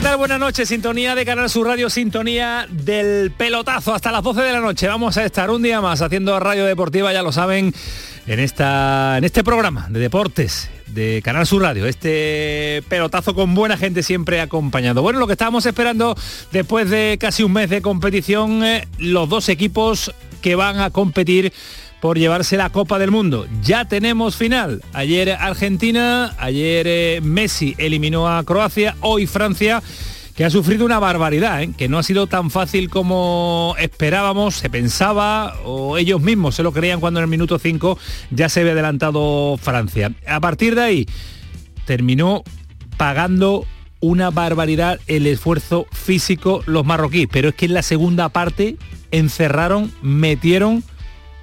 Buenas 0.00 0.40
noches, 0.40 0.68
sintonía 0.68 1.14
de 1.14 1.26
Canal 1.26 1.50
Sur 1.50 1.66
Radio, 1.66 1.90
sintonía 1.90 2.66
del 2.70 3.30
pelotazo 3.32 3.94
hasta 3.94 4.10
las 4.10 4.22
12 4.22 4.40
de 4.40 4.52
la 4.52 4.60
noche. 4.60 4.88
Vamos 4.88 5.18
a 5.18 5.24
estar 5.24 5.50
un 5.50 5.62
día 5.62 5.82
más 5.82 6.00
haciendo 6.00 6.40
radio 6.40 6.64
deportiva, 6.64 7.12
ya 7.12 7.22
lo 7.22 7.32
saben, 7.32 7.74
en, 8.26 8.40
esta, 8.40 9.18
en 9.18 9.24
este 9.24 9.44
programa 9.44 9.88
de 9.90 10.00
deportes 10.00 10.70
de 10.86 11.20
Canal 11.22 11.46
Sur 11.46 11.62
Radio, 11.62 11.86
este 11.86 12.82
pelotazo 12.88 13.34
con 13.34 13.54
buena 13.54 13.76
gente 13.76 14.02
siempre 14.02 14.40
acompañado. 14.40 15.02
Bueno, 15.02 15.18
lo 15.18 15.26
que 15.26 15.34
estábamos 15.34 15.66
esperando 15.66 16.16
después 16.50 16.88
de 16.88 17.18
casi 17.20 17.42
un 17.42 17.52
mes 17.52 17.68
de 17.68 17.82
competición, 17.82 18.64
eh, 18.64 18.88
los 18.98 19.28
dos 19.28 19.50
equipos 19.50 20.14
que 20.40 20.54
van 20.54 20.80
a 20.80 20.90
competir 20.90 21.52
por 22.00 22.18
llevarse 22.18 22.56
la 22.56 22.70
Copa 22.70 22.98
del 22.98 23.10
Mundo. 23.10 23.46
Ya 23.62 23.84
tenemos 23.84 24.36
final. 24.36 24.82
Ayer 24.92 25.32
Argentina, 25.32 26.34
ayer 26.38 26.86
eh, 26.88 27.20
Messi 27.22 27.74
eliminó 27.78 28.28
a 28.28 28.42
Croacia, 28.44 28.96
hoy 29.00 29.26
Francia 29.26 29.82
que 30.34 30.46
ha 30.46 30.50
sufrido 30.50 30.86
una 30.86 30.98
barbaridad, 30.98 31.62
¿eh? 31.62 31.70
que 31.76 31.88
no 31.88 31.98
ha 31.98 32.02
sido 32.02 32.26
tan 32.26 32.50
fácil 32.50 32.88
como 32.88 33.74
esperábamos, 33.78 34.54
se 34.54 34.70
pensaba, 34.70 35.54
o 35.64 35.98
ellos 35.98 36.22
mismos 36.22 36.54
se 36.54 36.62
lo 36.62 36.72
creían 36.72 36.98
cuando 36.98 37.20
en 37.20 37.24
el 37.24 37.30
minuto 37.30 37.58
5 37.58 37.98
ya 38.30 38.48
se 38.48 38.60
había 38.60 38.72
adelantado 38.72 39.58
Francia. 39.60 40.12
A 40.26 40.40
partir 40.40 40.76
de 40.76 40.82
ahí 40.82 41.06
terminó 41.84 42.42
pagando 42.96 43.66
una 44.00 44.30
barbaridad 44.30 44.98
el 45.08 45.26
esfuerzo 45.26 45.86
físico 45.92 46.62
los 46.64 46.86
marroquíes, 46.86 47.28
pero 47.30 47.50
es 47.50 47.54
que 47.54 47.66
en 47.66 47.74
la 47.74 47.82
segunda 47.82 48.30
parte 48.30 48.76
encerraron, 49.10 49.92
metieron 50.00 50.82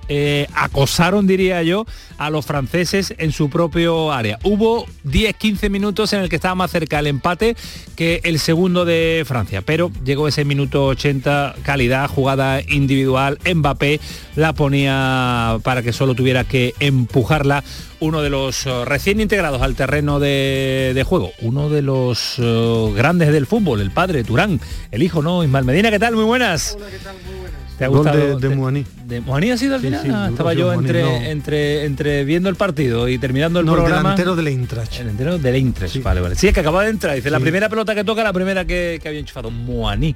eh, 0.10 0.48
acosaron, 0.54 1.28
diría 1.28 1.64
yo, 1.64 1.86
a 2.18 2.30
los 2.30 2.46
franceses 2.46 3.14
en 3.18 3.32
su 3.32 3.50
propio 3.50 4.12
área. 4.12 4.40
Hubo 4.44 4.86
10-15 5.06 5.70
minutos 5.70 6.14
en 6.14 6.22
el 6.22 6.30
que 6.30 6.36
estaba 6.36 6.56
más 6.56 6.72
cerca 6.72 7.00
el 7.00 7.08
empate 7.08 7.56
que 7.96 8.22
el 8.24 8.40
segundo 8.40 8.86
de 8.86 9.24
Francia, 9.26 9.62
pero 9.62 9.92
llegó 10.04 10.28
ese 10.28 10.46
minuto 10.46 10.86
80, 10.86 11.56
calidad, 11.64 12.08
jugada 12.08 12.62
individual, 12.62 13.40
Mbappé 13.54 14.00
la 14.36 14.54
ponía 14.54 15.58
para 15.64 15.82
que 15.82 15.94
solo 15.94 16.16
tuviera 16.16 16.44
que 16.44 16.74
empujarla 16.80 17.64
uno 18.00 18.22
de 18.22 18.30
los 18.30 18.66
eh, 18.66 18.86
recién 18.86 19.20
integrados 19.20 19.62
al 19.62 19.76
terreno 19.76 20.20
de, 20.20 21.04
juego, 21.08 21.32
uno 21.42 21.70
de 21.70 21.82
los 21.82 22.36
eh, 22.38 22.94
grandes 22.96 23.32
del 23.32 23.48
fútbol, 23.48 23.82
el 23.82 23.92
padre 23.92 24.24
Turán, 24.24 24.60
el 24.92 25.04
hijo, 25.04 25.22
¿no? 25.22 25.44
Ismael 25.44 25.66
Medina, 25.66 25.90
¿qué 25.90 26.00
tal? 26.00 26.16
Muy 26.16 26.26
buenas. 26.26 26.76
Hola, 26.78 26.88
¿qué 26.92 27.00
tal? 27.00 27.14
Muy 27.14 27.24
buenas. 27.24 27.37
¿Te 27.78 27.86
ha 27.86 27.90
gustado? 27.90 28.18
de, 28.18 28.50
de 28.50 28.86
¿De 29.06 29.22
Muaní 29.22 29.52
ha 29.52 29.58
sido 29.58 29.76
al 29.76 29.82
final? 29.82 30.10
Ah, 30.12 30.28
estaba 30.32 30.54
yo 30.54 30.74
entre, 30.74 31.30
entre, 31.30 31.86
entre 31.86 32.24
viendo 32.26 32.50
el 32.50 32.56
partido 32.56 33.08
y 33.08 33.20
terminando 33.20 33.60
el 33.60 33.66
no, 33.66 33.74
programa. 33.74 33.98
El 33.98 34.04
delantero 34.04 34.36
del 34.36 34.48
Eintracht. 34.48 34.94
El 34.94 34.98
delantero 35.00 35.38
del 35.38 35.56
Eintracht, 35.56 36.02
vale, 36.02 36.22
vale. 36.22 36.36
Sí, 36.36 36.48
es 36.48 36.54
que 36.54 36.62
acaba 36.62 36.84
de 36.84 36.90
entrar. 36.90 37.16
Dice, 37.16 37.30
la 37.30 37.40
primera 37.40 37.70
pelota 37.70 37.94
que 37.94 38.04
toca, 38.04 38.24
la 38.24 38.34
primera 38.34 38.66
que, 38.66 39.00
que 39.02 39.08
había 39.08 39.20
enchufado. 39.20 39.52
Moaní. 39.52 40.16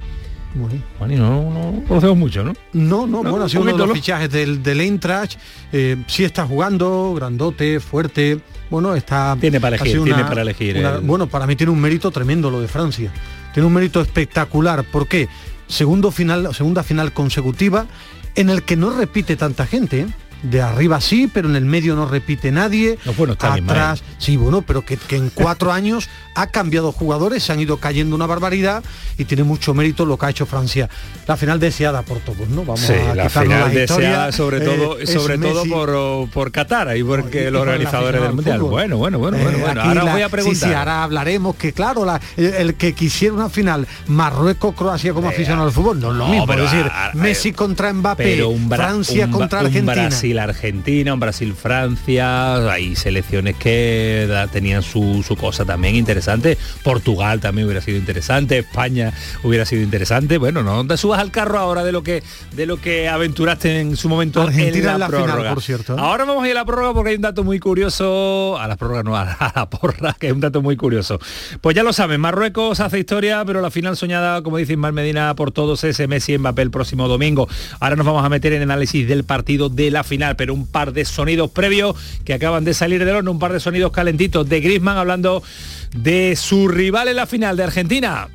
Moaní, 0.54 1.16
no, 1.16 1.50
no 1.50 1.82
conocemos 1.88 2.16
mucho, 2.16 2.44
¿no? 2.44 2.52
No, 2.74 3.06
no, 3.06 3.22
bueno, 3.22 3.44
ha 3.44 3.48
sido 3.48 3.62
uno 3.62 3.72
de 3.72 3.78
los 3.78 3.92
fichajes 3.92 4.30
del, 4.30 4.62
del 4.62 4.80
Eintracht. 4.80 5.38
Eh, 5.72 5.96
sí 6.08 6.24
está 6.24 6.44
jugando, 6.46 7.14
grandote, 7.14 7.80
fuerte. 7.80 8.38
Bueno, 8.68 8.94
está... 8.94 9.36
Tiene 9.40 9.60
para 9.60 9.76
elegir, 9.76 10.02
tiene 10.02 10.24
para 10.24 10.42
elegir. 10.42 10.84
Bueno, 11.02 11.26
para 11.26 11.46
mí 11.46 11.56
tiene 11.56 11.72
un 11.72 11.80
mérito 11.80 12.10
tremendo 12.10 12.50
lo 12.50 12.60
de 12.60 12.68
Francia. 12.68 13.12
Tiene 13.54 13.66
un 13.66 13.72
mérito 13.72 14.00
espectacular. 14.00 14.84
¿Por 14.84 15.06
qué? 15.06 15.28
Segundo 15.72 16.10
final, 16.10 16.54
segunda 16.54 16.82
final 16.82 17.12
consecutiva 17.12 17.86
en 18.34 18.50
el 18.50 18.62
que 18.62 18.76
no 18.76 18.90
repite 18.90 19.36
tanta 19.36 19.66
gente. 19.66 20.00
¿eh? 20.00 20.06
de 20.42 20.60
arriba 20.60 21.00
sí, 21.00 21.30
pero 21.32 21.48
en 21.48 21.56
el 21.56 21.64
medio 21.64 21.94
no 21.94 22.06
repite 22.06 22.50
nadie. 22.50 22.98
No, 23.04 23.12
bueno, 23.14 23.34
está 23.34 23.54
atrás, 23.54 24.02
sí, 24.18 24.36
bueno, 24.36 24.62
pero 24.62 24.84
que, 24.84 24.98
en 25.10 25.30
cuatro 25.30 25.72
años 25.72 26.08
ha 26.34 26.46
cambiado 26.48 26.92
jugadores, 26.92 27.42
se 27.42 27.52
han 27.52 27.60
ido 27.60 27.78
cayendo 27.78 28.16
una 28.16 28.26
barbaridad 28.26 28.82
y 29.18 29.24
tiene 29.24 29.44
mucho 29.44 29.74
mérito 29.74 30.04
lo 30.06 30.18
que 30.18 30.26
ha 30.26 30.30
hecho 30.30 30.46
Francia. 30.46 30.88
La 31.26 31.36
final 31.36 31.60
deseada 31.60 32.02
por 32.02 32.18
todos, 32.20 32.48
¿no? 32.48 32.64
Vamos 32.64 32.88
a 32.88 33.14
la 33.14 33.28
final 33.28 33.72
deseada 33.72 34.32
sobre 34.32 34.60
todo, 34.60 34.98
eh, 34.98 35.06
sobre 35.06 35.38
todo 35.38 35.64
por, 35.64 36.30
por 36.30 36.50
Qatar 36.50 36.96
y 36.96 37.04
porque 37.04 37.50
los 37.50 37.62
organizadores 37.62 38.20
del 38.20 38.32
Mundial. 38.32 38.60
Bueno, 38.60 38.96
bueno, 38.96 39.18
bueno, 39.18 39.38
bueno, 39.38 39.58
eh, 39.58 39.74
Ahora 39.76 40.04
voy 40.04 40.22
a 40.22 40.28
preguntar. 40.28 40.68
Sí, 40.68 40.74
ahora 40.74 41.02
hablaremos 41.02 41.56
que 41.56 41.72
claro, 41.72 42.06
el, 42.36 42.74
que 42.74 42.94
quisiera 42.94 43.34
una 43.34 43.48
final 43.48 43.86
Marruecos-Croacia 44.06 45.12
como 45.12 45.28
aficionado 45.28 45.66
al 45.66 45.72
fútbol, 45.72 46.00
no 46.00 46.12
es 46.12 46.16
lo 46.16 46.28
mismo. 46.28 46.46
Pero, 46.46 46.64
decir, 46.64 46.90
Messi 47.14 47.52
contra 47.52 47.92
Mbappé, 47.92 48.44
Francia 48.68 49.30
contra 49.30 49.60
Argentina. 49.60 49.94
Brasil-Argentina, 49.94 51.14
un 51.14 51.20
Brasil-Francia, 51.20 52.70
hay 52.70 52.96
selecciones 52.96 53.56
que 53.56 54.28
tenían 54.52 54.82
su, 54.82 55.24
cosa 55.38 55.64
también 55.64 55.96
interesante, 55.96 56.21
Portugal 56.82 57.40
también 57.40 57.66
hubiera 57.66 57.80
sido 57.80 57.98
interesante, 57.98 58.58
España 58.58 59.12
hubiera 59.42 59.64
sido 59.64 59.82
interesante, 59.82 60.38
bueno, 60.38 60.62
no 60.62 60.86
te 60.86 60.96
subas 60.96 61.20
al 61.20 61.30
carro 61.30 61.58
ahora 61.58 61.84
de 61.84 61.92
lo 61.92 62.02
que 62.02 62.22
de 62.54 62.66
lo 62.66 62.80
que 62.80 63.08
aventuraste 63.08 63.80
en 63.80 63.96
su 63.96 64.08
momento 64.08 64.42
Argentina 64.42 64.92
en 64.92 65.00
la, 65.00 65.08
prórroga. 65.08 65.54
por 65.54 65.62
cierto. 65.62 65.94
¿eh? 65.94 66.00
Ahora 66.00 66.24
vamos 66.24 66.44
a 66.44 66.48
ir 66.48 66.52
a 66.52 66.60
la 66.60 66.64
prórroga 66.64 66.94
porque 66.94 67.10
hay 67.10 67.16
un 67.16 67.22
dato 67.22 67.44
muy 67.44 67.58
curioso, 67.58 68.58
a 68.58 68.66
la 68.68 68.76
prórroga 68.76 69.02
no, 69.02 69.16
a 69.16 69.52
la 69.54 69.70
porra, 69.70 70.16
que 70.18 70.28
es 70.28 70.32
un 70.32 70.40
dato 70.40 70.62
muy 70.62 70.76
curioso. 70.76 71.18
Pues 71.60 71.76
ya 71.76 71.82
lo 71.82 71.92
saben, 71.92 72.20
Marruecos 72.20 72.80
hace 72.80 72.98
historia, 72.98 73.44
pero 73.44 73.60
la 73.60 73.70
final 73.70 73.96
soñada, 73.96 74.42
como 74.42 74.58
dice 74.58 74.72
Ismael 74.72 74.94
Medina, 74.94 75.34
por 75.34 75.52
todos 75.52 75.84
ese 75.84 76.06
Messi 76.06 76.34
en 76.34 76.42
papel 76.42 76.70
próximo 76.70 77.08
domingo. 77.08 77.48
Ahora 77.80 77.96
nos 77.96 78.06
vamos 78.06 78.24
a 78.24 78.28
meter 78.28 78.52
en 78.52 78.62
análisis 78.62 79.06
del 79.06 79.24
partido 79.24 79.68
de 79.68 79.90
la 79.90 80.04
final 80.04 80.36
pero 80.36 80.54
un 80.54 80.66
par 80.66 80.92
de 80.92 81.04
sonidos 81.04 81.50
previos 81.50 81.96
que 82.24 82.34
acaban 82.34 82.64
de 82.64 82.74
salir 82.74 83.04
del 83.04 83.16
horno, 83.16 83.30
un 83.30 83.38
par 83.38 83.52
de 83.52 83.60
sonidos 83.60 83.92
calentitos 83.92 84.48
de 84.48 84.60
Griezmann 84.60 84.96
hablando 84.96 85.42
de 85.94 86.36
su 86.36 86.68
rival 86.68 87.08
en 87.08 87.16
la 87.16 87.26
final 87.26 87.56
de 87.56 87.64
Argentina. 87.64 88.28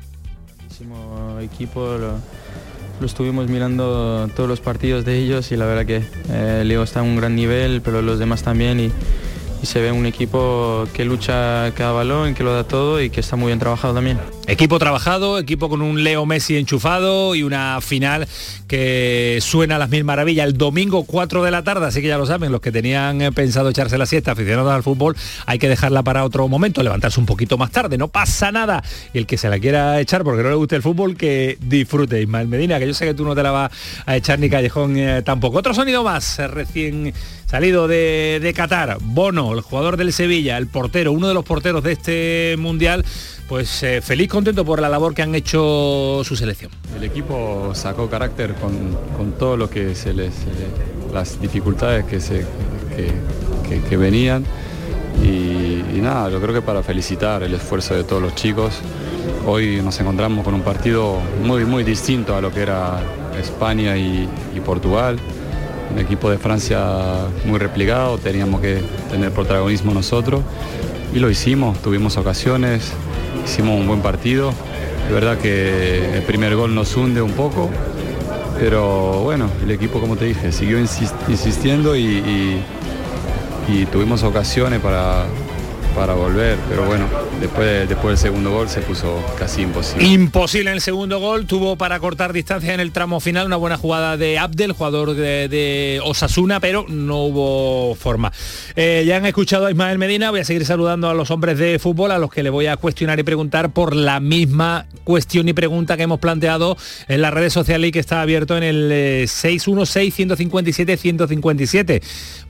equipo, 1.42 1.96
lo, 1.98 3.06
estuvimos 3.06 3.48
mirando 3.48 4.28
todos 4.34 4.48
los 4.48 4.60
partidos 4.60 5.04
de 5.04 5.18
ellos 5.18 5.52
y 5.52 5.56
la 5.56 5.66
verdad 5.66 5.86
que 5.86 6.02
eh, 6.30 6.62
Leo 6.64 6.82
está 6.82 7.00
a 7.00 7.02
un 7.02 7.16
gran 7.16 7.34
nivel, 7.34 7.80
pero 7.82 8.02
los 8.02 8.18
demás 8.18 8.42
también 8.42 8.80
y 8.80 9.66
se 9.66 9.80
ve 9.80 9.92
un 9.92 10.06
equipo 10.06 10.86
que 10.92 11.04
lucha 11.04 11.72
cada 11.74 11.92
balón, 11.92 12.34
que 12.34 12.44
lo 12.44 12.52
da 12.52 12.64
todo 12.64 13.02
y 13.02 13.10
que 13.10 13.20
está 13.20 13.36
muy 13.36 13.48
bien 13.48 13.58
trabajado 13.58 13.94
también. 13.94 14.18
Equipo 14.48 14.78
trabajado, 14.78 15.38
equipo 15.38 15.68
con 15.68 15.82
un 15.82 16.02
Leo 16.02 16.24
Messi 16.24 16.56
enchufado 16.56 17.34
y 17.34 17.42
una 17.42 17.82
final 17.82 18.26
que 18.66 19.40
suena 19.42 19.76
a 19.76 19.78
las 19.78 19.90
mil 19.90 20.04
maravillas 20.04 20.46
el 20.46 20.56
domingo 20.56 21.04
4 21.04 21.44
de 21.44 21.50
la 21.50 21.64
tarde, 21.64 21.84
así 21.84 22.00
que 22.00 22.08
ya 22.08 22.16
lo 22.16 22.24
saben, 22.24 22.50
los 22.50 22.62
que 22.62 22.72
tenían 22.72 23.20
eh, 23.20 23.30
pensado 23.30 23.68
echarse 23.68 23.98
la 23.98 24.06
siesta 24.06 24.32
aficionados 24.32 24.72
al 24.72 24.82
fútbol, 24.82 25.16
hay 25.44 25.58
que 25.58 25.68
dejarla 25.68 26.02
para 26.02 26.24
otro 26.24 26.48
momento, 26.48 26.82
levantarse 26.82 27.20
un 27.20 27.26
poquito 27.26 27.58
más 27.58 27.70
tarde, 27.72 27.98
no 27.98 28.08
pasa 28.08 28.50
nada. 28.50 28.82
Y 29.12 29.18
el 29.18 29.26
que 29.26 29.36
se 29.36 29.50
la 29.50 29.58
quiera 29.58 30.00
echar 30.00 30.24
porque 30.24 30.42
no 30.42 30.48
le 30.48 30.54
guste 30.54 30.76
el 30.76 30.82
fútbol, 30.82 31.14
que 31.14 31.58
disfrute. 31.60 32.22
Ismael 32.22 32.48
Medina, 32.48 32.78
que 32.78 32.86
yo 32.86 32.94
sé 32.94 33.04
que 33.04 33.12
tú 33.12 33.26
no 33.26 33.34
te 33.34 33.42
la 33.42 33.50
vas 33.50 33.72
a 34.06 34.16
echar 34.16 34.38
ni 34.38 34.48
Callejón 34.48 34.96
eh, 34.96 35.20
tampoco. 35.22 35.58
Otro 35.58 35.74
sonido 35.74 36.02
más, 36.02 36.38
eh, 36.38 36.48
recién 36.48 37.12
salido 37.44 37.86
de, 37.86 38.40
de 38.42 38.54
Qatar, 38.54 38.96
Bono, 39.00 39.52
el 39.52 39.60
jugador 39.60 39.98
del 39.98 40.14
Sevilla, 40.14 40.56
el 40.56 40.68
portero, 40.68 41.12
uno 41.12 41.28
de 41.28 41.34
los 41.34 41.44
porteros 41.44 41.82
de 41.82 41.92
este 41.92 42.56
mundial, 42.58 43.04
pues 43.48 43.82
eh, 43.82 44.02
feliz, 44.02 44.28
contento 44.28 44.64
por 44.64 44.80
la 44.80 44.90
labor 44.90 45.14
que 45.14 45.22
han 45.22 45.34
hecho 45.34 46.20
su 46.22 46.36
selección. 46.36 46.70
El 46.94 47.02
equipo 47.02 47.72
sacó 47.74 48.08
carácter 48.10 48.54
con, 48.54 49.32
todo 49.38 49.56
lo 49.56 49.70
que 49.70 49.94
se 49.94 50.12
les, 50.12 50.34
las 51.12 51.40
dificultades 51.40 52.04
que, 52.04 52.20
se, 52.20 52.44
que, 53.88 53.96
venían. 53.96 54.44
Y, 55.24 56.00
nada, 56.00 56.30
yo 56.30 56.40
creo 56.40 56.54
que 56.54 56.62
para 56.62 56.82
felicitar 56.82 57.42
el 57.42 57.54
esfuerzo 57.54 57.94
de 57.94 58.04
todos 58.04 58.22
los 58.22 58.34
chicos, 58.34 58.74
hoy 59.46 59.80
nos 59.82 59.98
encontramos 59.98 60.44
con 60.44 60.54
un 60.54 60.62
partido 60.62 61.18
muy, 61.42 61.64
muy 61.64 61.82
distinto 61.84 62.36
a 62.36 62.40
lo 62.40 62.52
que 62.52 62.60
era 62.60 63.00
España 63.40 63.96
y 63.96 64.28
Portugal. 64.64 65.18
Un 65.90 65.98
equipo 65.98 66.30
de 66.30 66.36
Francia 66.36 67.26
muy 67.46 67.58
replicado, 67.58 68.18
teníamos 68.18 68.60
que 68.60 68.82
tener 69.10 69.32
protagonismo 69.32 69.94
nosotros. 69.94 70.42
Y 71.14 71.18
lo 71.18 71.30
hicimos, 71.30 71.80
tuvimos 71.80 72.18
ocasiones, 72.18 72.92
hicimos 73.44 73.78
un 73.78 73.86
buen 73.86 74.00
partido. 74.00 74.52
Es 75.06 75.12
verdad 75.12 75.38
que 75.38 76.16
el 76.16 76.22
primer 76.22 76.54
gol 76.54 76.74
nos 76.74 76.94
hunde 76.96 77.22
un 77.22 77.32
poco, 77.32 77.70
pero 78.58 79.20
bueno, 79.22 79.48
el 79.62 79.70
equipo, 79.70 80.00
como 80.00 80.16
te 80.16 80.26
dije, 80.26 80.52
siguió 80.52 80.78
insistiendo 80.78 81.96
y, 81.96 82.62
tuvimos 83.92 84.22
ocasiones 84.22 84.80
para, 84.80 85.24
para 85.98 86.14
volver, 86.14 86.56
pero 86.68 86.84
bueno, 86.84 87.08
después, 87.40 87.88
después 87.88 88.12
del 88.12 88.18
segundo 88.18 88.52
gol 88.52 88.68
se 88.68 88.82
puso 88.82 89.20
casi 89.36 89.62
imposible. 89.62 90.06
Imposible 90.06 90.70
en 90.70 90.76
el 90.76 90.80
segundo 90.80 91.18
gol, 91.18 91.46
tuvo 91.46 91.74
para 91.74 91.98
cortar 91.98 92.32
distancia 92.32 92.72
en 92.72 92.78
el 92.78 92.92
tramo 92.92 93.18
final 93.18 93.46
una 93.46 93.56
buena 93.56 93.76
jugada 93.76 94.16
de 94.16 94.38
Abdel, 94.38 94.70
jugador 94.70 95.14
de, 95.14 96.00
Osasuna, 96.04 96.60
pero 96.60 96.86
no 96.88 97.24
hubo 97.24 97.96
forma. 97.96 98.32
Eh, 98.76 99.02
ya 99.08 99.16
han 99.16 99.26
escuchado 99.26 99.66
a 99.66 99.72
Ismael 99.72 99.98
Medina, 99.98 100.30
voy 100.30 100.38
a 100.38 100.44
seguir 100.44 100.64
saludando 100.64 101.10
a 101.10 101.14
los 101.14 101.32
hombres 101.32 101.58
de 101.58 101.80
fútbol, 101.80 102.12
a 102.12 102.18
los 102.18 102.30
que 102.30 102.44
le 102.44 102.50
voy 102.50 102.68
a 102.68 102.76
cuestionar 102.76 103.18
y 103.18 103.24
preguntar 103.24 103.72
por 103.72 103.96
la 103.96 104.20
misma 104.20 104.86
cuestión 105.02 105.48
y 105.48 105.52
pregunta 105.52 105.96
que 105.96 106.04
hemos 106.04 106.20
planteado 106.20 106.76
en 107.08 107.22
las 107.22 107.34
redes 107.34 107.52
sociales 107.52 107.88
y 107.88 107.92
que 107.92 107.98
está 107.98 108.22
abierto 108.22 108.56
en 108.56 108.62
el 108.62 109.26
616-157-157. 109.26 111.90
Eh, 111.90 112.00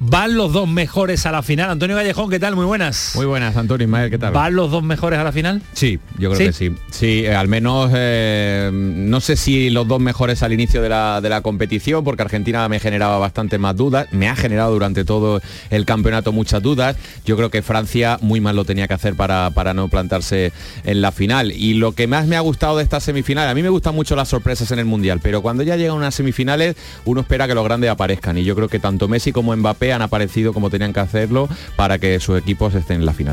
¿Van 0.01 0.37
los 0.37 0.53
dos 0.53 0.69
mejores 0.69 1.25
a 1.25 1.33
la 1.33 1.43
final? 1.43 1.71
Antonio 1.71 1.97
Callejón, 1.97 2.29
¿qué 2.29 2.39
tal? 2.39 2.55
Muy 2.55 2.67
buenas. 2.67 3.13
Muy 3.15 3.25
buenas, 3.25 3.38
Antonio 3.43 3.85
Ismael, 3.85 4.11
¿qué 4.11 4.19
tal? 4.19 4.33
¿Van 4.33 4.55
los 4.55 4.71
dos 4.71 4.83
mejores 4.83 5.19
a 5.19 5.25
la 5.25 5.33
final? 5.33 5.63
Sí, 5.73 5.99
yo 6.19 6.31
creo 6.31 6.49
que 6.49 6.53
sí. 6.53 6.75
Sí, 6.91 7.25
eh, 7.25 7.35
al 7.35 7.49
menos 7.49 7.91
eh, 7.95 8.71
no 8.73 9.21
sé 9.21 9.37
si 9.37 9.71
los 9.71 9.87
dos 9.87 10.01
mejores 10.01 10.43
al 10.43 10.53
inicio 10.53 10.83
de 10.83 10.89
la, 10.89 11.21
de 11.21 11.29
la 11.29 11.41
competición, 11.41 12.05
porque 12.05 12.23
Argentina 12.23 12.69
me 12.69 12.81
generaba 12.81 13.19
bastante 13.19 13.59
más 13.59 13.77
dudas, 13.77 14.09
me 14.13 14.29
ha 14.29 14.37
generado 14.37 14.73
durante 14.73 15.05
todo 15.05 15.41
el 15.71 15.85
campeonato 15.85 16.33
muchas 16.33 16.63
dudas. 16.63 16.97
Yo 17.25 17.37
creo 17.37 17.51
que 17.51 17.63
Francia 17.63 18.19
muy 18.21 18.41
mal 18.41 18.57
lo 18.57 18.65
tenía 18.65 18.89
que 18.89 18.95
hacer 18.95 19.15
para, 19.15 19.51
para 19.51 19.75
no 19.75 19.89
plantarse 19.89 20.53
en 20.85 21.01
la 21.01 21.13
final. 21.13 21.53
Y 21.53 21.75
lo 21.75 21.93
que 21.93 22.07
más 22.07 22.27
me 22.27 22.37
ha 22.37 22.41
gustado 22.41 22.77
de 22.77 22.83
esta 22.83 23.01
semifinal, 23.01 23.49
a 23.49 23.55
mí 23.55 23.63
me 23.63 23.69
gustan 23.69 23.95
mucho 23.95 24.17
las 24.17 24.29
sorpresas 24.29 24.71
en 24.73 24.79
el 24.79 24.85
Mundial, 24.85 25.21
pero 25.23 25.43
cuando 25.43 25.63
ya 25.63 25.77
llegan 25.77 25.97
unas 25.97 26.15
semifinales, 26.15 26.77
uno 27.05 27.21
espera 27.21 27.47
que 27.47 27.55
los 27.55 27.65
grandes 27.65 27.91
aparezcan. 27.91 28.39
Y 28.39 28.45
yo 28.45 28.55
creo 28.55 28.69
que 28.69 28.79
tanto 28.79 29.09
Messi 29.09 29.33
como 29.33 29.55
Mbappé 29.57 29.93
han 29.93 30.03
aparecido 30.03 30.53
como 30.53 30.71
tenían 30.71 30.93
que 30.93 31.01
hacerlo 31.01 31.49
para 31.77 31.99
que 31.99 32.19
sus 32.21 32.39
equipos 32.39 32.75
estén 32.75 33.01
en 33.01 33.07
la 33.07 33.13
final. 33.13 33.28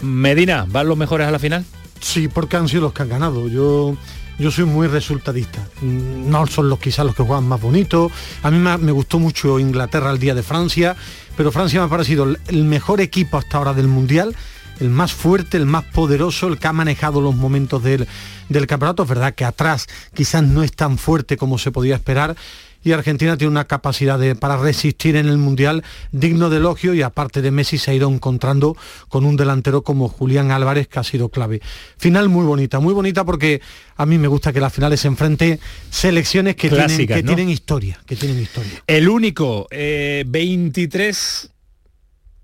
Medina, 0.00 0.66
¿van 0.68 0.88
los 0.88 0.96
mejores 0.96 1.26
a 1.26 1.30
la 1.30 1.38
final? 1.38 1.64
Sí, 2.00 2.28
porque 2.28 2.56
han 2.56 2.68
sido 2.68 2.82
los 2.82 2.92
que 2.92 3.02
han 3.02 3.08
ganado. 3.08 3.48
Yo 3.48 3.96
yo 4.40 4.50
soy 4.50 4.64
muy 4.64 4.86
resultadista. 4.86 5.60
No 5.82 6.46
son 6.46 6.70
los 6.70 6.78
quizás 6.78 7.04
los 7.04 7.14
que 7.14 7.22
juegan 7.22 7.46
más 7.46 7.60
bonitos. 7.60 8.10
A 8.42 8.50
mí 8.50 8.58
me, 8.58 8.90
gustó 8.90 9.18
mucho 9.18 9.58
Inglaterra 9.58 10.10
el 10.10 10.18
día 10.18 10.34
de 10.34 10.42
Francia, 10.42 10.96
pero 11.36 11.52
Francia 11.52 11.78
me 11.78 11.86
ha 11.86 11.90
parecido 11.90 12.24
el 12.24 12.64
mejor 12.64 13.02
equipo 13.02 13.36
hasta 13.36 13.58
ahora 13.58 13.74
del 13.74 13.86
Mundial, 13.86 14.34
el 14.80 14.88
más 14.88 15.12
fuerte, 15.12 15.58
el 15.58 15.66
más 15.66 15.84
poderoso, 15.84 16.48
el 16.48 16.58
que 16.58 16.68
ha 16.68 16.72
manejado 16.72 17.20
los 17.20 17.36
momentos 17.36 17.82
del, 17.82 18.08
del 18.48 18.66
campeonato. 18.66 19.02
Es 19.02 19.10
verdad 19.10 19.34
que 19.34 19.44
atrás 19.44 19.88
quizás 20.14 20.42
no 20.42 20.62
es 20.62 20.72
tan 20.72 20.96
fuerte 20.96 21.36
como 21.36 21.58
se 21.58 21.70
podía 21.70 21.96
esperar 21.96 22.34
y 22.82 22.92
Argentina 22.92 23.36
tiene 23.36 23.50
una 23.50 23.66
capacidad 23.66 24.18
de, 24.18 24.34
para 24.34 24.56
resistir 24.56 25.16
en 25.16 25.26
el 25.26 25.38
Mundial 25.38 25.84
digno 26.12 26.50
de 26.50 26.58
elogio 26.58 26.94
y 26.94 27.02
aparte 27.02 27.42
de 27.42 27.50
Messi 27.50 27.78
se 27.78 27.90
ha 27.90 27.94
ido 27.94 28.08
encontrando 28.08 28.76
con 29.08 29.24
un 29.24 29.36
delantero 29.36 29.82
como 29.82 30.08
Julián 30.08 30.50
Álvarez 30.50 30.88
que 30.88 30.98
ha 30.98 31.04
sido 31.04 31.28
clave. 31.28 31.60
Final 31.96 32.28
muy 32.28 32.44
bonita, 32.44 32.80
muy 32.80 32.94
bonita 32.94 33.24
porque 33.24 33.60
a 33.96 34.06
mí 34.06 34.18
me 34.18 34.28
gusta 34.28 34.52
que 34.52 34.60
las 34.60 34.72
finales 34.72 35.00
se 35.00 35.08
enfrente 35.08 35.60
selecciones 35.90 36.56
que, 36.56 36.70
tienen, 36.70 37.06
que 37.06 37.22
tienen 37.22 37.50
historia, 37.50 38.00
que 38.06 38.16
tienen 38.16 38.40
historia. 38.40 38.82
El 38.86 39.08
único, 39.08 39.66
23 39.70 41.44
eh, 41.44 41.50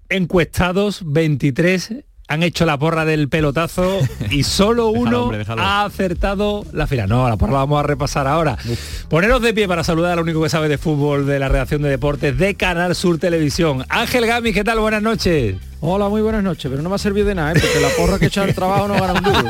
encuestados, 0.08 1.02
23 1.04 2.04
han 2.28 2.42
hecho 2.42 2.66
la 2.66 2.78
porra 2.78 3.04
del 3.04 3.28
pelotazo 3.28 4.00
y 4.30 4.42
solo 4.42 4.88
uno 4.88 5.30
ha 5.58 5.84
acertado 5.84 6.64
la 6.72 6.86
final. 6.86 7.08
No, 7.08 7.28
la 7.28 7.36
porra 7.36 7.52
la 7.52 7.58
vamos 7.58 7.80
a 7.80 7.82
repasar 7.82 8.26
ahora. 8.26 8.56
Poneros 9.08 9.42
de 9.42 9.54
pie 9.54 9.68
para 9.68 9.84
saludar 9.84 10.12
al 10.12 10.20
único 10.20 10.42
que 10.42 10.48
sabe 10.48 10.68
de 10.68 10.78
fútbol 10.78 11.26
de 11.26 11.38
la 11.38 11.48
redacción 11.48 11.82
de 11.82 11.90
deportes 11.90 12.36
de 12.38 12.54
Canal 12.54 12.94
Sur 12.94 13.18
Televisión. 13.18 13.84
Ángel 13.88 14.26
Gami, 14.26 14.52
¿qué 14.52 14.64
tal? 14.64 14.80
Buenas 14.80 15.02
noches. 15.02 15.56
Hola, 15.88 16.08
muy 16.08 16.20
buenas 16.20 16.42
noches, 16.42 16.68
pero 16.68 16.82
no 16.82 16.88
me 16.88 16.96
ha 16.96 16.98
servido 16.98 17.28
de 17.28 17.36
nada, 17.36 17.52
¿eh? 17.52 17.60
porque 17.60 17.80
la 17.80 17.90
porra 17.90 18.18
que 18.18 18.26
echa 18.26 18.42
el 18.42 18.52
trabajo 18.56 18.88
no 18.88 18.94
gana 18.94 19.12
un 19.12 19.22
duro. 19.22 19.48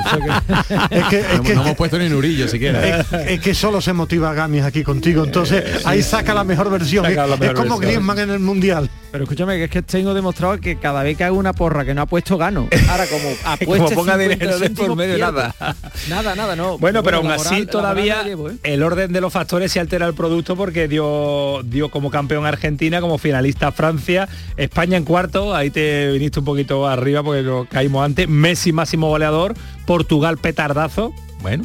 es 0.91 1.05
que, 1.07 1.55
no, 1.55 1.63
hemos 1.63 1.77
puesto 1.77 1.99
ni 1.99 2.11
Nurillo 2.11 2.47
siquiera. 2.47 3.01
Es, 3.27 3.41
que 3.41 3.55
solo 3.55 3.81
se 3.81 3.95
motiva 3.95 4.35
Gamis 4.35 4.63
aquí 4.63 4.83
contigo, 4.83 5.25
entonces 5.25 5.87
ahí 5.87 6.03
saca 6.03 6.35
la 6.35 6.45
mejor 6.45 6.69
versión. 6.69 7.07
es, 7.07 7.53
como 7.55 7.79
Griezmann 7.79 8.19
en 8.19 8.31
el 8.33 8.41
Mundial. 8.41 8.91
Pero 9.17 9.25
escúchame, 9.25 9.57
que 9.57 9.65
es 9.65 9.71
que 9.71 9.81
tengo 9.81 10.13
demostrado 10.13 10.61
que 10.61 10.77
cada 10.77 11.03
vez 11.03 11.17
que 11.17 11.25
hago 11.25 11.39
una 11.39 11.55
porra 11.55 11.87
que 11.87 11.95
no 11.95 12.03
ha 12.03 12.07
puesto 12.07 12.37
gano. 12.37 12.69
Ahora 12.91 13.07
como 13.07 13.31
apuesto 13.45 13.95
ponga 13.95 14.19
dinero 14.19 14.59
de 14.59 14.69
por 14.69 14.95
medio 14.95 15.17
nada. 15.17 15.55
Nada, 16.11 16.35
nada, 16.35 16.55
no. 16.55 16.77
Bueno, 16.77 17.03
pero 17.03 17.19
aún 17.19 17.31
así 17.31 17.65
todavía 17.65 18.23
¿eh? 18.27 18.37
el 18.63 18.83
orden 18.83 19.15
de 19.15 19.23
los 19.23 19.33
factores 19.33 19.73
se 19.73 19.81
altera 19.81 20.07
el 20.07 20.13
producto 20.13 20.55
porque 20.55 20.87
dio 20.87 21.63
dio 21.65 21.89
como 21.89 22.11
campeón 22.11 22.45
Argentina, 22.45 23.01
como 23.01 23.17
finalista 23.17 23.73
Francia, 23.73 24.29
España 24.59 24.99
en 24.99 25.05
cuarto, 25.05 25.55
ahí 25.55 25.71
te 25.71 26.13
viniste 26.27 26.41
un 26.41 26.45
poquito 26.45 26.87
arriba 26.87 27.23
porque 27.23 27.43
lo 27.43 27.67
caímos 27.67 28.05
antes, 28.05 28.29
Messi 28.29 28.73
máximo 28.73 29.09
goleador, 29.09 29.55
Portugal 29.87 30.39
petardazo, 30.39 31.13
bueno, 31.41 31.65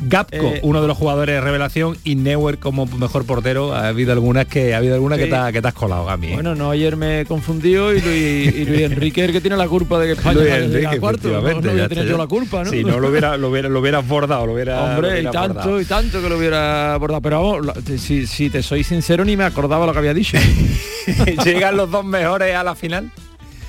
Gapco, 0.00 0.36
eh, 0.36 0.60
uno 0.62 0.82
de 0.82 0.88
los 0.88 0.98
jugadores 0.98 1.36
de 1.36 1.40
revelación, 1.40 1.96
y 2.04 2.16
Neuer 2.16 2.58
como 2.58 2.84
mejor 2.84 3.24
portero. 3.24 3.72
Ha 3.72 3.88
habido 3.88 4.12
algunas 4.12 4.46
que 4.46 4.74
ha 4.74 4.78
habido 4.78 4.94
algunas 4.94 5.18
que, 5.18 5.26
te, 5.26 5.52
que 5.52 5.62
te 5.62 5.68
has 5.68 5.74
colado 5.74 6.10
a 6.10 6.16
mí. 6.16 6.28
¿eh? 6.28 6.34
Bueno, 6.34 6.54
no, 6.54 6.70
ayer 6.70 6.96
me 6.96 7.20
he 7.20 7.24
confundido 7.24 7.94
y 7.94 8.00
Luis, 8.00 8.80
Enrique 8.82 9.24
el 9.24 9.32
que 9.32 9.40
tiene 9.40 9.56
la 9.56 9.68
culpa 9.68 9.98
de 9.98 10.06
que 10.06 10.12
España 10.12 10.40
Luis 10.40 10.52
Enrique, 10.52 11.00
cuarto. 11.00 11.28
No, 11.28 11.40
no 11.40 11.58
hubiera 11.70 11.88
tenido 11.88 12.06
yo 12.06 12.18
la 12.18 12.26
culpa, 12.26 12.64
¿no? 12.64 12.70
Si 12.70 12.84
no 12.84 12.98
lo 12.98 13.08
hubiera, 13.08 13.36
lo 13.36 13.48
hubiera, 13.48 13.68
lo 13.68 13.80
hubieras 13.80 14.06
bordado, 14.06 14.46
lo 14.46 14.54
hubiera. 14.54 14.82
Hombre, 14.82 15.22
y 15.22 15.26
tanto, 15.30 15.80
y 15.80 15.84
tanto 15.84 16.20
que 16.20 16.28
lo 16.28 16.36
hubiera 16.36 16.96
bordado. 16.98 17.22
Pero 17.22 17.42
vamos, 17.42 17.72
si, 17.98 18.26
si 18.26 18.50
te 18.50 18.62
soy 18.62 18.84
sincero, 18.84 19.24
ni 19.24 19.36
me 19.36 19.44
acordaba 19.44 19.86
lo 19.86 19.92
que 19.92 19.98
había 19.98 20.14
dicho. 20.14 20.36
¿Llegan 21.44 21.76
los 21.76 21.90
dos 21.90 22.04
mejores 22.04 22.54
a 22.54 22.64
la 22.64 22.74
final? 22.74 23.10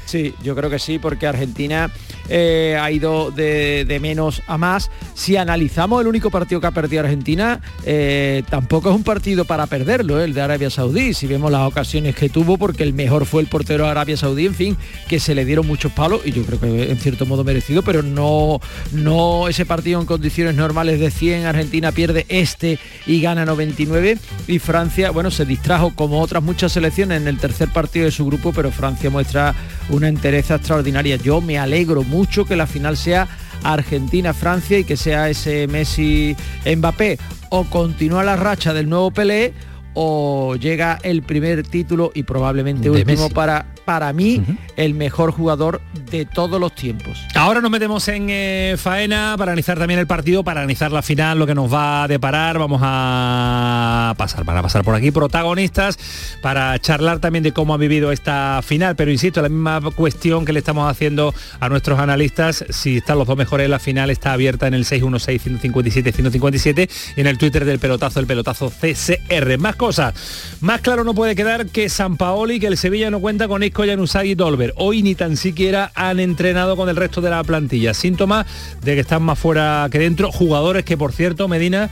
Sí, 0.06 0.36
yo 0.44 0.56
creo 0.56 0.70
que 0.70 0.80
sí, 0.80 1.00
porque 1.00 1.28
Argentina 1.28 1.92
eh, 2.30 2.78
ha 2.80 2.92
ido 2.92 3.32
de, 3.32 3.98
menos 4.02 4.42
a 4.48 4.58
más. 4.58 4.90
Si 5.14 5.38
analizamos 5.38 6.02
el 6.02 6.08
único 6.08 6.30
partido 6.30 6.60
que 6.62 6.68
ha 6.68 6.72
perdido 6.72 7.04
Argentina, 7.04 7.62
eh, 7.86 8.44
tampoco 8.50 8.90
es 8.90 8.96
un 8.96 9.04
partido 9.04 9.46
para 9.46 9.68
perderlo, 9.68 10.22
el 10.22 10.34
de 10.34 10.42
Arabia 10.42 10.70
Saudí. 10.70 11.14
Si 11.14 11.28
vemos 11.28 11.52
las 11.52 11.68
ocasiones 11.68 12.16
que 12.16 12.30
tuvo, 12.30 12.58
porque 12.58 12.84
el 12.84 12.94
mejor 12.94 13.26
fue 13.26 13.42
el 13.42 13.48
portero 13.48 13.86
de 13.86 13.92
Arabia 13.92 14.18
Saudí, 14.18 14.46
en 14.46 14.56
fin, 14.56 14.78
que 15.08 15.20
se 15.20 15.36
le 15.36 15.46
dieron 15.46 15.68
muchos 15.68 15.92
palos 15.92 16.22
y 16.26 16.32
yo 16.32 16.44
creo 16.44 16.60
que 16.60 16.92
en 16.92 16.98
cierto 16.98 17.26
modo 17.26 17.44
merecido, 17.44 17.82
pero 17.82 18.02
no, 18.02 18.60
no 18.92 19.48
ese 19.48 19.66
partido 19.66 20.00
en 20.00 20.06
condiciones 20.06 20.56
normales 20.56 21.00
de 21.00 21.12
100, 21.12 21.46
Argentina 21.46 21.92
pierde 21.92 22.26
este 22.30 22.80
y 23.06 23.22
gana 23.22 23.46
99 23.46 24.18
y 24.48 24.60
Francia, 24.60 25.12
bueno, 25.12 25.32
se 25.32 25.46
distrajo 25.46 25.94
como 25.96 26.22
otras 26.22 26.44
muchas 26.44 26.72
selecciones 26.72 27.22
en 27.22 27.28
el 27.28 27.38
tercer 27.38 27.70
partido 27.70 28.06
de 28.06 28.12
su 28.12 28.26
grupo, 28.26 28.52
pero 28.54 28.72
Francia 28.72 29.10
muestra 29.10 29.56
una 29.90 30.08
entereza 30.08 30.56
extraordinaria. 30.56 31.16
Yo 31.18 31.42
me 31.42 31.58
alegro 31.58 32.04
mucho 32.04 32.15
que 32.48 32.56
la 32.56 32.68
final 32.68 32.98
sea 32.98 33.28
Argentina-Francia 33.64 34.80
y 34.80 34.84
que 34.84 34.98
sea 34.98 35.30
ese 35.30 35.68
Messi-Mbappé. 35.68 37.20
O 37.50 37.66
continúa 37.66 38.24
la 38.24 38.36
racha 38.36 38.74
del 38.74 38.90
nuevo 38.90 39.12
Pelé 39.12 39.54
o 39.94 40.56
llega 40.56 41.00
el 41.04 41.24
primer 41.24 41.64
título 41.64 42.12
y 42.14 42.24
probablemente 42.24 42.90
último 42.90 43.30
para 43.30 43.66
para 43.86 44.12
mí 44.14 44.42
el 44.76 44.96
mejor 44.96 45.32
jugador 45.32 45.82
de 46.12 46.26
todos 46.26 46.60
los 46.60 46.74
tiempos. 46.74 47.24
Ahora 47.36 47.62
nos 47.62 47.72
metemos 47.72 48.08
en 48.08 48.28
eh, 48.30 48.76
faena 48.78 49.36
para 49.38 49.52
analizar 49.52 49.78
también 49.78 50.00
el 50.00 50.08
partido, 50.08 50.44
para 50.44 50.62
analizar 50.62 50.92
la 50.92 51.02
final, 51.02 51.40
lo 51.40 51.48
que 51.48 51.56
nos 51.56 51.74
va 51.74 52.04
a 52.04 52.08
deparar. 52.08 52.58
Vamos 52.58 52.82
a 52.84 54.14
pasar, 54.18 54.44
van 54.44 54.58
a 54.58 54.62
pasar 54.62 54.84
por 54.84 54.96
aquí 54.96 55.12
protagonistas 55.12 55.98
para 56.42 56.78
charlar 56.80 57.20
también 57.20 57.44
de 57.44 57.52
cómo 57.52 57.74
ha 57.74 57.78
vivido 57.78 58.12
esta 58.12 58.62
final. 58.64 58.96
Pero 58.96 59.12
insisto, 59.12 59.42
la 59.42 59.50
misma 59.50 59.82
cuestión 59.96 60.46
que 60.46 60.54
le 60.54 60.60
estamos 60.60 60.90
haciendo 60.90 61.34
a 61.60 61.70
nuestros 61.70 62.00
analistas, 62.00 62.66
si 62.70 62.98
están 62.98 63.18
los 63.18 63.28
dos 63.28 63.38
mejores 63.38 63.70
la 63.70 63.80
final, 63.80 64.10
está 64.10 64.34
abierta 64.34 64.68
en 64.68 64.74
el 64.74 64.86
616-157-157 64.86 66.90
y 67.16 67.22
en 67.22 67.28
el 67.28 67.38
Twitter 67.38 67.66
del 67.66 67.80
pelotazo, 67.80 68.20
el 68.20 68.28
pelotazo 68.28 68.70
CCR. 68.70 69.58
Más 69.60 69.76
cosas. 69.76 70.14
Más 70.62 70.82
claro 70.82 71.04
no 71.04 71.14
puede 71.14 71.36
quedar 71.36 71.68
que 71.68 71.90
San 71.90 72.18
Paoli, 72.18 72.60
que 72.60 72.68
el 72.68 72.78
Sevilla 72.78 73.12
no 73.12 73.20
cuenta 73.20 73.48
con 73.48 73.64
Januzaj 73.84 74.26
y 74.26 74.36
Dolber. 74.36 74.74
Hoy 74.78 75.02
ni 75.02 75.16
tan 75.16 75.36
siquiera 75.38 75.92
han 75.96 76.20
entrenado 76.20 76.76
con 76.76 76.88
el 76.90 76.96
resto 76.96 77.22
de 77.22 77.30
la 77.30 77.44
plantilla. 77.44 77.94
Síntoma 77.94 78.46
de 78.82 78.96
que 78.96 79.02
están 79.02 79.24
más 79.24 79.38
fuera 79.38 79.88
que 79.92 80.00
dentro. 80.00 80.32
Jugadores 80.32 80.86
que, 80.86 80.98
por 80.98 81.12
cierto, 81.12 81.48
Medina 81.48 81.90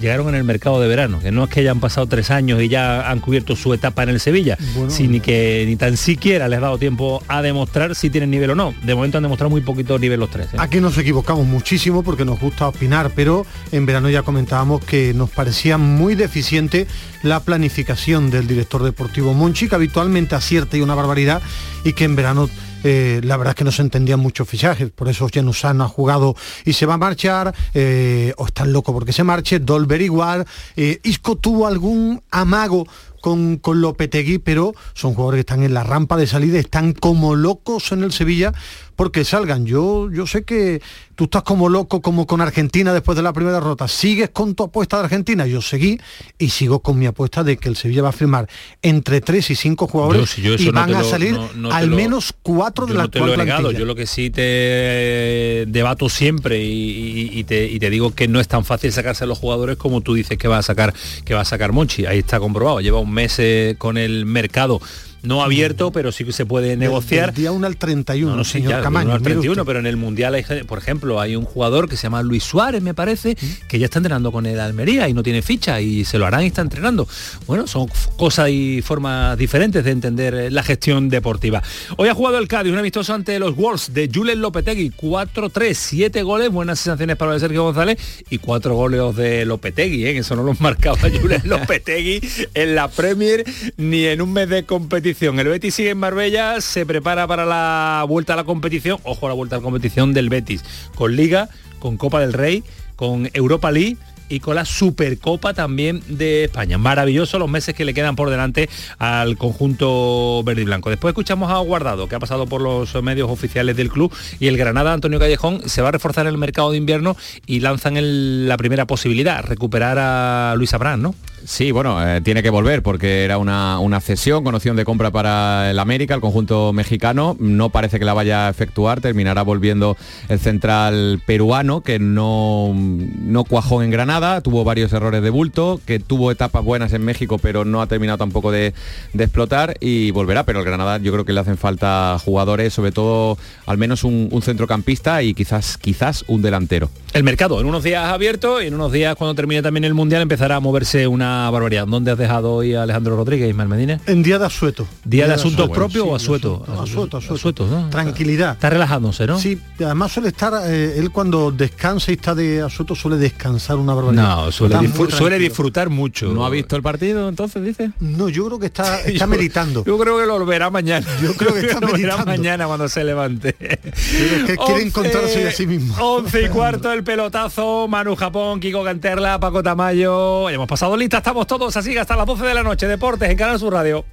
llegaron 0.00 0.28
en 0.28 0.34
el 0.36 0.44
mercado 0.44 0.80
de 0.80 0.88
verano, 0.88 1.20
que 1.20 1.32
no 1.32 1.44
es 1.44 1.50
que 1.50 1.60
hayan 1.60 1.80
pasado 1.80 2.06
tres 2.06 2.30
años 2.30 2.62
y 2.62 2.68
ya 2.68 3.10
han 3.10 3.20
cubierto 3.20 3.56
su 3.56 3.72
etapa 3.72 4.02
en 4.02 4.10
el 4.10 4.20
Sevilla, 4.20 4.58
sino 4.88 5.22
que 5.22 5.64
ni 5.66 5.76
tan 5.76 5.96
siquiera 5.96 6.48
les 6.48 6.58
ha 6.58 6.62
dado 6.62 6.78
tiempo 6.78 7.22
a 7.28 7.42
demostrar 7.42 7.94
si 7.94 8.10
tienen 8.10 8.30
nivel 8.30 8.50
o 8.50 8.54
no. 8.54 8.74
De 8.82 8.94
momento 8.94 9.18
han 9.18 9.22
demostrado 9.22 9.50
muy 9.50 9.60
poquito 9.60 9.98
nivel 9.98 10.20
los 10.20 10.30
tres. 10.30 10.48
¿eh? 10.52 10.56
Aquí 10.58 10.80
nos 10.80 10.96
equivocamos 10.98 11.46
muchísimo 11.46 12.02
porque 12.02 12.24
nos 12.24 12.40
gusta 12.40 12.68
opinar, 12.68 13.10
pero 13.14 13.46
en 13.72 13.86
verano 13.86 14.10
ya 14.10 14.22
comentábamos 14.22 14.84
que 14.84 15.14
nos 15.14 15.30
parecía 15.30 15.78
muy 15.78 16.14
deficiente 16.14 16.86
la 17.22 17.40
planificación 17.40 18.30
del 18.30 18.46
director 18.46 18.82
deportivo 18.82 19.34
Monchi, 19.34 19.68
que 19.68 19.74
habitualmente 19.74 20.34
acierta 20.34 20.76
y 20.76 20.80
una 20.80 20.94
barbaridad, 20.94 21.42
y 21.84 21.92
que 21.92 22.04
en 22.04 22.16
verano 22.16 22.48
eh, 22.88 23.20
la 23.24 23.36
verdad 23.36 23.50
es 23.50 23.56
que 23.56 23.64
no 23.64 23.72
se 23.72 23.82
entendían 23.82 24.20
muchos 24.20 24.48
fichajes, 24.48 24.90
por 24.90 25.08
eso 25.08 25.26
Januzaj 25.28 25.74
no 25.74 25.82
ha 25.82 25.88
jugado 25.88 26.36
y 26.64 26.72
se 26.72 26.86
va 26.86 26.94
a 26.94 26.98
marchar, 26.98 27.52
eh, 27.74 28.32
o 28.36 28.46
está 28.46 28.64
loco 28.64 28.92
porque 28.92 29.12
se 29.12 29.24
marche, 29.24 29.58
Dolber 29.58 30.00
igual, 30.02 30.46
eh, 30.76 31.00
Isco 31.02 31.34
tuvo 31.34 31.66
algún 31.66 32.22
amago 32.30 32.86
con, 33.20 33.56
con 33.56 33.80
Lopetegui, 33.80 34.38
pero 34.38 34.72
son 34.94 35.14
jugadores 35.14 35.38
que 35.38 35.40
están 35.40 35.64
en 35.64 35.74
la 35.74 35.82
rampa 35.82 36.16
de 36.16 36.28
salida, 36.28 36.60
están 36.60 36.92
como 36.92 37.34
locos 37.34 37.90
en 37.90 38.04
el 38.04 38.12
Sevilla 38.12 38.52
porque 38.96 39.24
salgan. 39.24 39.66
Yo, 39.66 40.10
yo 40.10 40.26
sé 40.26 40.44
que 40.44 40.80
tú 41.14 41.24
estás 41.24 41.42
como 41.42 41.68
loco, 41.68 42.00
como 42.00 42.26
con 42.26 42.40
Argentina 42.40 42.92
después 42.92 43.16
de 43.16 43.22
la 43.22 43.32
primera 43.32 43.58
derrota. 43.58 43.86
¿Sigues 43.88 44.30
con 44.30 44.54
tu 44.54 44.64
apuesta 44.64 44.98
de 44.98 45.04
Argentina? 45.04 45.46
Yo 45.46 45.60
seguí 45.60 46.00
y 46.38 46.48
sigo 46.48 46.80
con 46.80 46.98
mi 46.98 47.06
apuesta 47.06 47.44
de 47.44 47.58
que 47.58 47.68
el 47.68 47.76
Sevilla 47.76 48.02
va 48.02 48.08
a 48.08 48.12
firmar 48.12 48.48
entre 48.82 49.20
3 49.20 49.50
y 49.50 49.54
5 49.54 49.86
jugadores 49.86 50.38
y 50.38 50.70
van 50.70 50.94
a 50.94 51.04
salir 51.04 51.38
al 51.70 51.90
menos 51.90 52.34
4 52.42 52.86
de 52.86 52.94
la 52.94 53.04
actual 53.04 53.34
plantilla. 53.34 53.78
Yo 53.78 53.84
lo 53.84 53.94
que 53.94 54.06
sí 54.06 54.30
te 54.30 55.64
debato 55.68 56.08
siempre 56.08 56.62
y, 56.62 57.44
te, 57.44 57.66
y, 57.66 57.78
te, 57.78 57.90
digo 57.90 58.14
que 58.14 58.28
no 58.28 58.40
es 58.40 58.48
tan 58.48 58.64
fácil 58.64 58.92
sacarse 58.92 59.24
a 59.24 59.26
los 59.26 59.38
jugadores 59.38 59.76
como 59.76 60.00
tú 60.00 60.14
dices 60.14 60.38
que 60.38 60.48
va 60.48 60.58
a 60.58 60.62
sacar 60.62 60.94
que 61.24 61.34
va 61.34 61.42
a 61.42 61.44
sacar 61.44 61.72
Monchi. 61.72 62.06
Ahí 62.06 62.18
está 62.18 62.40
comprobado. 62.40 62.80
Lleva 62.80 62.98
un 62.98 63.12
mes 63.12 63.38
eh, 63.38 63.76
con 63.78 63.98
el 63.98 64.26
mercado 64.26 64.80
no 65.26 65.42
abierto, 65.42 65.90
pero 65.90 66.12
sí 66.12 66.24
que 66.24 66.32
se 66.32 66.46
puede 66.46 66.76
negociar. 66.76 67.32
Del 67.32 67.42
día 67.42 67.52
1 67.52 67.66
al 67.66 67.76
31, 67.76 68.36
no, 68.36 68.44
señor 68.44 68.80
Camaño. 68.80 69.12
al 69.12 69.22
31, 69.22 69.64
pero 69.64 69.80
en 69.80 69.86
el 69.86 69.96
Mundial, 69.96 70.34
hay, 70.34 70.44
por 70.66 70.78
ejemplo, 70.78 71.20
hay 71.20 71.36
un 71.36 71.44
jugador 71.44 71.88
que 71.88 71.96
se 71.96 72.04
llama 72.04 72.22
Luis 72.22 72.44
Suárez, 72.44 72.82
me 72.82 72.94
parece, 72.94 73.36
que 73.68 73.78
ya 73.78 73.86
está 73.86 73.98
entrenando 73.98 74.30
con 74.30 74.46
el 74.46 74.60
Almería 74.60 75.08
y 75.08 75.14
no 75.14 75.22
tiene 75.22 75.42
ficha 75.42 75.80
y 75.80 76.04
se 76.04 76.18
lo 76.18 76.26
harán 76.26 76.44
y 76.44 76.46
está 76.46 76.62
entrenando. 76.62 77.08
Bueno, 77.46 77.66
son 77.66 77.88
cosas 78.16 78.50
y 78.50 78.82
formas 78.82 79.36
diferentes 79.36 79.84
de 79.84 79.90
entender 79.90 80.34
eh, 80.34 80.50
la 80.50 80.62
gestión 80.62 81.08
deportiva. 81.08 81.62
Hoy 81.96 82.08
ha 82.08 82.14
jugado 82.14 82.38
el 82.38 82.46
Cádiz, 82.46 82.72
un 82.72 82.78
amistoso 82.78 83.12
ante 83.12 83.38
los 83.38 83.56
Wolves 83.56 83.92
de 83.92 84.08
Julen 84.12 84.40
Lopetegui, 84.40 84.90
4-3, 84.90 85.74
7 85.74 86.22
goles, 86.22 86.50
buenas 86.50 86.78
sensaciones 86.78 87.16
para 87.16 87.38
Sergio 87.38 87.64
González 87.64 87.98
y 88.30 88.38
4 88.38 88.74
goles 88.74 89.16
de 89.16 89.44
Lopetegui, 89.44 90.06
¿eh? 90.06 90.18
eso 90.18 90.36
no 90.36 90.44
los 90.44 90.60
marcaba 90.66 90.98
Julen 91.10 91.42
Lopetegui 91.44 92.20
en 92.54 92.74
la 92.74 92.88
Premier 92.88 93.44
ni 93.76 94.04
en 94.04 94.22
un 94.22 94.32
mes 94.32 94.48
de 94.48 94.64
competición 94.64 95.15
el 95.20 95.48
Betis 95.48 95.74
sigue 95.74 95.90
en 95.90 95.98
Marbella, 95.98 96.60
se 96.60 96.84
prepara 96.84 97.26
para 97.26 97.46
la 97.46 98.04
vuelta 98.06 98.34
a 98.34 98.36
la 98.36 98.44
competición, 98.44 98.98
ojo 99.02 99.26
a 99.26 99.30
la 99.30 99.34
vuelta 99.34 99.56
a 99.56 99.58
la 99.58 99.62
competición 99.62 100.12
del 100.12 100.28
Betis, 100.28 100.62
con 100.94 101.16
Liga, 101.16 101.48
con 101.78 101.96
Copa 101.96 102.20
del 102.20 102.32
Rey, 102.32 102.62
con 102.96 103.28
Europa 103.32 103.70
League 103.70 103.96
y 104.28 104.40
con 104.40 104.56
la 104.56 104.64
Supercopa 104.64 105.54
también 105.54 106.02
de 106.08 106.44
España. 106.44 106.78
Maravilloso 106.78 107.38
los 107.38 107.48
meses 107.48 107.74
que 107.74 107.84
le 107.84 107.94
quedan 107.94 108.16
por 108.16 108.28
delante 108.28 108.68
al 108.98 109.38
conjunto 109.38 110.42
verde 110.44 110.62
y 110.62 110.64
blanco. 110.64 110.90
Después 110.90 111.12
escuchamos 111.12 111.50
a 111.50 111.58
Guardado, 111.58 112.08
que 112.08 112.16
ha 112.16 112.20
pasado 112.20 112.46
por 112.46 112.60
los 112.60 113.02
medios 113.02 113.30
oficiales 113.30 113.76
del 113.76 113.88
club, 113.88 114.12
y 114.38 114.48
el 114.48 114.56
Granada, 114.56 114.92
Antonio 114.92 115.18
Callejón, 115.18 115.68
se 115.68 115.80
va 115.80 115.88
a 115.88 115.92
reforzar 115.92 116.26
en 116.26 116.32
el 116.32 116.38
mercado 116.38 116.72
de 116.72 116.76
invierno 116.76 117.16
y 117.46 117.60
lanzan 117.60 118.48
la 118.48 118.56
primera 118.56 118.86
posibilidad, 118.86 119.42
recuperar 119.42 119.98
a 119.98 120.54
Luis 120.56 120.74
Abrán, 120.74 121.02
¿no? 121.02 121.14
Sí, 121.46 121.70
bueno, 121.70 122.04
eh, 122.04 122.20
tiene 122.22 122.42
que 122.42 122.50
volver 122.50 122.82
porque 122.82 123.22
era 123.22 123.38
una, 123.38 124.00
cesión 124.00 124.42
con 124.42 124.56
opción 124.56 124.74
de 124.74 124.84
compra 124.84 125.12
para 125.12 125.70
el 125.70 125.78
América, 125.78 126.12
el 126.12 126.20
conjunto 126.20 126.72
mexicano. 126.72 127.36
No 127.38 127.70
parece 127.70 128.00
que 128.00 128.04
la 128.04 128.14
vaya 128.14 128.48
a 128.48 128.50
efectuar, 128.50 129.00
terminará 129.00 129.42
volviendo 129.42 129.96
el 130.28 130.40
central 130.40 131.22
peruano 131.24 131.82
que 131.82 132.00
no, 132.00 132.74
no 132.74 133.44
cuajó 133.44 133.84
en 133.84 133.92
Granada, 133.92 134.40
tuvo 134.40 134.64
varios 134.64 134.92
errores 134.92 135.22
de 135.22 135.30
bulto, 135.30 135.80
que 135.86 136.00
tuvo 136.00 136.32
etapas 136.32 136.64
buenas 136.64 136.92
en 136.92 137.04
México 137.04 137.38
pero 137.38 137.64
no 137.64 137.80
ha 137.80 137.86
terminado 137.86 138.18
tampoco 138.18 138.50
de, 138.50 138.74
explotar 139.16 139.76
y 139.78 140.10
volverá. 140.10 140.42
Pero 140.42 140.58
el 140.58 140.64
Granada 140.64 140.98
yo 140.98 141.12
creo 141.12 141.24
que 141.24 141.32
le 141.32 141.40
hacen 141.40 141.56
falta 141.56 142.18
jugadores, 142.24 142.74
sobre 142.74 142.90
todo 142.90 143.38
al 143.66 143.78
menos 143.78 144.02
un, 144.02 144.28
un 144.32 144.42
centrocampista 144.42 145.22
y 145.22 145.32
quizás, 145.32 145.78
quizás 145.78 146.24
un 146.26 146.42
delantero. 146.42 146.90
El 147.12 147.22
mercado 147.22 147.60
en 147.60 147.66
unos 147.66 147.84
días 147.84 148.04
abierto 148.04 148.60
y 148.60 148.66
en 148.66 148.74
unos 148.74 148.90
días 148.90 149.14
cuando 149.14 149.34
termine 149.36 149.62
también 149.62 149.84
el 149.84 149.94
Mundial 149.94 150.22
empezará 150.22 150.56
a 150.56 150.60
moverse 150.60 151.06
una 151.06 151.35
barbaridad. 151.50 151.86
¿Dónde 151.86 152.10
has 152.10 152.18
dejado 152.18 152.52
hoy 152.52 152.74
a 152.74 152.82
Alejandro 152.82 153.16
Rodríguez, 153.16 153.48
Ismael 153.48 153.68
Medina? 153.68 154.00
En 154.06 154.22
día 154.22 154.38
de 154.38 154.46
asueto. 154.46 154.86
¿Día, 155.04 155.26
de, 155.26 155.34
asuntos 155.34 155.68
propios 155.70 156.06
o 156.06 156.14
asueto? 156.14 156.64
Asueto, 156.80 157.18
asueto. 157.18 157.66
Tranquilidad. 157.90 158.52
Está 158.52 158.70
relajándose, 158.70 159.26
¿no? 159.26 159.38
Sí, 159.38 159.60
además 159.78 160.12
suele 160.12 160.28
estar, 160.28 160.52
eh, 160.66 160.98
él 160.98 161.10
cuando 161.10 161.50
descansa 161.50 162.10
y 162.10 162.14
está 162.14 162.34
de 162.34 162.62
asueto 162.62 162.94
suele 162.94 163.16
descansar 163.16 163.76
una 163.76 163.94
barbaridad. 163.94 164.46
No, 164.46 164.52
suele, 164.52 165.38
disfrutar 165.38 165.90
mucho. 165.90 166.32
¿No 166.32 166.44
ha 166.44 166.50
visto 166.50 166.76
el 166.76 166.82
partido 166.82 167.28
entonces, 167.28 167.62
dice? 167.62 167.90
No, 168.00 168.28
yo 168.28 168.46
creo 168.46 168.58
que 168.58 168.66
está, 168.66 169.00
está 169.04 169.26
meditando. 169.26 169.84
Yo 169.84 169.98
creo 169.98 170.18
que 170.18 170.26
lo 170.26 170.44
verá 170.46 170.70
mañana. 170.70 171.06
Yo 171.22 171.34
creo 171.34 171.54
que 171.54 171.60
está 171.60 171.80
meditando. 171.86 172.26
mañana 172.26 172.66
cuando 172.66 172.88
se 172.88 173.04
levante. 173.04 173.54
que 173.54 174.56
quiere 174.56 174.82
encontrarse 174.82 175.48
a 175.48 175.52
sí 175.52 175.66
mismo. 175.66 175.94
11 175.98 176.42
y 176.42 176.48
cuarto 176.48 176.92
el 176.92 177.04
pelotazo, 177.04 177.88
Manu 177.88 178.16
Japón, 178.16 178.60
Kiko 178.60 178.82
Canterla, 178.84 179.38
Paco 179.40 179.62
Tamayo. 179.62 180.48
Hemos 180.48 180.68
pasado 180.68 180.96
lista 180.96 181.18
estamos 181.26 181.48
todos 181.48 181.76
así 181.76 181.98
hasta 181.98 182.14
las 182.14 182.24
12 182.24 182.44
de 182.44 182.54
la 182.54 182.62
noche. 182.62 182.86
Deportes 182.86 183.28
en 183.28 183.36
Canal 183.36 183.58
Sur 183.58 183.72
Radio. 183.72 184.04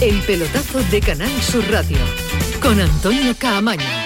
El 0.00 0.20
pelotazo 0.20 0.78
de 0.84 1.00
Canal 1.00 1.42
Sur 1.42 1.68
Radio 1.68 1.98
con 2.62 2.80
Antonio 2.80 3.34
Caamaño. 3.36 4.05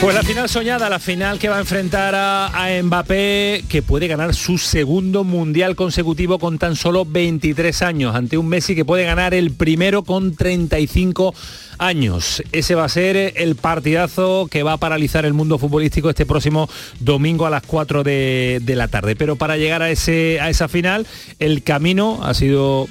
Pues 0.00 0.14
la 0.14 0.22
final 0.22 0.48
soñada, 0.48 0.88
la 0.88 1.00
final 1.00 1.40
que 1.40 1.48
va 1.48 1.56
a 1.56 1.60
enfrentar 1.60 2.14
a, 2.14 2.46
a, 2.46 2.82
Mbappé, 2.82 3.64
que 3.68 3.82
puede 3.82 4.06
ganar 4.06 4.32
su 4.32 4.56
segundo 4.56 5.24
mundial 5.24 5.74
consecutivo 5.74 6.38
con 6.38 6.56
tan 6.56 6.76
solo 6.76 7.04
23 7.04 7.82
años, 7.82 8.14
ante 8.14 8.38
un 8.38 8.46
Messi 8.46 8.76
que 8.76 8.84
puede 8.84 9.02
ganar 9.02 9.34
el 9.34 9.50
primero 9.50 10.04
con 10.04 10.36
35 10.36 11.34
años. 11.78 12.44
Ese 12.52 12.76
va 12.76 12.84
a 12.84 12.88
ser 12.88 13.16
el 13.36 13.56
partidazo 13.56 14.46
que 14.48 14.62
va 14.62 14.74
a 14.74 14.76
paralizar 14.76 15.24
el 15.24 15.34
mundo 15.34 15.58
futbolístico 15.58 16.10
este 16.10 16.26
próximo 16.26 16.70
domingo 17.00 17.44
a 17.44 17.50
las 17.50 17.64
4 17.64 18.04
de, 18.04 18.62
la 18.64 18.86
tarde. 18.86 19.16
Pero 19.16 19.34
para 19.34 19.56
llegar 19.56 19.82
a, 19.82 19.90
ese, 19.90 20.38
a 20.40 20.48
esa 20.48 20.68
final, 20.68 21.08
el 21.40 21.64
camino 21.64 22.20
ha 22.22 22.34
sido 22.34 22.86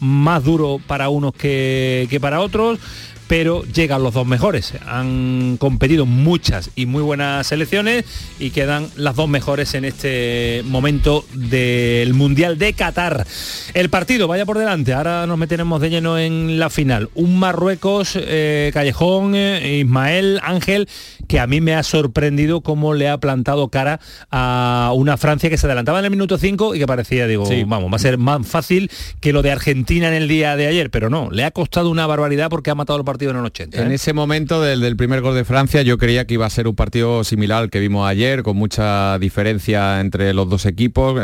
más 0.00 0.42
duro 0.42 0.80
para 0.86 1.10
unos 1.10 1.34
que 1.34 2.18
para 2.20 2.40
otros 2.40 2.78
pero 3.26 3.64
llegan 3.64 4.02
los 4.02 4.14
dos 4.14 4.26
mejores. 4.26 4.74
Han 4.86 5.56
competido 5.58 6.06
muchas 6.06 6.70
y 6.76 6.86
muy 6.86 7.02
buenas 7.02 7.46
selecciones 7.46 8.04
y 8.38 8.50
quedan 8.50 8.88
las 8.96 9.16
dos 9.16 9.28
mejores 9.28 9.74
en 9.74 9.84
este 9.84 10.62
momento 10.64 11.24
del 11.34 12.14
Mundial 12.14 12.58
de 12.58 12.72
Qatar. 12.72 13.26
El 13.74 13.90
partido, 13.90 14.28
vaya 14.28 14.46
por 14.46 14.58
delante, 14.58 14.92
ahora 14.92 15.26
nos 15.26 15.38
meteremos 15.38 15.80
de 15.80 15.90
lleno 15.90 16.18
en 16.18 16.58
la 16.58 16.70
final. 16.70 17.10
Un 17.14 17.38
Marruecos, 17.38 18.18
eh, 18.20 18.70
Callejón, 18.72 19.34
eh, 19.34 19.78
Ismael, 19.80 20.40
Ángel, 20.42 20.88
que 21.26 21.40
a 21.40 21.46
mí 21.46 21.60
me 21.60 21.74
ha 21.74 21.82
sorprendido 21.82 22.60
cómo 22.60 22.94
le 22.94 23.08
ha 23.08 23.18
plantado 23.18 23.68
cara 23.68 24.00
a 24.30 24.92
una 24.94 25.16
Francia 25.16 25.50
que 25.50 25.58
se 25.58 25.66
adelantaba 25.66 25.98
en 25.98 26.04
el 26.06 26.10
minuto 26.10 26.38
5 26.38 26.74
y 26.74 26.78
que 26.78 26.86
parecía, 26.86 27.26
digo, 27.26 27.46
sí. 27.46 27.64
vamos, 27.66 27.90
va 27.92 27.96
a 27.96 28.00
ser 28.00 28.18
más 28.18 28.46
fácil 28.46 28.90
que 29.20 29.32
lo 29.32 29.42
de 29.42 29.50
Argentina 29.50 30.08
en 30.08 30.14
el 30.14 30.28
día 30.28 30.56
de 30.56 30.66
ayer, 30.66 30.90
pero 30.90 31.10
no, 31.10 31.30
le 31.30 31.44
ha 31.44 31.50
costado 31.50 31.90
una 31.90 32.06
barbaridad 32.06 32.48
porque 32.50 32.70
ha 32.70 32.74
matado 32.74 32.98
el 32.98 33.04
partido 33.16 33.30
en 33.30 33.38
el 33.38 33.46
80. 33.46 33.78
¿eh? 33.78 33.82
En 33.82 33.92
ese 33.92 34.12
momento 34.12 34.60
del, 34.60 34.80
del, 34.80 34.96
primer 34.96 35.22
gol 35.22 35.34
de 35.34 35.44
Francia 35.44 35.80
yo 35.80 35.96
creía 35.96 36.26
que 36.26 36.34
iba 36.34 36.44
a 36.44 36.50
ser 36.50 36.68
un 36.68 36.74
partido 36.74 37.24
similar 37.24 37.62
al 37.62 37.70
que 37.70 37.80
vimos 37.80 38.06
ayer, 38.06 38.42
con 38.42 38.56
mucha 38.56 39.18
diferencia 39.18 40.00
entre 40.00 40.34
los 40.34 40.48
dos 40.50 40.66
equipos. 40.66 41.18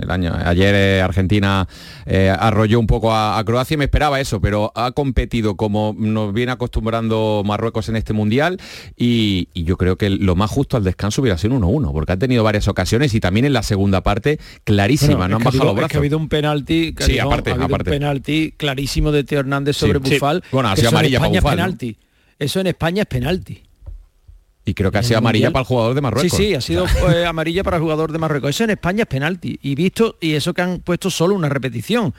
El 0.00 0.10
año, 0.10 0.32
ayer 0.34 0.74
eh, 0.74 1.02
Argentina 1.02 1.68
eh, 2.06 2.30
arrolló 2.36 2.80
un 2.80 2.86
poco 2.86 3.12
a, 3.12 3.38
a, 3.38 3.44
Croacia 3.44 3.74
y 3.74 3.76
me 3.78 3.84
esperaba 3.84 4.20
eso, 4.20 4.40
pero 4.40 4.72
ha 4.74 4.92
competido 4.92 5.56
como 5.56 5.94
nos 5.98 6.32
viene 6.32 6.52
acostumbrando 6.52 7.42
Marruecos 7.44 7.88
en 7.88 7.96
este 7.96 8.12
Mundial 8.14 8.58
y, 8.96 9.48
y 9.52 9.64
yo 9.64 9.76
creo 9.76 9.96
que 9.96 10.08
lo 10.08 10.36
más 10.36 10.50
justo 10.50 10.76
al 10.76 10.84
descanso 10.84 11.20
hubiera 11.20 11.36
sido 11.36 11.54
un 11.54 11.62
1-1, 11.62 11.92
porque 11.92 12.12
han 12.12 12.18
tenido 12.18 12.42
varias 12.42 12.68
ocasiones 12.68 13.14
y 13.14 13.20
también 13.20 13.44
en 13.44 13.52
la 13.52 13.62
segunda 13.62 14.02
parte 14.02 14.38
clarísima, 14.64 15.16
bueno, 15.16 15.28
no 15.28 15.36
han 15.36 15.44
bajado 15.44 15.62
habido, 15.62 15.64
los 15.64 15.74
brazos. 15.74 15.90
Es 15.90 15.92
que 15.92 15.96
ha 15.98 16.00
habido 16.00 16.18
un 16.18 16.28
penalti, 16.30 16.94
sí, 17.00 17.18
aparte, 17.18 17.50
ha 17.50 17.52
habido 17.54 17.66
aparte. 17.66 17.90
un 17.90 17.98
penalti 17.98 18.54
clarísimo 18.56 19.12
de 19.12 19.24
Teo 19.24 19.40
Hernández 19.40 19.76
sobre 19.76 19.98
Sí, 19.98 20.04
sí. 20.06 20.14
Bufal. 20.14 20.42
Bueno, 20.50 20.68
ha 20.70 20.76
sido 20.76 20.88
amarilla 20.88 21.18
para 21.18 21.33
España 21.38 21.54
es 21.54 21.56
penalti. 21.56 21.98
Eso 22.38 22.60
en 22.60 22.66
España 22.66 23.02
es 23.02 23.08
penalti. 23.08 23.62
Y 24.66 24.72
creo 24.72 24.90
que 24.90 24.98
ha 24.98 25.02
sido 25.02 25.18
amarilla 25.18 25.48
Mundial. 25.48 25.52
para 25.52 25.62
el 25.62 25.66
jugador 25.66 25.94
de 25.94 26.00
Marruecos. 26.00 26.38
Sí, 26.38 26.44
sí, 26.48 26.54
ha 26.54 26.60
sido 26.60 26.86
eh, 27.12 27.26
amarilla 27.26 27.62
para 27.62 27.76
el 27.76 27.82
jugador 27.82 28.12
de 28.12 28.18
Marruecos. 28.18 28.50
Eso 28.50 28.64
en 28.64 28.70
España 28.70 29.02
es 29.02 29.08
penalti. 29.08 29.58
Y 29.62 29.74
visto, 29.74 30.16
y 30.20 30.32
eso 30.32 30.54
que 30.54 30.62
han 30.62 30.80
puesto 30.80 31.10
solo 31.10 31.34
una 31.34 31.50
repetición, 31.50 32.14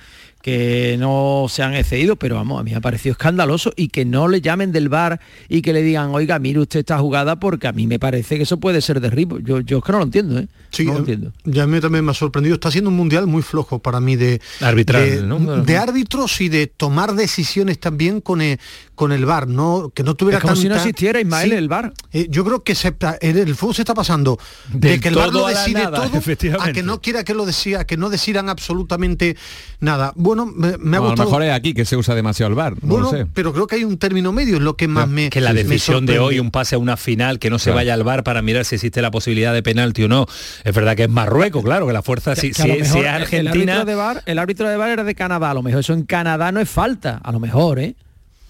que 0.45 0.95
no 0.99 1.47
se 1.49 1.63
han 1.63 1.73
excedido, 1.73 2.17
pero 2.17 2.35
vamos, 2.35 2.59
a 2.59 2.63
mí 2.63 2.69
me 2.69 2.77
ha 2.77 2.79
parecido 2.79 3.13
escandaloso 3.13 3.73
y 3.75 3.87
que 3.87 4.05
no 4.05 4.27
le 4.27 4.41
llamen 4.41 4.71
del 4.71 4.89
bar 4.89 5.19
y 5.49 5.63
que 5.63 5.73
le 5.73 5.81
digan, 5.81 6.11
oiga, 6.13 6.37
mire 6.37 6.59
usted 6.59 6.81
esta 6.81 6.99
jugada 6.99 7.39
porque 7.39 7.65
a 7.67 7.71
mí 7.71 7.87
me 7.87 7.97
parece 7.97 8.37
que 8.37 8.43
eso 8.43 8.59
puede 8.59 8.79
ser 8.81 9.01
derribo. 9.01 9.39
Yo, 9.39 9.61
yo 9.61 9.79
es 9.79 9.83
que 9.83 9.91
no 9.91 9.97
lo 9.97 10.03
entiendo, 10.03 10.37
¿eh? 10.37 10.47
Sí, 10.69 10.85
no 10.85 10.91
lo 10.91 10.97
eh, 10.97 10.99
entiendo. 10.99 11.33
ya 11.45 11.63
a 11.63 11.65
mí 11.65 11.79
también 11.79 12.05
me 12.05 12.11
ha 12.11 12.13
sorprendido. 12.13 12.53
Está 12.53 12.69
siendo 12.69 12.91
un 12.91 12.95
mundial 12.95 13.25
muy 13.25 13.41
flojo 13.41 13.79
para 13.79 13.99
mí 13.99 14.17
de 14.17 14.39
Arbitral, 14.61 15.09
de, 15.09 15.21
¿no? 15.23 15.39
de 15.63 15.77
árbitros 15.77 16.39
y 16.41 16.49
de 16.49 16.67
tomar 16.67 17.15
decisiones 17.15 17.79
también 17.79 18.21
con 18.21 18.39
el, 18.41 18.59
con 18.93 19.11
el 19.13 19.25
VAR, 19.25 19.47
no 19.47 19.91
que 19.95 20.03
no 20.03 20.13
tuviera 20.13 20.37
Es 20.37 20.43
como 20.43 20.55
si 20.55 20.69
no 20.69 20.75
existiera, 20.75 21.19
Ismael, 21.19 21.49
Sí. 21.49 21.55
el 21.55 21.67
VAR. 21.69 21.91
Eh, 22.13 22.27
yo 22.29 22.45
creo 22.45 22.63
que 22.63 22.75
se, 22.75 22.89
está- 22.89 23.17
en 23.19 23.35
el 23.35 23.55
fútbol 23.55 23.73
se 23.73 23.81
está 23.81 23.95
pasando 23.95 24.37
de 24.71 24.99
que 24.99 25.07
el 25.07 25.15
VAR 25.15 25.31
todo 25.31 25.41
lo 25.41 25.47
decide 25.47 25.85
nada, 25.85 26.07
todo 26.07 26.19
a 26.61 26.71
que 26.71 26.83
no 26.83 27.01
quiera 27.01 27.23
que 27.23 27.33
lo 27.33 27.47
decida, 27.47 27.87
que 27.87 27.97
no 27.97 28.11
decidan 28.11 28.47
absolutamente 28.49 29.37
nada. 29.79 30.13
Bueno, 30.15 30.34
me, 30.45 30.77
me 30.79 30.97
ha 30.97 30.99
No, 30.99 31.07
a 31.11 31.15
lo 31.15 31.23
mejor 31.23 31.43
es 31.43 31.53
aquí 31.53 31.73
que 31.73 31.85
se 31.85 31.95
usa 31.95 32.15
demasiado 32.15 32.49
el 32.49 32.55
bar, 32.55 32.73
no 32.73 32.79
bueno, 32.81 33.03
lo 33.11 33.11
sé. 33.11 33.25
pero 33.33 33.53
creo 33.53 33.67
que 33.67 33.75
hay 33.75 33.83
un 33.83 33.97
término 33.97 34.31
medio, 34.31 34.55
es 34.55 34.61
lo 34.61 34.75
que 34.75 34.87
más 34.87 35.07
me 35.07 35.29
que 35.29 35.39
la 35.39 35.53
decisión 35.53 36.05
de 36.07 36.17
hoy, 36.19 36.39
un 36.39 36.49
pase 36.51 36.73
a 36.75 36.77
una 36.79 36.97
final, 36.97 37.37
que 37.39 37.49
no 37.49 37.59
se 37.59 37.65
Claro. 37.65 37.75
vaya 37.77 37.93
al 37.93 38.03
bar 38.03 38.23
para 38.23 38.41
mirar 38.41 38.65
si 38.65 38.75
existe 38.75 39.01
la 39.01 39.11
posibilidad 39.11 39.53
de 39.53 39.61
penalti 39.63 40.03
o 40.03 40.07
no. 40.07 40.25
Es 40.63 40.73
verdad 40.75 40.95
que 40.95 41.03
es 41.03 41.09
Marruecos, 41.09 41.63
claro, 41.63 41.85
que 41.87 41.93
la 41.93 42.01
fuerza, 42.01 42.35
si, 42.35 42.49
Que 42.49 42.53
si- 42.55 42.69
es 42.71 42.95
Argentina... 42.95 43.51
El 43.51 43.69
árbitro, 43.69 43.85
de 43.85 43.95
VAR, 43.95 44.23
el 44.25 44.39
árbitro 44.39 44.67
de 44.67 44.77
VAR 44.77 44.89
era 44.89 45.03
de 45.03 45.13
Canadá, 45.13 45.51
a 45.51 45.53
lo 45.53 45.61
mejor 45.61 45.81
eso 45.81 45.93
en 45.93 46.03
Canadá 46.03 46.51
no 46.51 46.59
es 46.59 46.67
falta, 46.69 47.21
a 47.23 47.31
lo 47.31 47.39
mejor, 47.39 47.77
¿eh? 47.79 47.95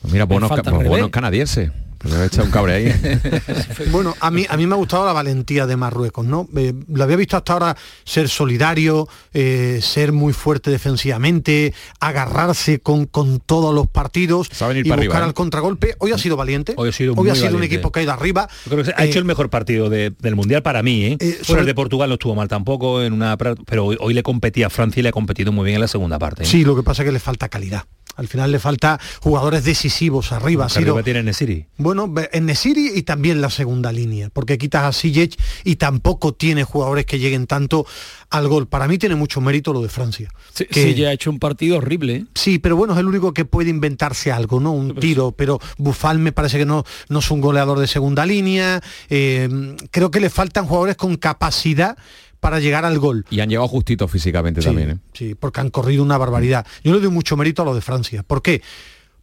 Pues 0.01 0.13
mira, 0.13 0.25
buenos, 0.25 0.49
buenos 0.87 1.09
canadienses. 1.09 1.71
Le 2.05 2.15
he 2.23 2.25
echado 2.27 2.45
un 2.45 2.51
cabre 2.51 2.73
ahí. 2.73 2.93
Bueno, 3.91 4.15
a 4.19 4.31
mí, 4.31 4.45
a 4.49 4.57
mí 4.57 4.65
me 4.67 4.73
ha 4.73 4.77
gustado 4.77 5.05
la 5.05 5.13
valentía 5.13 5.65
de 5.65 5.75
Marruecos, 5.75 6.25
¿no? 6.25 6.47
Eh, 6.55 6.73
lo 6.93 7.03
había 7.03 7.15
visto 7.15 7.37
hasta 7.37 7.53
ahora 7.53 7.77
ser 8.03 8.29
solidario, 8.29 9.07
eh, 9.33 9.79
ser 9.81 10.11
muy 10.11 10.33
fuerte 10.33 10.69
defensivamente, 10.71 11.73
agarrarse 11.99 12.79
con, 12.79 13.05
con 13.05 13.39
todos 13.39 13.73
los 13.73 13.87
partidos 13.87 14.47
Saben 14.51 14.77
ir 14.77 14.85
y 14.85 14.89
para 14.89 15.01
buscar 15.01 15.15
arriba, 15.17 15.25
¿eh? 15.25 15.29
al 15.29 15.33
contragolpe. 15.33 15.95
Hoy 15.99 16.11
ha 16.11 16.17
sido 16.17 16.35
valiente. 16.37 16.73
Hoy 16.77 16.89
ha 16.89 16.91
sido 16.91 17.13
Hoy 17.13 17.17
muy 17.23 17.29
ha 17.29 17.35
sido 17.35 17.55
un 17.57 17.63
equipo 17.63 17.91
que 17.91 17.99
ha 17.99 18.03
ido 18.03 18.11
arriba. 18.13 18.47
Creo 18.69 18.83
que 18.83 18.91
ha 18.95 19.03
Eh, 19.03 19.09
hecho 19.09 19.19
el 19.19 19.25
mejor 19.25 19.49
partido 19.49 19.89
de- 19.89 20.13
del 20.19 20.35
Mundial 20.35 20.61
para 20.63 20.83
mí, 20.83 21.05
¿eh? 21.05 21.17
Eh, 21.19 21.39
sobre- 21.41 21.61
el 21.61 21.65
de 21.67 21.75
Portugal 21.75 22.09
no 22.09 22.15
estuvo 22.15 22.35
mal 22.35 22.47
tampoco, 22.47 23.01
en 23.01 23.13
una, 23.13 23.37
pero 23.37 23.85
hoy, 23.85 23.97
hoy 23.99 24.13
le 24.13 24.23
competía 24.23 24.67
a 24.67 24.69
Francia 24.69 24.99
y 24.99 25.03
le 25.03 25.09
ha 25.09 25.13
competido 25.13 25.51
muy 25.51 25.65
bien 25.65 25.75
en 25.75 25.81
la 25.81 25.87
segunda 25.87 26.19
parte. 26.19 26.43
¿eh? 26.43 26.45
Sí, 26.45 26.63
lo 26.63 26.75
que 26.75 26.83
pasa 26.83 27.03
es 27.03 27.07
que 27.07 27.11
le 27.13 27.19
falta 27.19 27.49
calidad. 27.49 27.83
Al 28.15 28.27
final 28.27 28.51
le 28.51 28.59
falta 28.59 28.99
jugadores 29.21 29.63
decisivos 29.63 30.31
arriba. 30.31 30.69
Sido- 30.69 30.93
arriba 30.93 31.03
tiene 31.03 31.23
Nesiri. 31.23 31.65
Bueno, 31.77 32.13
en 32.31 32.45
Nesiri 32.45 32.91
y 32.95 33.03
también 33.03 33.41
la 33.41 33.49
segunda 33.49 33.91
línea, 33.91 34.29
porque 34.31 34.57
quitas 34.57 34.83
a 34.83 34.91
Sijic 34.93 35.39
y 35.63 35.75
tampoco 35.75 36.33
tiene 36.33 36.63
jugadores 36.63 37.05
que 37.05 37.19
lleguen 37.19 37.47
tanto 37.47 37.85
al 38.29 38.47
gol. 38.47 38.67
Para 38.67 38.87
mí 38.87 38.97
tiene 38.97 39.15
mucho 39.15 39.39
mérito 39.41 39.71
lo 39.73 39.81
de 39.81 39.89
Francia. 39.89 40.29
Sí, 40.53 40.65
que- 40.65 40.83
sí, 40.83 40.93
ya 40.95 41.09
ha 41.09 41.13
hecho 41.13 41.29
un 41.29 41.39
partido 41.39 41.77
horrible, 41.77 42.15
¿eh? 42.15 42.25
Sí, 42.35 42.59
pero 42.59 42.75
bueno, 42.75 42.93
es 42.93 42.99
el 42.99 43.05
único 43.07 43.33
que 43.33 43.45
puede 43.45 43.69
inventarse 43.69 44.31
algo, 44.31 44.59
¿no? 44.59 44.71
Un 44.71 44.95
tiro, 44.95 45.31
pero 45.31 45.59
Bufal 45.77 46.19
me 46.19 46.31
parece 46.31 46.57
que 46.57 46.65
no, 46.65 46.83
no 47.09 47.19
es 47.19 47.31
un 47.31 47.41
goleador 47.41 47.79
de 47.79 47.87
segunda 47.87 48.25
línea. 48.25 48.81
eh, 49.09 49.75
creo 49.91 50.11
que 50.11 50.19
le 50.19 50.29
faltan 50.29 50.65
jugadores 50.65 50.95
con 50.95 51.15
capacidad 51.17 51.97
para 52.45 52.59
llegar 52.59 52.85
al 52.85 52.99
gol. 52.99 53.25
y 53.29 53.39
han 53.39 53.49
llegado 53.49 53.67
justitos 53.67 54.09
físicamente 54.11 54.61
Sí, 54.61 54.67
también. 54.67 54.89
¿eh? 54.91 54.97
sí, 55.13 55.35
porque 55.35 55.61
han 55.61 55.69
corrido 55.69 56.03
una 56.03 56.17
barbaridad. 56.17 56.65
Yo 56.83 56.93
le 56.93 56.99
doy 56.99 57.09
mucho 57.09 57.35
mérito 57.35 57.61
a 57.61 57.65
lo 57.65 57.73
de 57.73 57.81
Francia. 57.81 58.23
¿Por 58.23 58.41
qué? 58.41 58.61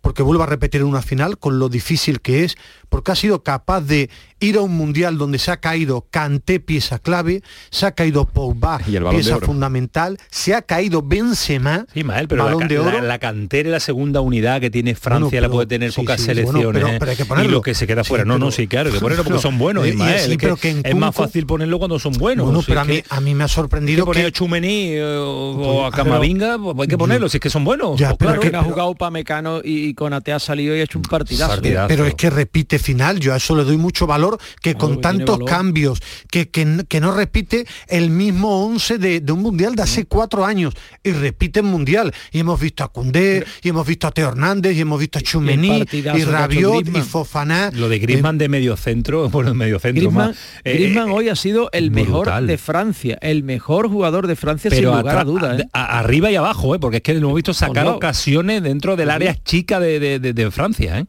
Porque 0.01 0.25
vuelvo 0.25 0.43
a 0.43 0.47
repetir 0.47 0.81
en 0.81 0.89
una 0.89 1.01
final 1.03 1.39
con 1.39 1.61
lo 1.61 1.69
difícil 1.69 2.21
que 2.21 2.43
es, 2.43 2.57
porque 2.89 3.13
ha 3.13 3.15
sido 3.15 3.45
capaz 3.45 3.83
de 3.83 4.11
ir 4.43 4.57
a 4.57 4.61
un 4.61 4.77
mundial 4.77 5.19
donde 5.19 5.39
se 5.39 5.51
ha 5.51 5.57
caído 5.59 6.07
Kanté 6.11 6.61
pieza 6.61 6.99
clave, 6.99 7.43
se 7.71 7.87
ha 7.87 7.93
caído 7.93 8.25
Pogba 8.27 8.81
Y 8.87 8.97
el 8.97 9.05
pieza 9.07 9.39
fundamental, 9.39 10.19
se 10.31 10.55
ha 10.55 10.63
caído 10.63 11.03
Benzema, 11.03 11.87
Sí, 11.95 12.05
Mael, 12.05 12.29
pero 12.29 12.45
Balón 12.45 12.61
la, 12.63 12.67
de 12.69 12.79
oro. 12.79 12.91
la- 12.93 13.03
la 13.03 13.19
cantera 13.19 13.69
y 13.69 13.73
la 13.73 13.81
segunda 13.81 14.21
unidad 14.21 14.61
que 14.61 14.71
tiene 14.71 14.95
Francia 14.95 15.29
Bueno, 15.29 15.41
la 15.43 15.49
puede 15.53 15.67
tener 15.67 15.93
sí, 15.93 16.01
pocas 16.01 16.21
sí, 16.21 16.27
selecciones. 16.27 16.65
bueno, 16.65 16.73
pero- 16.73 16.89
¿eh? 16.89 16.97
pero 16.99 17.11
hay 17.11 17.17
que 17.17 17.49
y 17.49 17.49
lo 17.53 17.63
que 17.63 17.75
se 17.75 17.87
queda 17.87 18.05
fuera. 18.05 18.25
no, 18.25 18.35
pero- 18.35 18.45
no, 18.47 18.51
sí, 18.51 18.67
claro, 18.67 18.89
hay 18.89 18.95
que 18.95 19.01
ponerlo 19.01 19.25
porque 19.25 19.41
son 19.41 19.59
buenos. 19.59 19.85
y- 19.87 19.89
y 19.89 19.93
Ismael, 19.93 20.19
sí, 20.21 20.31
es 20.33 20.39
que 20.39 20.47
pero 20.47 20.57
que 20.57 20.71
en 20.71 20.81
es 20.85 20.95
más 20.97 21.15
fácil 21.15 21.47
ponerlo 21.47 21.79
cuando 21.79 21.99
son 21.99 22.13
buenos. 22.15 22.47
Bueno, 22.47 22.63
pero 22.67 22.81
a 22.81 22.83
es 22.83 22.89
mí, 22.89 23.03
que- 23.03 23.05
a 23.09 23.21
mí 23.21 23.35
me 23.35 23.45
ha 23.45 23.49
sorprendido 23.49 24.05
poner 24.05 24.23
que... 24.25 24.29
a 24.29 24.33
Chumení 24.33 24.89
eh, 24.95 25.05
o, 25.05 25.53
o 25.83 25.87
a 25.87 25.91
Camavinga, 25.93 26.59
pues 26.59 26.77
hay 26.81 26.89
que 26.89 26.99
ponerlo, 26.99 27.29
si 27.29 27.37
es 27.37 27.41
que 27.41 27.51
son 27.51 27.65
buenos. 27.65 27.99
Ya, 27.99 28.15
pues 28.15 28.31
claro. 28.33 28.41
que- 28.41 28.57
ha 28.57 28.63
jugado 28.63 28.95
Pamecano 28.95 29.61
y, 29.63 29.87
y 29.87 29.95
Conate 29.95 30.33
ha 30.33 30.39
salido 30.39 30.77
y 30.77 30.81
ha 30.81 30.85
hecho 30.85 30.99
un. 30.99 31.03
Partidazo. 31.03 31.61
Pero 31.89 32.07
es 32.07 32.15
que 32.15 32.31
repite 32.31 32.79
final, 32.79 33.21
yo 33.21 33.35
a 33.35 33.37
eso 33.37 33.55
le 33.57 33.65
doy 33.65 33.77
mucho 33.77 34.07
valor, 34.07 34.32
que 34.61 34.73
Claro, 34.75 34.79
con 34.79 35.01
tantos 35.01 35.37
valor. 35.39 35.49
cambios, 35.49 36.01
que, 36.31 36.49
que, 36.51 36.65
no 37.01 37.13
repite 37.15 37.67
el 37.89 38.11
mismo 38.11 38.65
11 38.67 38.99
de, 38.99 39.21
de 39.21 39.33
un 39.33 39.41
mundial 39.43 39.75
de 39.75 39.83
hace 39.83 40.05
cuatro 40.07 40.45
años, 40.45 40.75
y 41.03 41.11
repite 41.13 41.61
el 41.61 41.67
mundial. 41.67 42.13
Y 42.31 42.39
hemos 42.41 42.61
visto 42.61 42.85
a 42.85 42.89
Cundé, 42.89 43.45
y 43.63 43.69
hemos 43.69 43.87
visto 43.87 44.07
a 44.07 44.11
Teo 44.13 44.29
Hernández, 44.29 44.77
y 44.77 44.81
hemos 44.81 44.99
visto 45.01 45.19
a 45.19 45.23
Chumení, 45.23 45.85
y 45.93 46.03
Rabiot, 46.25 46.87
y. 46.89 47.01
Fofaná. 47.03 47.71
Lo 47.75 47.89
de 47.89 47.99
Griezmann 47.99 48.39
de 48.39 48.49
medio 48.49 48.77
centro, 48.77 49.29
bueno, 49.31 49.55
medio 49.55 49.79
centro 49.79 50.01
Griezmann, 50.01 50.29
más. 50.29 50.37
eh, 50.65 50.75
Griezmann 50.75 51.09
eh, 51.09 51.13
hoy 51.13 51.29
ha 51.29 51.37
sido 51.37 51.69
el 51.73 51.91
mejor 51.91 52.31
de 52.47 52.59
Francia, 52.59 53.19
el 53.21 53.43
mejor 53.43 53.89
jugador 53.89 54.27
de 54.27 54.37
Francia 54.37 54.71
sin 54.71 54.85
lugar 54.85 55.09
a 55.09 55.23
atra- 55.23 55.25
duda. 55.25 55.57
¿eh? 55.59 55.65
a- 55.73 55.99
arriba 55.99 56.31
y 56.31 56.37
abajo, 56.37 56.75
¿eh? 56.75 56.79
porque 56.79 56.99
es 56.99 57.03
que 57.03 57.13
hemos 57.13 57.35
visto 57.35 57.53
sacar 57.55 57.87
ocasiones 57.87 58.63
dentro 58.63 58.97
del 58.97 59.11
área 59.11 59.35
chica 59.43 59.81
de, 59.81 59.99
de- 60.01 60.19
de- 60.19 60.33
de 60.33 60.51
Francia. 60.51 61.07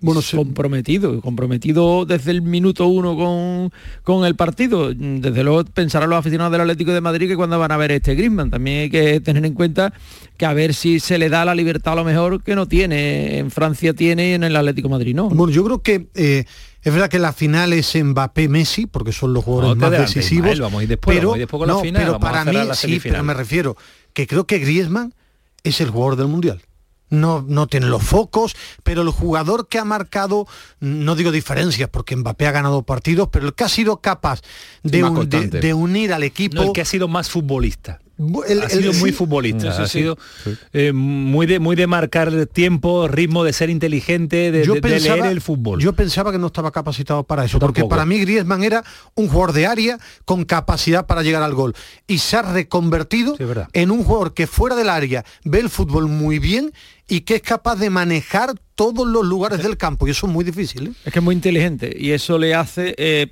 Bueno, 0.00 0.20
comprometido, 0.30 1.20
comprometido 1.20 2.04
desde 2.06 2.30
el 2.30 2.42
minuto 2.42 2.86
uno 2.86 3.16
con, 3.16 3.72
con 4.04 4.24
el 4.24 4.36
partido. 4.36 4.94
Desde 4.94 5.42
luego 5.42 5.64
pensarán 5.64 6.08
los 6.08 6.20
aficionados 6.20 6.52
del 6.52 6.60
Atlético 6.60 6.92
de 6.92 7.00
Madrid 7.00 7.26
que 7.26 7.36
cuando 7.36 7.58
van 7.58 7.72
a 7.72 7.76
ver 7.76 7.90
este 7.90 8.14
Griezmann. 8.14 8.50
También 8.50 8.82
hay 8.82 8.90
que 8.90 9.20
tener 9.20 9.44
en 9.44 9.54
cuenta 9.54 9.92
que 10.36 10.46
a 10.46 10.52
ver 10.52 10.72
si 10.72 11.00
se 11.00 11.18
le 11.18 11.28
da 11.28 11.44
la 11.44 11.54
libertad 11.54 11.94
a 11.94 11.96
lo 11.96 12.04
mejor 12.04 12.44
que 12.44 12.54
no 12.54 12.66
tiene. 12.66 13.38
En 13.38 13.50
Francia 13.50 13.92
tiene 13.92 14.30
y 14.30 14.32
en 14.34 14.44
el 14.44 14.54
Atlético 14.54 14.86
de 14.86 14.92
Madrid 14.92 15.16
no. 15.16 15.30
Bueno, 15.30 15.52
yo 15.52 15.64
creo 15.64 15.82
que 15.82 16.06
eh, 16.14 16.44
es 16.82 16.92
verdad 16.92 17.10
que 17.10 17.18
la 17.18 17.32
final 17.32 17.72
es 17.72 17.96
Mbappé-Messi, 17.96 18.86
porque 18.86 19.10
son 19.10 19.32
los 19.32 19.44
jugadores 19.44 19.76
No 19.76 19.90
más 19.90 19.98
decisivos. 19.98 20.52
Ismael, 20.52 20.60
vamos 20.60 20.80
a 20.80 20.82
ir 20.84 20.88
después, 20.90 21.16
pero, 21.16 21.28
vamos 21.30 21.34
a 21.34 21.38
ir 21.38 21.42
después 21.42 21.58
con 21.58 21.66
la 21.66 21.74
no, 21.74 21.80
final, 21.80 22.02
pero 22.04 22.20
para 22.20 22.44
mí 22.44 22.52
la 22.52 22.74
sí, 22.74 23.00
pero 23.02 23.24
me 23.24 23.34
refiero 23.34 23.76
que 24.12 24.28
creo 24.28 24.46
que 24.46 24.58
Griezmann 24.60 25.12
es 25.64 25.80
el 25.80 25.90
jugador 25.90 26.16
del 26.16 26.28
Mundial. 26.28 26.62
No, 27.10 27.44
no 27.46 27.66
tiene 27.66 27.86
los 27.86 28.02
focos, 28.02 28.54
pero 28.82 29.02
el 29.02 29.10
jugador 29.10 29.68
que 29.68 29.78
ha 29.78 29.84
marcado, 29.84 30.46
no 30.80 31.14
digo 31.16 31.30
diferencias, 31.32 31.88
porque 31.88 32.16
Mbappé 32.16 32.46
ha 32.46 32.52
ganado 32.52 32.82
partidos, 32.82 33.28
pero 33.32 33.46
el 33.46 33.54
que 33.54 33.64
ha 33.64 33.68
sido 33.68 33.98
capaz 34.00 34.40
de, 34.82 35.02
Más 35.02 35.10
un- 35.10 35.14
de- 35.16 35.20
constante. 35.36 35.60
de 35.60 35.74
unir 35.74 36.12
al 36.12 36.22
equipo... 36.22 36.56
No, 36.56 36.62
el 36.64 36.72
que 36.72 36.80
ha 36.82 36.84
sido 36.84 37.08
más 37.08 37.30
futbolista. 37.30 38.00
El- 38.48 38.62
ha 38.62 38.68
sido 38.68 38.90
el- 38.90 38.98
muy 38.98 39.10
sí. 39.10 39.16
futbolista, 39.16 39.72
Sí, 39.72 39.82
ha 39.82 39.86
sí. 39.86 39.98
sido 40.00 40.18
eh, 40.72 40.92
muy 40.92 41.46
de 41.46 41.58
muy 41.60 41.76
de 41.76 41.86
marcar 41.86 42.46
tiempo, 42.46 43.06
ritmo, 43.08 43.44
de 43.44 43.52
ser 43.52 43.70
inteligente, 43.70 44.50
de, 44.50 44.66
de- 44.66 44.80
de 44.80 45.00
leer 45.00 45.26
el 45.26 45.40
fútbol. 45.40 45.80
Yo 45.80 45.92
pensaba 45.92 46.32
que 46.32 46.38
no 46.38 46.48
estaba 46.48 46.70
capacitado 46.72 47.22
para 47.24 47.44
eso, 47.44 47.58
porque 47.58 47.80
tampoco. 47.82 47.90
para 47.96 48.06
mí 48.06 48.18
Griezmann 48.18 48.64
era 48.64 48.82
un 49.14 49.28
jugador 49.28 49.52
de 49.52 49.66
área 49.66 49.98
con 50.24 50.44
capacidad 50.44 51.06
para 51.06 51.22
llegar 51.22 51.42
al 51.42 51.54
gol 51.54 51.74
y 52.06 52.18
se 52.18 52.36
ha 52.36 52.42
reconvertido 52.42 53.36
en 53.72 53.90
un 53.90 54.02
jugador 54.04 54.34
que 54.34 54.46
fuera 54.46 54.74
del 54.76 54.88
área 54.88 55.24
ve 55.44 55.60
el 55.60 55.70
fútbol 55.70 56.08
muy 56.08 56.38
bien 56.38 56.72
y 57.10 57.20
que 57.22 57.36
es 57.36 57.42
capaz 57.42 57.76
de 57.76 57.88
manejar 57.88 58.54
todos 58.74 59.06
los 59.06 59.24
lugares 59.24 59.62
del 59.62 59.76
campo 59.76 60.06
y 60.06 60.10
eso 60.10 60.26
es 60.26 60.32
muy 60.32 60.44
difícil. 60.44 60.88
¿eh? 60.88 60.92
Es 61.06 61.12
que 61.12 61.18
es 61.20 61.24
muy 61.24 61.34
inteligente 61.34 61.96
y 61.98 62.10
eso 62.10 62.38
le 62.38 62.54
hace 62.54 62.94
eh, 62.98 63.26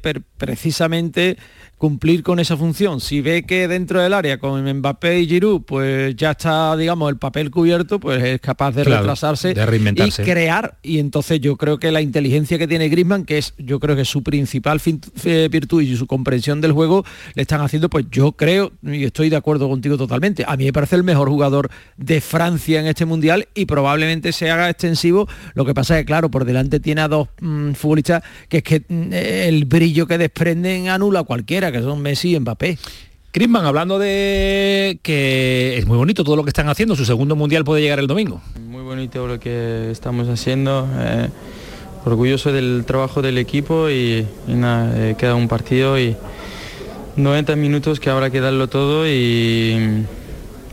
precisamente 0.57 1.37
cumplir 1.79 2.23
con 2.23 2.39
esa 2.41 2.57
función. 2.57 3.01
Si 3.01 3.21
ve 3.21 3.45
que 3.45 3.69
dentro 3.69 4.01
del 4.01 4.15
área 4.15 4.39
con 4.39 4.65
Mbappé 4.79 5.21
y 5.21 5.27
Giroud 5.29 5.63
pues 5.63 6.17
ya 6.17 6.31
está, 6.33 6.77
digamos, 6.77 7.11
el 7.11 7.19
papel 7.19 7.51
cubierto, 7.51 8.01
pues 8.01 8.23
es 8.23 8.41
capaz 8.41 8.73
de 8.73 8.83
Claro, 8.85 9.03
retrasarse 9.03 9.53
de 9.55 9.67
reinventarse. 9.67 10.23
y 10.23 10.25
crear. 10.25 10.79
Y 10.83 10.99
entonces 10.99 11.41
yo 11.41 11.57
creo 11.57 11.79
que 11.79 11.91
la 11.93 12.01
inteligencia 12.01 12.59
que 12.59 12.67
tiene 12.67 12.89
Griezmann, 12.89 13.25
que 13.25 13.39
es 13.39 13.55
yo 13.59 13.79
creo 13.81 13.95
que 13.97 14.05
su 14.05 14.23
principal 14.23 14.81
eh, 15.25 15.49
virtud 15.51 15.83
y 15.83 15.97
su 15.97 16.07
comprensión 16.07 16.61
del 16.61 16.73
juego, 16.73 17.05
le 17.35 17.43
están 17.43 17.61
haciendo, 17.61 17.91
pues 17.91 18.07
yo 18.11 18.33
creo, 18.33 18.73
y 18.83 19.05
estoy 19.05 19.29
de 19.29 19.37
acuerdo 19.37 19.69
contigo 19.69 19.97
totalmente, 19.99 20.45
a 20.47 20.57
mí 20.57 20.65
me 20.65 20.73
parece 20.73 20.97
el 20.97 21.05
mejor 21.05 21.29
jugador 21.29 21.71
de 21.97 22.21
Francia 22.21 22.81
en 22.81 22.87
este 22.87 23.05
mundial 23.05 23.49
y 23.55 23.67
probablemente 23.67 24.33
se 24.33 24.51
haga 24.51 24.71
extensivo. 24.71 25.29
Lo 25.55 25.65
que 25.65 25.75
pasa 25.75 25.97
es 25.97 26.03
que, 26.03 26.07
claro, 26.07 26.31
por 26.31 26.45
delante 26.45 26.81
tiene 26.81 27.03
a 27.03 27.09
dos 27.09 27.29
mm, 27.41 27.73
futbolistas 27.73 28.23
que 28.49 28.59
es 28.59 28.63
que 28.63 28.83
mm, 28.89 29.13
el 29.13 29.65
brillo 29.67 30.07
que 30.07 30.17
desprenden 30.19 30.89
anula 30.89 31.21
a 31.21 31.25
cualquiera, 31.25 31.66
que 31.73 31.83
son 31.83 32.01
Messi 32.03 32.35
y 32.35 32.41
Mbappé. 32.41 32.79
Griezmann, 33.33 33.67
hablando 33.67 33.99
de 33.99 34.99
que 35.03 35.77
es 35.77 35.87
muy 35.87 35.99
bonito 35.99 36.25
todo 36.25 36.37
lo 36.37 36.45
que 36.45 36.51
están 36.51 36.69
haciendo, 36.69 36.97
su 36.97 37.05
segundo 37.05 37.37
mundial 37.37 37.65
puede 37.65 37.83
llegar 37.83 37.99
el 37.99 38.07
domingo. 38.07 38.41
Muy 38.67 38.83
bonito 38.83 39.27
lo 39.27 39.39
que 39.39 39.91
estamos 39.91 40.29
haciendo. 40.29 40.89
eh, 40.99 41.29
orgulloso 42.07 42.53
del 42.53 42.85
trabajo 42.87 43.21
del 43.21 43.37
equipo 43.37 43.91
y, 43.91 44.25
y 44.47 44.55
nada, 44.55 44.93
eh, 44.97 45.17
queda 45.19 45.35
un 45.35 45.49
partido 45.49 45.99
y 45.99 46.17
90 47.17 47.57
minutos 47.57 47.99
que 47.99 48.11
habrá 48.11 48.31
que 48.31 48.41
darlo 48.41 48.69
todo 48.69 49.09
y, 49.09 50.05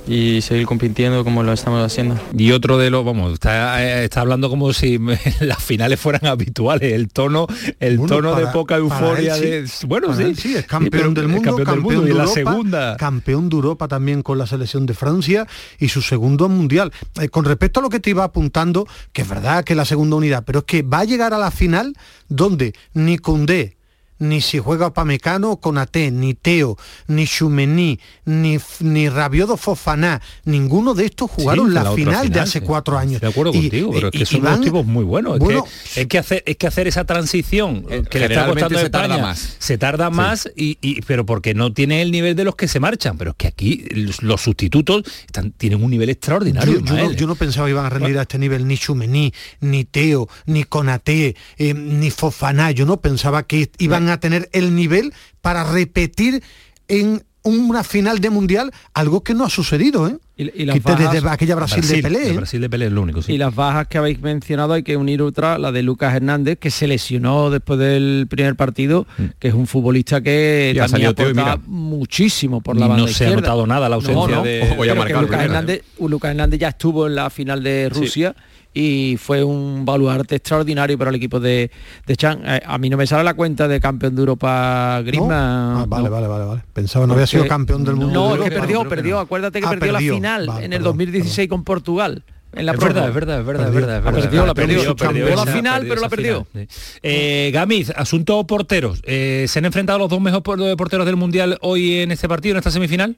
y 0.07 0.41
seguir 0.41 0.65
compitiendo 0.65 1.23
como 1.23 1.43
lo 1.43 1.53
estamos 1.53 1.83
haciendo. 1.83 2.19
Y 2.37 2.51
otro 2.51 2.77
de 2.77 2.89
los, 2.89 3.05
vamos, 3.05 3.33
está, 3.33 3.83
eh, 3.83 4.03
está 4.05 4.21
hablando 4.21 4.49
como 4.49 4.73
si 4.73 4.99
las 5.39 5.63
finales 5.63 5.99
fueran 5.99 6.25
habituales, 6.25 6.93
el 6.93 7.09
tono, 7.09 7.47
el 7.79 7.97
Bueno, 7.97 8.15
tono 8.15 8.35
de 8.35 8.47
poca 8.47 8.77
euforia 8.77 9.35
él 9.35 9.41
de. 9.41 9.87
Bueno, 9.87 10.13
sí, 10.13 10.23
él 10.23 10.37
sí, 10.37 10.55
es 10.55 10.65
campeón 10.65 11.13
del 11.13 11.27
mundo, 11.27 11.55
campeón 11.55 11.67
del 11.67 11.81
mundo 11.81 12.01
de 12.01 12.09
y 12.09 12.13
la 12.13 12.23
Europa, 12.23 12.33
segunda. 12.33 12.97
campeón 12.97 13.49
de 13.49 13.55
Europa 13.55 13.87
también 13.87 14.21
con 14.21 14.37
la 14.37 14.47
selección 14.47 14.85
de 14.85 14.93
Francia 14.93 15.47
y 15.79 15.89
su 15.89 16.01
segundo 16.01 16.49
mundial. 16.49 16.91
Eh, 17.21 17.29
con 17.29 17.45
respecto 17.45 17.79
a 17.79 17.83
lo 17.83 17.89
que 17.89 17.99
te 17.99 18.09
iba 18.09 18.23
apuntando, 18.23 18.87
que 19.11 19.21
es 19.21 19.29
verdad 19.29 19.63
que 19.63 19.75
la 19.75 19.85
segunda 19.85 20.15
unidad, 20.15 20.43
pero 20.45 20.59
es 20.59 20.65
que 20.65 20.81
va 20.81 20.99
a 20.99 21.05
llegar 21.05 21.33
a 21.33 21.37
la 21.37 21.51
final 21.51 21.95
donde 22.27 22.73
ni 22.93 23.17
Cundé, 23.17 23.77
ni 24.23 24.41
si 24.41 24.59
juega 24.59 24.93
Pamecano 24.93 25.57
con 25.57 25.77
ni 26.11 26.33
Teo, 26.33 26.77
ni 27.07 27.27
Chumení, 27.27 27.99
ni, 28.25 28.57
ni 28.79 29.09
Rabiodo 29.09 29.57
Fofaná, 29.57 30.21
ninguno 30.45 30.93
de 30.93 31.05
estos 31.05 31.29
jugaron 31.29 31.67
Sí, 31.67 31.73
la, 31.73 31.91
final, 31.91 32.29
de 32.29 32.39
hace 32.39 32.59
sí. 32.59 32.65
cuatro 32.65 32.97
años. 32.97 33.19
De 33.21 33.27
acuerdo 33.27 33.51
Y- 33.53 33.61
contigo, 33.61 33.91
pero 33.91 34.07
es 34.09 34.15
y- 34.15 34.17
que 34.19 34.25
son 34.25 34.41
van- 34.41 34.85
muy 34.85 35.03
buenos. 35.03 35.33
Es 35.33 35.39
Bueno, 35.39 35.65
que, 35.93 36.01
es 36.01 36.07
que 36.07 36.17
hacer, 36.17 36.43
es 36.45 36.55
que 36.57 36.67
hacer 36.67 36.87
esa 36.87 37.05
transición 37.05 37.85
eh, 37.89 38.03
que 38.09 38.19
le 38.19 38.25
está 38.25 38.47
costando 38.47 38.79
se 38.79 38.89
tarda 38.89 39.05
España, 39.07 39.21
más. 39.21 39.55
Se 39.59 39.77
tarda 39.77 40.09
más, 40.09 40.49
y, 40.55 40.77
y- 40.81 41.01
pero 41.01 41.25
porque 41.25 41.53
no 41.53 41.73
tiene 41.73 42.01
el 42.01 42.11
nivel 42.11 42.35
de 42.35 42.43
los 42.45 42.55
que 42.55 42.67
se 42.67 42.79
marchan. 42.79 43.17
Pero 43.17 43.31
es 43.31 43.37
que 43.37 43.47
aquí 43.47 43.85
los, 43.91 44.23
los 44.23 44.41
sustitutos 44.41 45.03
están, 45.25 45.51
tienen 45.51 45.83
un 45.83 45.91
nivel 45.91 46.09
extraordinario. 46.09 46.75
Yo, 46.75 46.79
yo 46.79 46.85
no, 46.93 46.99
Ismael. 47.01 47.15
yo 47.17 47.27
no 47.27 47.35
pensaba 47.35 47.67
que 47.67 47.71
iban 47.71 47.85
a 47.85 47.89
rendir 47.89 48.17
a 48.17 48.21
este 48.23 48.37
nivel 48.39 48.67
ni 48.67 48.77
Chumení, 48.77 49.33
ni 49.59 49.83
Teo, 49.85 50.27
ni 50.45 50.63
Conate, 50.63 51.35
eh, 51.57 51.73
ni 51.73 52.09
Fofaná. 52.09 52.71
Yo 52.71 52.85
no 52.85 53.01
pensaba 53.01 53.43
que 53.43 53.69
iban 53.79 54.09
a 54.09 54.12
tener 54.19 54.49
el 54.53 54.75
nivel 54.75 55.13
para 55.41 55.63
repetir 55.63 56.43
en 56.87 57.23
una 57.45 57.83
final 57.83 58.19
de 58.19 58.29
mundial 58.29 58.71
algo 58.93 59.21
que 59.21 59.33
no 59.33 59.43
ha 59.43 59.49
sucedido, 59.49 60.07
¿eh? 60.07 60.17
Y, 60.37 60.61
y 60.63 60.65
las 60.65 60.81
bajas- 60.81 61.11
desde 61.13 61.29
aquella 61.29 61.55
Brasil, 61.55 61.85
de 61.85 62.01
Pelé. 62.01 62.29
¿eh? 62.29 62.33
Brasil 62.33 62.61
de 62.61 62.69
Pelé 62.69 62.85
es 62.87 62.91
lo 62.93 63.01
único, 63.01 63.21
sí. 63.21 63.33
Y 63.33 63.37
las 63.37 63.53
bajas 63.53 63.87
que 63.87 63.97
habéis 63.97 64.21
mencionado 64.21 64.73
hay 64.73 64.81
que 64.81 64.95
unir 64.95 65.21
otra, 65.21 65.57
la 65.59 65.71
de 65.73 65.83
Lucas 65.83 66.15
Hernández, 66.15 66.57
que 66.57 66.71
se 66.71 66.87
lesionó 66.87 67.49
después 67.49 67.77
del 67.79 68.27
primer 68.29 68.55
partido, 68.55 69.05
que 69.39 69.49
es 69.49 69.53
un 69.53 69.67
futbolista 69.67 70.21
que 70.21 70.71
Mm. 70.73 70.77
Y 70.77 70.79
ha 70.79 70.85
también 70.87 71.09
aporta 71.09 71.33
mira. 71.33 71.59
muchísimo 71.67 72.61
por 72.61 72.77
la 72.77 72.85
Y 72.85 72.89
no 72.89 72.95
banda 72.95 73.11
se 73.11 73.27
ha 73.27 73.35
notado 73.35 73.67
nada 73.67 73.89
la 73.89 73.95
ausencia 73.95 74.41
de- 74.41 74.61
a 74.61 74.75
Lucas 74.75 75.03
primero. 75.27 75.41
Hernández, 75.43 75.83
Lucas 75.99 76.31
Hernández 76.31 76.59
ya 76.61 76.69
estuvo 76.69 77.07
en 77.07 77.15
la 77.15 77.29
final 77.29 77.61
de 77.61 77.89
Rusia 77.89 78.33
y 78.73 79.17
fue 79.17 79.43
un 79.43 79.85
baluarte 79.85 80.35
extraordinario 80.35 80.97
para 80.97 81.09
el 81.11 81.15
equipo 81.15 81.39
de, 81.39 81.69
de 82.07 82.15
Chan. 82.15 82.41
Eh, 82.45 82.61
a 82.65 82.77
mí 82.77 82.89
no 82.89 82.97
me 82.97 83.05
sale 83.05 83.23
la 83.23 83.33
cuenta 83.35 83.67
de 83.67 83.79
campeón 83.79 84.15
de 84.15 84.21
Europa 84.21 85.01
Griezmann. 85.05 85.31
Ah, 85.31 85.85
vale, 85.87 86.05
no. 86.05 86.09
vale, 86.11 86.27
vale, 86.27 86.45
vale. 86.45 86.61
Pensaba 86.73 87.05
no 87.07 87.13
había 87.13 87.27
sido 87.27 87.47
campeón 87.47 87.83
del 87.83 87.95
mundo. 87.95 88.13
No, 88.13 88.35
de 88.35 88.43
es 88.45 88.49
que 88.49 88.59
perdió, 88.59 88.87
perdió. 88.89 89.19
Acuérdate 89.19 89.59
que 89.59 89.65
Ah, 89.67 89.69
perdió, 89.71 89.93
perdió. 89.93 90.11
la 90.11 90.15
final 90.17 90.47
Vale, 90.47 90.65
en 90.65 90.73
el 90.73 90.79
perdón, 90.79 90.97
2016 90.97 91.49
con 91.49 91.63
Portugal. 91.63 92.23
En 92.55 92.67
la 92.67 92.73
es 92.73 92.79
verdad, 92.79 93.07
es 93.09 93.13
verdad, 93.15 93.39
es 93.39 93.45
verdad, 93.47 93.65
es 93.67 93.71
Perdió. 93.73 93.87
verdad, 93.87 93.97
es 93.97 94.05
La 94.05 94.11
perdió, 94.21 94.45
la 94.45 94.51
Ha 94.51 94.53
perdió. 94.53 94.75
perdido, 94.77 94.95
Perdió 94.95 95.25
perdió 95.25 95.35
la 95.35 95.41
esa- 95.43 95.51
final, 95.53 95.73
perdió 95.79 95.89
pero 95.89 96.01
la 96.01 96.09
perdió. 96.09 96.45
final. 96.51 96.67
Eh, 97.01 97.49
Gamiz, 97.51 97.89
asunto 97.95 98.45
porteros. 98.45 99.01
Eh, 99.05 99.45
¿Se 99.47 99.57
han 99.59 99.65
enfrentado 99.65 99.97
los 99.97 100.09
dos 100.09 100.21
mejores 100.21 100.43
por- 100.43 100.77
porteros 100.77 101.05
del 101.07 101.15
Mundial 101.15 101.57
hoy 101.61 102.01
en 102.01 102.11
este 102.11 102.27
partido, 102.29 102.53
en 102.53 102.57
esta 102.59 102.69
semifinal? 102.69 103.17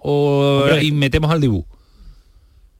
¿O 0.00 0.60
Hombre. 0.62 0.84
y 0.84 0.92
metemos 0.92 1.28
al 1.32 1.40
Dibu? 1.40 1.64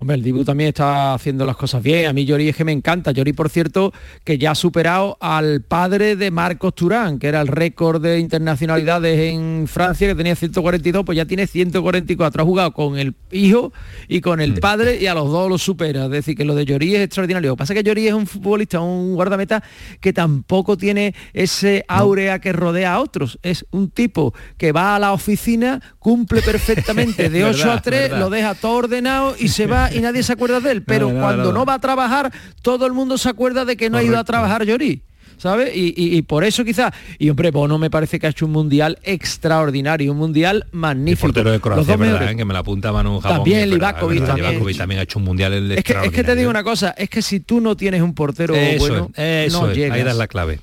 Hombre, 0.01 0.15
el 0.15 0.23
Dibu 0.23 0.45
también 0.45 0.69
está 0.69 1.15
haciendo 1.15 1.45
las 1.45 1.57
cosas 1.57 1.83
bien. 1.83 2.07
A 2.07 2.13
mí 2.13 2.25
Llori 2.25 2.49
es 2.49 2.55
que 2.57 2.65
me 2.65 2.71
encanta. 2.71 3.11
Llori, 3.11 3.33
por 3.33 3.51
cierto, 3.51 3.93
que 4.23 4.39
ya 4.39 4.53
ha 4.53 4.55
superado 4.55 5.19
al 5.21 5.63
padre 5.63 6.15
de 6.15 6.31
Marcos 6.31 6.77
Turán, 6.77 7.19
que 7.19 7.27
era 7.27 7.41
el 7.41 7.49
récord 7.49 8.01
de 8.01 8.21
internacionalidades 8.21 9.33
en 9.33 9.67
Francia, 9.67 10.07
que 10.07 10.15
tenía 10.15 10.37
142, 10.37 11.05
pues 11.05 11.17
ya 11.17 11.25
tiene 11.25 11.49
144. 11.49 12.41
Ha 12.41 12.47
jugado 12.47 12.73
con 12.73 12.97
el 12.97 13.17
hijo 13.33 13.73
y 14.07 14.21
con 14.21 14.41
el 14.41 14.61
padre 14.61 14.99
y 15.01 15.07
a 15.09 15.15
los 15.15 15.33
dos 15.33 15.51
los 15.51 15.63
supera. 15.63 16.05
Es 16.05 16.11
decir, 16.13 16.37
que 16.37 16.45
lo 16.45 16.55
de 16.55 16.65
Llori 16.65 16.95
es 16.95 17.03
extraordinario. 17.03 17.51
Lo 17.51 17.57
que 17.57 17.59
pasa 17.59 17.73
es 17.73 17.83
que 17.83 17.89
Llori 17.89 18.07
es 18.07 18.15
un 18.15 18.29
futbolista, 18.29 18.79
un 18.79 19.17
guardameta 19.17 19.65
que 20.01 20.13
tampoco 20.13 20.77
tiene 20.77 21.13
ese 21.33 21.85
áurea 21.89 22.39
que 22.39 22.53
rodea 22.53 22.95
a 22.95 23.01
otros. 23.01 23.41
Es 23.43 23.67
un 23.73 23.91
tipo 23.91 24.33
que 24.59 24.71
va 24.71 24.95
a 24.95 25.01
la 25.01 25.13
oficina, 25.13 25.83
cumple 25.99 26.41
perfectamente 26.43 27.31
de 27.31 27.45
8 27.45 27.63
a 27.63 27.67
Verdad, 27.67 27.83
3, 27.83 28.01
verdad. 28.03 28.19
lo 28.21 28.31
deja 28.31 28.55
todo 28.55 28.77
ordenado 28.77 29.35
y 29.37 29.49
se 29.49 29.67
va 29.67 29.88
y 29.95 30.01
nadie 30.01 30.23
se 30.23 30.33
acuerda 30.33 30.61
de 30.61 30.71
él. 30.73 30.83
Pero 30.83 31.11
No, 31.13 31.21
cuando 31.21 31.53
no. 31.53 31.65
va 31.65 31.75
a 31.75 31.79
trabajar, 31.81 32.33
todo 32.63 32.87
el 32.87 32.93
mundo 32.93 33.19
se 33.19 33.29
acuerda 33.29 33.65
de 33.65 33.77
que 33.77 33.91
no 33.91 33.99
ha 33.99 34.03
ido 34.03 34.19
a 34.19 34.25
trabajar 34.25 34.65
Llori. 34.65 35.03
¿Sabes? 35.39 35.71
Y, 35.73 35.95
y- 35.97 36.17
y 36.17 36.23
por 36.23 36.43
eso 36.43 36.65
quizás, 36.65 36.93
y 37.17 37.31
hombre, 37.31 37.53
Bono 37.53 37.79
me 37.79 37.91
parece 37.91 38.19
que 38.19 38.27
ha 38.27 38.31
hecho 38.31 38.45
un 38.45 38.51
mundial 38.51 38.99
extraordinario, 39.05 40.11
un 40.11 40.19
mundial 40.19 40.65
El 40.73 40.79
magnífico. 40.81 41.29
portero 41.29 41.53
de 41.53 41.61
Croacia, 41.61 41.97
¿verdad? 41.97 42.31
eh? 42.33 42.37
Que 42.37 42.45
me 42.45 42.53
la 42.53 42.59
apunta 42.59 42.91
Manu 42.91 43.21
Jabón. 43.21 43.37
También 43.39 43.71
Livakovic 43.71 44.27
también. 44.27 44.77
También 44.77 44.99
ha 44.99 45.03
hecho 45.05 45.21
un 45.21 45.25
mundial 45.25 45.71
Es 45.71 45.85
que, 45.85 45.93
es 46.03 46.11
que 46.11 46.25
te 46.25 46.35
digo 46.35 46.51
una 46.51 46.65
cosa, 46.65 46.93
es 46.99 47.09
que 47.09 47.23
si 47.23 47.39
tú 47.39 47.61
no 47.61 47.77
tienes 47.77 48.03
un 48.03 48.15
portero 48.15 48.57
Eso 48.57 48.79
bueno, 48.81 49.11
es, 49.15 49.47
eso 49.53 49.63
no 49.63 49.71
es, 49.71 49.77
llegas. 49.77 49.97
ahí 49.97 50.03
das 50.03 50.17
la 50.17 50.27
clave. 50.27 50.59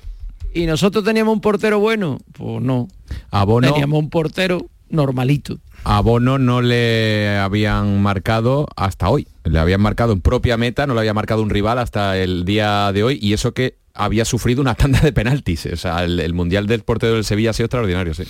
Y 0.52 0.66
nosotros 0.66 1.02
teníamos 1.04 1.32
un 1.34 1.40
portero 1.40 1.78
bueno, 1.78 2.18
pues 2.32 2.62
no. 2.62 2.88
A 3.30 3.44
Bono, 3.44 3.68
Teníamos 3.72 3.98
un 3.98 4.10
portero 4.10 4.66
normalito. 4.90 5.58
A 5.88 6.00
Bono 6.00 6.36
no 6.36 6.62
le 6.62 7.36
habían 7.38 8.02
marcado 8.02 8.66
hasta 8.74 9.08
hoy. 9.08 9.28
Le 9.44 9.60
habían 9.60 9.80
marcado 9.80 10.14
en 10.14 10.20
propia 10.20 10.56
meta, 10.56 10.84
no 10.88 10.94
le 10.94 11.00
había 11.00 11.14
marcado 11.14 11.42
un 11.42 11.48
rival 11.48 11.78
hasta 11.78 12.18
el 12.18 12.44
día 12.44 12.90
de 12.92 13.04
hoy 13.04 13.20
y 13.22 13.34
eso 13.34 13.54
que 13.54 13.76
había 13.94 14.24
sufrido 14.24 14.60
una 14.60 14.74
tanda 14.74 14.98
de 14.98 15.12
penaltis. 15.12 15.66
O 15.66 15.76
sea, 15.76 16.02
el, 16.02 16.18
el 16.18 16.34
Mundial 16.34 16.66
del 16.66 16.82
portero 16.82 17.14
del 17.14 17.24
Sevilla 17.24 17.50
ha 17.50 17.52
sido 17.52 17.66
extraordinario, 17.66 18.14
sí. 18.14 18.24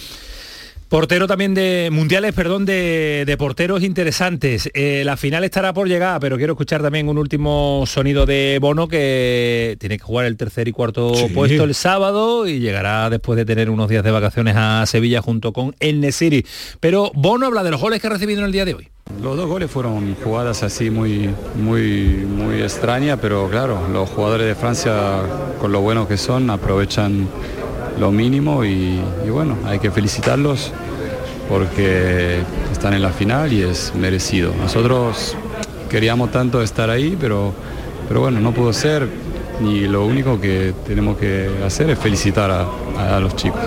Portero 0.88 1.26
también 1.26 1.52
de 1.52 1.88
mundiales, 1.90 2.32
perdón, 2.32 2.64
de, 2.64 3.24
de 3.26 3.36
porteros 3.36 3.82
interesantes. 3.82 4.70
Eh, 4.72 5.02
la 5.04 5.16
final 5.16 5.42
estará 5.42 5.72
por 5.72 5.88
llegar, 5.88 6.20
pero 6.20 6.36
quiero 6.36 6.52
escuchar 6.52 6.80
también 6.80 7.08
un 7.08 7.18
último 7.18 7.82
sonido 7.86 8.24
de 8.24 8.58
Bono 8.60 8.86
que 8.86 9.76
tiene 9.80 9.98
que 9.98 10.04
jugar 10.04 10.26
el 10.26 10.36
tercer 10.36 10.68
y 10.68 10.72
cuarto 10.72 11.12
Sí. 11.14 11.26
puesto 11.34 11.64
el 11.64 11.74
sábado 11.74 12.46
y 12.46 12.60
llegará 12.60 13.10
después 13.10 13.36
de 13.36 13.44
tener 13.44 13.68
unos 13.68 13.88
días 13.88 14.04
de 14.04 14.12
vacaciones 14.12 14.54
a 14.56 14.86
Sevilla 14.86 15.20
junto 15.22 15.52
con 15.52 15.74
el 15.80 16.00
Nesiri. 16.00 16.46
Pero 16.78 17.10
Bono 17.14 17.46
habla 17.46 17.64
de 17.64 17.72
los 17.72 17.80
goles 17.80 18.00
que 18.00 18.06
ha 18.06 18.10
recibido 18.10 18.40
en 18.40 18.46
el 18.46 18.52
día 18.52 18.64
de 18.64 18.74
hoy. 18.74 18.88
Los 19.20 19.36
dos 19.36 19.46
goles 19.48 19.68
fueron 19.70 20.14
jugadas 20.22 20.62
así 20.62 20.90
muy, 20.90 21.30
muy, 21.56 21.82
muy 22.26 22.62
extrañas, 22.62 23.18
pero 23.20 23.48
claro, 23.50 23.88
los 23.92 24.08
jugadores 24.10 24.46
de 24.46 24.54
Francia, 24.54 25.20
con 25.60 25.72
lo 25.72 25.80
buenos 25.80 26.06
que 26.06 26.16
son, 26.16 26.48
aprovechan 26.50 27.28
lo 27.98 28.10
mínimo 28.12 28.64
y, 28.64 29.00
y 29.26 29.30
bueno, 29.30 29.56
hay 29.64 29.78
que 29.78 29.90
felicitarlos 29.90 30.72
porque 31.48 32.40
están 32.72 32.94
en 32.94 33.02
la 33.02 33.10
final 33.10 33.52
y 33.52 33.62
es 33.62 33.92
merecido. 33.94 34.52
Nosotros 34.56 35.36
queríamos 35.88 36.30
tanto 36.32 36.62
estar 36.62 36.90
ahí, 36.90 37.16
pero, 37.20 37.54
pero 38.08 38.20
bueno, 38.20 38.40
no 38.40 38.52
pudo 38.52 38.72
ser 38.72 39.08
y 39.64 39.80
lo 39.86 40.04
único 40.04 40.40
que 40.40 40.74
tenemos 40.86 41.16
que 41.16 41.48
hacer 41.64 41.88
es 41.90 41.98
felicitar 41.98 42.50
a, 42.50 43.16
a 43.16 43.20
los 43.20 43.34
chicos. 43.36 43.60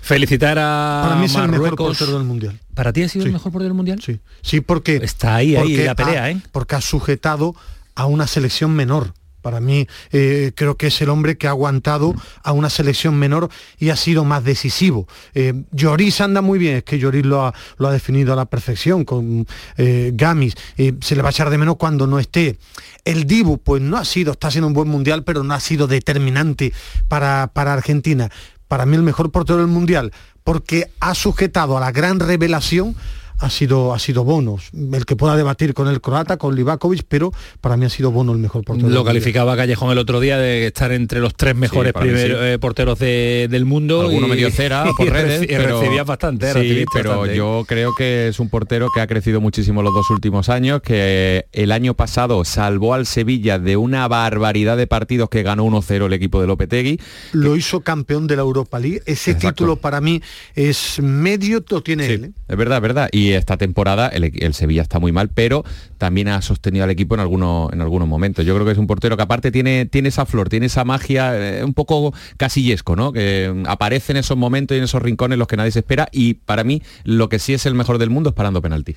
Felicitar 0.00 0.58
a 0.58 1.02
Para 1.04 1.16
mí 1.16 1.26
es 1.26 1.34
el 1.34 1.42
mejor 1.42 1.50
Marruecos. 1.60 1.86
portero 1.98 2.18
del 2.18 2.26
mundial. 2.26 2.58
¿Para 2.74 2.92
ti 2.92 3.02
ha 3.02 3.08
sido 3.08 3.24
Sí. 3.24 3.28
el 3.28 3.32
mejor 3.34 3.52
portero 3.52 3.68
del 3.68 3.74
mundial? 3.76 4.00
Sí, 4.02 4.20
sí, 4.40 4.60
porque 4.62 4.96
está 4.96 5.34
ahí, 5.36 5.54
ahí 5.54 5.76
la 5.76 5.94
pelea, 5.94 6.24
ha- 6.24 6.30
¿eh? 6.30 6.38
Porque 6.50 6.76
ha 6.76 6.80
sujetado 6.80 7.54
a 7.94 8.06
una 8.06 8.26
selección 8.26 8.70
menor. 8.72 9.12
Para 9.42 9.60
mí 9.60 9.86
eh, 10.10 10.52
creo 10.54 10.76
que 10.76 10.88
es 10.88 11.00
el 11.00 11.10
hombre 11.10 11.38
que 11.38 11.46
ha 11.46 11.50
aguantado 11.50 12.14
a 12.42 12.52
una 12.52 12.70
selección 12.70 13.16
menor 13.18 13.48
y 13.78 13.90
ha 13.90 13.96
sido 13.96 14.24
más 14.24 14.44
decisivo. 14.44 15.06
Eh, 15.34 15.64
Lloris 15.72 16.20
anda 16.20 16.40
muy 16.40 16.58
bien, 16.58 16.76
es 16.76 16.84
que 16.84 16.98
Lloris 16.98 17.24
lo 17.24 17.46
ha, 17.46 17.54
lo 17.78 17.88
ha 17.88 17.92
definido 17.92 18.32
a 18.32 18.36
la 18.36 18.46
perfección 18.46 19.04
con 19.04 19.46
eh, 19.76 20.10
Gamis. 20.14 20.54
Eh, 20.76 20.94
se 21.00 21.14
le 21.14 21.22
va 21.22 21.28
a 21.28 21.30
echar 21.30 21.50
de 21.50 21.58
menos 21.58 21.76
cuando 21.76 22.06
no 22.06 22.18
esté. 22.18 22.58
El 23.04 23.26
Dibu, 23.26 23.58
pues 23.58 23.80
no 23.80 23.96
ha 23.96 24.04
sido, 24.04 24.32
está 24.32 24.50
siendo 24.50 24.66
un 24.68 24.74
buen 24.74 24.88
mundial, 24.88 25.24
pero 25.24 25.44
no 25.44 25.54
ha 25.54 25.60
sido 25.60 25.86
determinante 25.86 26.72
para, 27.08 27.50
para 27.52 27.72
Argentina. 27.72 28.30
Para 28.66 28.86
mí 28.86 28.96
el 28.96 29.02
mejor 29.02 29.30
portero 29.30 29.58
del 29.58 29.68
mundial, 29.68 30.12
porque 30.44 30.90
ha 31.00 31.14
sujetado 31.14 31.76
a 31.76 31.80
la 31.80 31.92
gran 31.92 32.20
revelación 32.20 32.96
ha 33.38 33.50
sido, 33.50 33.94
ha 33.94 33.98
sido 33.98 34.24
Bono, 34.24 34.56
el 34.92 35.04
que 35.06 35.16
pueda 35.16 35.36
debatir 35.36 35.74
con 35.74 35.88
el 35.88 36.00
croata, 36.00 36.36
con 36.36 36.54
Livakovic, 36.56 37.04
pero 37.08 37.32
para 37.60 37.76
mí 37.76 37.84
ha 37.86 37.88
sido 37.90 38.10
Bono 38.10 38.32
el 38.32 38.38
mejor 38.38 38.64
portero. 38.64 38.88
Lo 38.88 39.04
calificaba 39.04 39.56
Callejón 39.56 39.90
el 39.92 39.98
otro 39.98 40.20
día 40.20 40.38
de 40.38 40.66
estar 40.66 40.92
entre 40.92 41.20
los 41.20 41.34
tres 41.34 41.54
mejores 41.56 41.92
sí. 41.96 42.08
eh, 42.08 42.58
porteros 42.60 42.98
de- 42.98 43.48
del 43.50 43.64
mundo. 43.64 44.00
Alguno 44.02 44.26
y- 44.26 44.30
medio 44.30 44.50
cera 44.50 44.84
por 44.96 45.06
y 45.06 45.10
redes, 45.10 45.42
reci- 45.42 45.46
pero 45.56 45.80
recibías 45.80 46.06
bastante, 46.06 46.52
Sí, 46.52 46.84
pero 46.92 47.10
bastante. 47.10 47.36
yo 47.36 47.64
creo 47.66 47.92
que 47.96 48.28
es 48.28 48.40
un 48.40 48.48
portero 48.48 48.88
que 48.94 49.00
ha 49.00 49.06
crecido 49.06 49.40
muchísimo 49.40 49.82
los 49.82 49.94
dos 49.94 50.10
últimos 50.10 50.48
años, 50.48 50.80
que 50.82 51.46
el 51.52 51.72
año 51.72 51.94
pasado 51.94 52.44
salvó 52.44 52.94
al 52.94 53.06
Sevilla 53.06 53.58
de 53.58 53.76
una 53.76 54.08
barbaridad 54.08 54.76
de 54.76 54.86
partidos 54.86 55.28
que 55.28 55.42
ganó 55.42 55.64
1-0 55.64 56.06
el 56.06 56.12
equipo 56.12 56.40
de 56.40 56.46
Lopetegui. 56.46 57.00
Lo 57.32 57.56
hizo 57.56 57.80
campeón 57.80 58.26
de 58.26 58.36
la 58.36 58.42
Europa 58.42 58.78
League. 58.78 59.02
Ese 59.06 59.34
título 59.34 59.76
para 59.76 60.00
mí 60.00 60.20
es 60.54 61.00
medio, 61.00 61.62
lo 61.68 61.82
tiene 61.82 62.06
él. 62.06 62.24
¿eh? 62.24 62.30
Es 62.48 62.56
verdad, 62.56 62.78
es 62.78 62.82
verdad. 62.82 63.08
Y 63.12 63.27
esta 63.32 63.56
temporada 63.56 64.08
el, 64.08 64.54
Sevilla 64.54 64.82
está 64.82 64.98
muy 64.98 65.12
mal, 65.12 65.28
pero 65.28 65.64
también 65.98 66.28
ha 66.28 66.40
sostenido 66.42 66.84
al 66.84 66.90
equipo 66.90 67.14
en 67.14 67.20
algunos, 67.20 67.72
en 67.72 67.80
algunos 67.80 68.08
momentos. 68.08 68.44
Yo 68.44 68.54
creo 68.54 68.66
que 68.66 68.72
es 68.72 68.78
un 68.78 68.86
portero 68.86 69.16
que 69.16 69.22
aparte 69.22 69.50
tiene, 69.50 69.86
tiene 69.86 70.08
esa 70.08 70.26
flor, 70.26 70.48
tiene 70.48 70.66
esa 70.66 70.84
magia 70.84 71.32
eh, 71.36 71.64
un 71.64 71.74
poco 71.74 72.12
casillesco, 72.36 72.96
¿no? 72.96 73.12
Que 73.12 73.52
mm, 73.54 73.66
aparece 73.66 74.12
en 74.12 74.18
esos 74.18 74.36
momentos 74.36 74.74
y 74.74 74.78
en 74.78 74.84
esos 74.84 75.02
rincones 75.02 75.38
los 75.38 75.48
que 75.48 75.56
nadie 75.56 75.70
se 75.70 75.80
espera. 75.80 76.08
Y 76.12 76.34
para 76.34 76.64
mí, 76.64 76.82
lo 77.04 77.28
que 77.28 77.38
sí 77.38 77.54
es 77.54 77.66
el 77.66 77.74
mejor 77.74 77.98
del 77.98 78.10
mundo 78.10 78.30
es 78.30 78.34
parando 78.34 78.62
penaltis. 78.62 78.96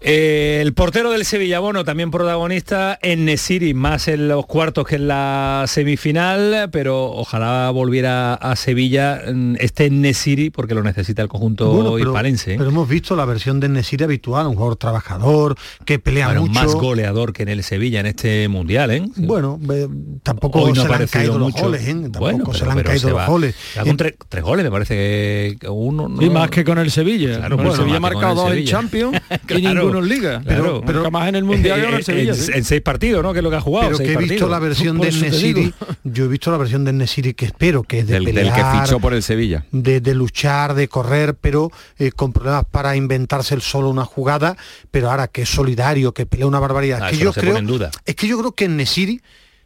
Eh, 0.00 0.58
el 0.62 0.74
portero 0.74 1.10
del 1.10 1.24
Sevilla, 1.24 1.58
bueno, 1.58 1.84
también 1.84 2.10
protagonista 2.10 2.98
en 3.02 3.24
Nesiri, 3.24 3.72
más 3.74 4.08
en 4.08 4.28
los 4.28 4.44
cuartos 4.46 4.86
que 4.86 4.96
en 4.96 5.08
la 5.08 5.64
semifinal, 5.66 6.68
pero 6.70 7.06
ojalá 7.12 7.70
volviera 7.70 8.34
a 8.34 8.54
Sevilla 8.56 9.22
mm, 9.32 9.56
este 9.58 9.88
Nesiri 9.90 10.50
porque 10.50 10.74
lo 10.74 10.82
necesita 10.82 11.22
el 11.22 11.28
conjunto 11.28 11.70
Bueno, 11.72 11.94
pero, 11.94 12.10
hispalense. 12.10 12.52
¿eh? 12.52 12.56
pero 12.58 12.70
hemos 12.70 12.88
visto 12.88 13.16
la 13.16 13.24
versión 13.24 13.58
de 13.58 13.68
Nesiri 13.70 14.04
habitual, 14.04 14.46
un 14.46 14.54
jugador 14.54 14.76
trabajador, 14.76 15.56
que 15.84 15.98
pelea 15.98 16.26
Bueno, 16.26 16.42
mucho. 16.42 16.52
más 16.52 16.74
goleador 16.74 17.32
que 17.32 17.42
en 17.44 17.48
el 17.48 17.62
Sevilla 17.62 18.00
en 18.00 18.06
este 18.06 18.48
mundial, 18.48 18.90
¿eh? 18.90 19.02
Bueno, 19.16 19.58
eh, 19.72 19.88
tampoco 20.22 20.60
Hoy 20.60 20.72
no 20.72 20.82
se 20.82 20.86
ha 20.86 20.88
le 20.98 21.04
han 21.04 21.08
caído 21.08 21.38
los 21.38 21.52
mucho. 21.52 21.64
goles, 21.64 21.88
¿eh? 21.88 21.94
Tampoco 21.94 22.18
Bueno, 22.20 22.54
se 22.54 22.64
le 22.66 22.70
han 22.70 22.82
caído 22.82 23.10
los 23.10 23.18
va. 23.18 23.26
goles. 23.26 23.54
Con 23.82 23.96
tres, 23.96 24.14
goles, 24.42 24.64
me 24.64 24.70
parece 24.70 25.56
que 25.58 25.68
uno. 25.68 26.08
Y 26.20 26.26
no- 26.26 26.32
más 26.32 26.50
que 26.50 26.64
con 26.64 26.78
el 26.78 26.90
Sevilla. 26.90 27.38
Claro, 27.38 27.56
con 27.56 27.64
el 27.66 27.70
bueno, 27.70 27.82
Sevilla 27.82 27.96
ha 27.96 28.00
marcado 28.00 28.30
el 28.32 28.36
dos 28.36 28.56
en. 28.58 28.64
Champions 28.66 29.16
y 29.48 29.60
Claro, 29.62 29.85
Liga. 30.02 30.40
claro. 30.42 30.82
Pero 30.86 30.98
nunca 30.98 31.10
más 31.10 31.28
en 31.28 31.34
el 31.36 31.44
Mundial 31.44 31.80
el 31.80 31.94
Eh, 31.94 32.02
Sevilla. 32.02 32.32
en, 32.32 32.36
¿sí? 32.38 32.52
en 32.54 32.64
seis 32.64 32.80
partidos, 32.82 33.22
¿no? 33.22 33.32
Que 33.32 33.38
es 33.40 33.42
lo 33.42 33.50
que 33.50 33.56
ha 33.56 33.60
jugado. 33.60 33.86
pero 33.86 33.98
que 33.98 34.04
he 34.04 34.16
visto 34.16 34.26
partidos. 34.46 34.50
la 34.50 34.58
versión 34.58 34.98
de 35.00 35.12
Nesiri, 35.12 35.74
yo 36.04 36.24
he 36.24 36.28
visto 36.28 36.50
la 36.50 36.56
versión 36.58 36.84
de 36.84 36.92
Nesiri 36.92 37.34
que 37.34 37.46
espero 37.46 37.82
que 37.82 38.00
es 38.00 38.06
de 38.06 38.14
Del, 38.14 38.24
del 38.26 38.52
que 38.52 38.64
fichó 38.80 39.00
por 39.00 39.14
el 39.14 39.22
Sevilla. 39.22 39.64
de, 39.72 40.00
de 40.00 40.14
luchar, 40.14 40.74
de 40.74 40.88
correr, 40.88 41.34
pero 41.34 41.70
eh, 41.98 42.10
con 42.12 42.32
problemas 42.32 42.64
para 42.70 42.96
inventarse 42.96 43.54
el 43.54 43.62
solo 43.62 43.88
una 43.90 44.04
jugada, 44.04 44.56
pero 44.90 45.10
ahora 45.10 45.28
que 45.28 45.42
es 45.42 45.48
solidario, 45.48 46.12
que 46.12 46.26
pelea 46.26 46.46
una 46.46 46.60
barbaridad. 46.60 47.00
Ah, 47.02 47.10
Es 47.10 47.18
que 47.18 47.24
yo 47.24 47.30
no 47.30 47.32
creo, 47.32 47.56
en 47.56 47.66
duda. 47.66 47.90
es 48.04 48.14
que 48.14 48.26
yo 48.28 48.38
creo 48.38 48.52
que 48.52 48.68
Nesiri 48.68 49.20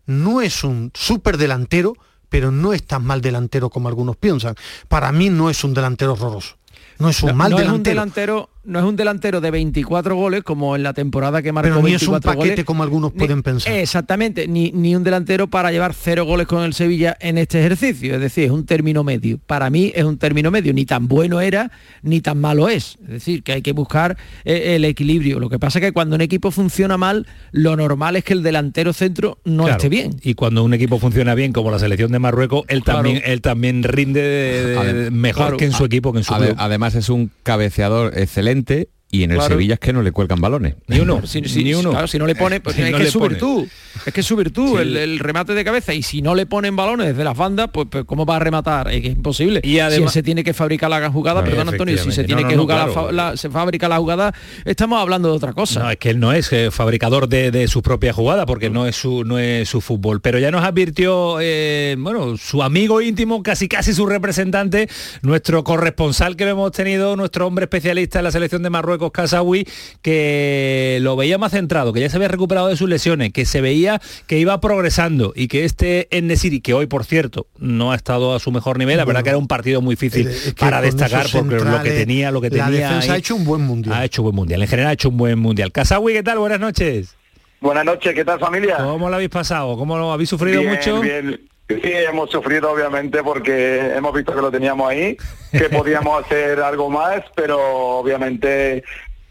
no 0.06 0.40
es 0.40 0.64
un 0.64 0.90
súper 0.94 1.36
delantero, 1.36 1.94
pero 2.28 2.50
no 2.50 2.72
es 2.72 2.82
tan 2.84 3.04
mal 3.04 3.20
delantero 3.20 3.70
como 3.70 3.88
algunos 3.88 4.16
piensan. 4.16 4.54
Para 4.88 5.10
mí 5.12 5.30
no 5.30 5.50
es 5.50 5.62
un 5.64 5.74
delantero 5.74 6.12
horroroso. 6.12 6.56
No 6.98 7.08
es 7.08 7.22
un 7.22 7.30
No, 7.30 7.34
mal 7.36 7.50
no 7.50 7.58
es 7.60 7.68
un 7.68 7.82
delantero. 7.82 8.50
No 8.62 8.78
es 8.78 8.84
un 8.84 8.94
delantero 8.96 9.40
de 9.40 9.50
24 9.50 10.14
goles 10.14 10.42
como 10.42 10.76
en 10.76 10.82
la 10.82 10.92
temporada 10.92 11.40
que 11.42 11.50
marcó 11.52 11.70
Pero 11.76 11.82
ni 11.86 11.94
es 11.94 12.02
un 12.02 12.12
24 12.12 12.32
paquete 12.38 12.54
goles. 12.56 12.64
como 12.66 12.82
algunos 12.82 13.12
Ni- 13.14 13.18
pueden 13.18 13.42
pensar. 13.42 13.72
Exactamente, 13.72 14.46
ni, 14.48 14.70
ni 14.72 14.94
un 14.94 15.02
delantero 15.02 15.46
para 15.48 15.72
llevar 15.72 15.94
cero 15.94 16.24
goles 16.26 16.46
con 16.46 16.62
el 16.64 16.74
Sevilla 16.74 17.16
en 17.20 17.38
este 17.38 17.58
ejercicio. 17.60 18.14
Es 18.16 18.20
decir, 18.20 18.44
es 18.44 18.50
un 18.50 18.66
término 18.66 19.02
medio. 19.02 19.38
Para 19.46 19.70
mí 19.70 19.92
es 19.94 20.04
un 20.04 20.18
término 20.18 20.50
medio. 20.50 20.74
Ni 20.74 20.84
tan 20.84 21.08
bueno 21.08 21.40
era, 21.40 21.70
ni 22.02 22.20
tan 22.20 22.38
malo 22.38 22.68
es. 22.68 22.98
Es 23.04 23.08
decir, 23.08 23.42
que 23.42 23.52
hay 23.52 23.62
que 23.62 23.72
buscar 23.72 24.18
eh, 24.44 24.76
el 24.76 24.84
equilibrio. 24.84 25.40
Lo 25.40 25.48
que 25.48 25.58
pasa 25.58 25.78
es 25.78 25.84
que 25.86 25.92
cuando 25.92 26.16
un 26.16 26.20
equipo 26.22 26.50
funciona 26.50 26.98
mal, 26.98 27.26
lo 27.52 27.76
normal 27.76 28.16
es 28.16 28.24
que 28.24 28.34
el 28.34 28.42
delantero 28.42 28.92
centro 28.92 29.38
no 29.44 29.62
Claro. 29.64 29.78
esté 29.78 29.88
bien. 29.88 30.16
Y 30.22 30.34
cuando 30.34 30.62
un 30.64 30.74
equipo 30.74 30.98
funciona 30.98 31.34
bien, 31.34 31.52
como 31.52 31.70
la 31.70 31.78
selección 31.78 32.12
de 32.12 32.18
Marruecos, 32.18 32.64
él 32.68 32.82
Claro. 32.82 32.98
también, 33.04 33.22
él 33.24 33.40
también 33.40 33.82
rinde 33.84 34.20
de- 34.20 34.66
de- 34.66 34.76
Ade- 34.78 35.10
mejor 35.10 35.44
claro. 35.44 35.56
que 35.56 35.64
en 35.64 35.72
su 35.72 35.84
equipo, 35.86 36.12
que 36.12 36.18
en 36.18 36.24
su 36.24 36.34
además 36.34 36.94
es 36.94 37.08
un 37.08 37.30
cabeceador 37.42 38.12
excelente 38.18 38.49
excelente 38.50 38.90
y 39.10 39.24
en 39.24 39.32
el 39.32 39.38
Claro. 39.38 39.54
Sevilla 39.54 39.74
es 39.74 39.80
que 39.80 39.92
no 39.92 40.02
le 40.02 40.12
cuelgan 40.12 40.40
balones. 40.40 40.74
Ni 40.86 41.00
uno, 41.00 41.20
Si, 41.26 41.42
si- 41.48 41.64
ni 41.64 41.74
uno. 41.74 41.90
claro, 41.90 42.06
si 42.06 42.18
no 42.18 42.26
le 42.26 42.34
pone, 42.34 42.60
pues 42.60 42.76
Si 42.76 42.82
es 42.82 42.90
no 42.90 42.96
que 42.96 43.02
le 43.02 43.08
es 43.08 43.12
su 43.12 43.18
pone. 43.18 43.30
virtud. 43.34 43.66
Es 44.06 44.12
que 44.14 44.20
es 44.20 44.26
su 44.26 44.36
virtud, 44.36 44.76
Sí. 44.76 44.82
el, 44.82 44.96
el 44.96 45.18
remate 45.18 45.52
de 45.54 45.64
cabeza. 45.64 45.92
Y 45.94 46.02
si 46.02 46.22
no 46.22 46.34
le 46.34 46.46
ponen 46.46 46.76
balones 46.76 47.08
desde 47.08 47.24
las 47.24 47.36
bandas, 47.36 47.68
pues, 47.72 47.88
pues, 47.90 48.04
¿cómo 48.04 48.24
va 48.24 48.36
a 48.36 48.38
rematar? 48.38 48.88
Es 48.92 49.00
que 49.02 49.08
es 49.08 49.14
imposible. 49.16 49.60
Y 49.64 49.70
si 49.72 49.80
además- 49.80 50.10
él 50.10 50.12
se 50.12 50.22
tiene 50.22 50.44
que 50.44 50.54
fabricar 50.54 50.88
la 50.90 51.10
jugada, 51.10 51.40
Claro, 51.42 51.56
perdón 51.56 51.74
Antonio, 51.74 51.98
si 51.98 52.12
se 52.12 52.24
tiene 52.24 52.42
No, 52.42 52.48
que 52.48 52.56
jugar 52.56 52.86
la 52.88 52.92
claro. 52.92 53.12
la, 53.12 53.36
se 53.36 53.50
fabrica 53.50 53.88
la 53.88 53.98
jugada, 53.98 54.32
estamos 54.64 55.00
hablando 55.00 55.28
de 55.30 55.34
otra 55.36 55.52
cosa. 55.52 55.80
No, 55.80 55.90
es 55.90 55.96
que 55.98 56.10
él 56.10 56.20
no 56.20 56.32
es 56.32 56.52
eh, 56.52 56.70
fabricador 56.70 57.28
de, 57.28 57.50
de 57.50 57.66
su 57.68 57.82
propia 57.82 58.12
jugada 58.12 58.46
porque 58.46 58.70
no 58.70 58.86
es 58.86 58.96
su 58.96 59.24
no 59.24 59.38
es 59.38 59.68
su 59.68 59.80
fútbol. 59.80 60.20
Pero 60.20 60.38
ya 60.38 60.50
nos 60.50 60.62
advirtió, 60.64 61.38
eh, 61.40 61.96
bueno, 61.98 62.36
su 62.36 62.62
amigo 62.62 63.00
íntimo, 63.00 63.42
casi 63.42 63.66
casi 63.68 63.92
su 63.92 64.06
representante, 64.06 64.88
nuestro 65.22 65.64
corresponsal 65.64 66.36
que 66.36 66.44
lo 66.44 66.50
hemos 66.52 66.72
tenido, 66.72 67.16
nuestro 67.16 67.46
hombre 67.46 67.64
especialista 67.64 68.18
en 68.18 68.24
la 68.24 68.30
selección 68.30 68.62
de 68.62 68.70
Marruecos, 68.70 68.99
Casawi, 69.10 69.66
que 70.02 70.98
lo 71.00 71.16
veía 71.16 71.38
más 71.38 71.52
centrado, 71.52 71.92
que 71.92 72.00
ya 72.00 72.10
se 72.10 72.16
había 72.16 72.28
recuperado 72.28 72.68
de 72.68 72.76
sus 72.76 72.88
lesiones, 72.88 73.32
que 73.32 73.46
se 73.46 73.60
veía 73.60 74.00
que 74.26 74.38
iba 74.38 74.60
progresando 74.60 75.32
y 75.34 75.48
que 75.48 75.64
este 75.64 76.08
Nesiri, 76.22 76.60
que 76.60 76.74
hoy 76.74 76.86
por 76.86 77.04
cierto 77.04 77.46
no 77.58 77.92
ha 77.92 77.96
estado 77.96 78.34
a 78.34 78.38
su 78.38 78.52
mejor 78.52 78.78
nivel, 78.78 78.98
la 78.98 79.04
verdad 79.04 79.20
Bueno, 79.20 79.24
que 79.24 79.30
era 79.30 79.38
un 79.38 79.48
partido 79.48 79.80
muy 79.80 79.94
difícil 79.94 80.28
Es 80.28 80.54
que 80.54 80.60
para 80.60 80.80
destacar 80.80 81.26
porque 81.32 81.56
lo 81.56 81.82
que 81.82 81.90
tenía, 81.90 82.30
lo 82.30 82.40
que 82.40 82.50
tenía. 82.50 82.98
Ha 82.98 83.16
hecho 83.16 83.34
un 83.34 83.44
buen 83.44 83.62
mundial. 83.62 83.96
ha 83.96 84.04
hecho 84.04 84.22
buen 84.22 84.34
mundial. 84.34 84.62
En 84.62 84.68
general 84.68 84.90
ha 84.90 84.92
hecho 84.92 85.08
un 85.08 85.16
buen 85.16 85.38
mundial. 85.38 85.72
Casawi, 85.72 86.12
¿qué 86.12 86.22
tal? 86.22 86.38
Buenas 86.38 86.60
noches. 86.60 87.16
Buenas 87.60 87.84
noches, 87.84 88.14
¿qué 88.14 88.24
tal 88.24 88.38
familia? 88.38 88.78
¿Cómo 88.78 89.10
lo 89.10 89.14
habéis 89.16 89.30
pasado? 89.30 89.76
¿Cómo 89.76 89.98
lo 89.98 90.12
habéis 90.12 90.30
sufrido 90.30 90.60
bien, 90.60 90.72
mucho? 90.72 91.00
Bien. 91.00 91.40
Sí, 91.82 91.92
hemos 91.92 92.30
sufrido 92.30 92.72
obviamente 92.72 93.22
porque 93.22 93.92
hemos 93.94 94.12
visto 94.14 94.34
que 94.34 94.40
lo 94.40 94.50
teníamos 94.50 94.90
ahí, 94.90 95.16
que 95.52 95.68
podíamos 95.70 96.24
hacer 96.24 96.60
algo 96.60 96.88
más, 96.90 97.22
pero 97.34 97.58
obviamente 97.98 98.82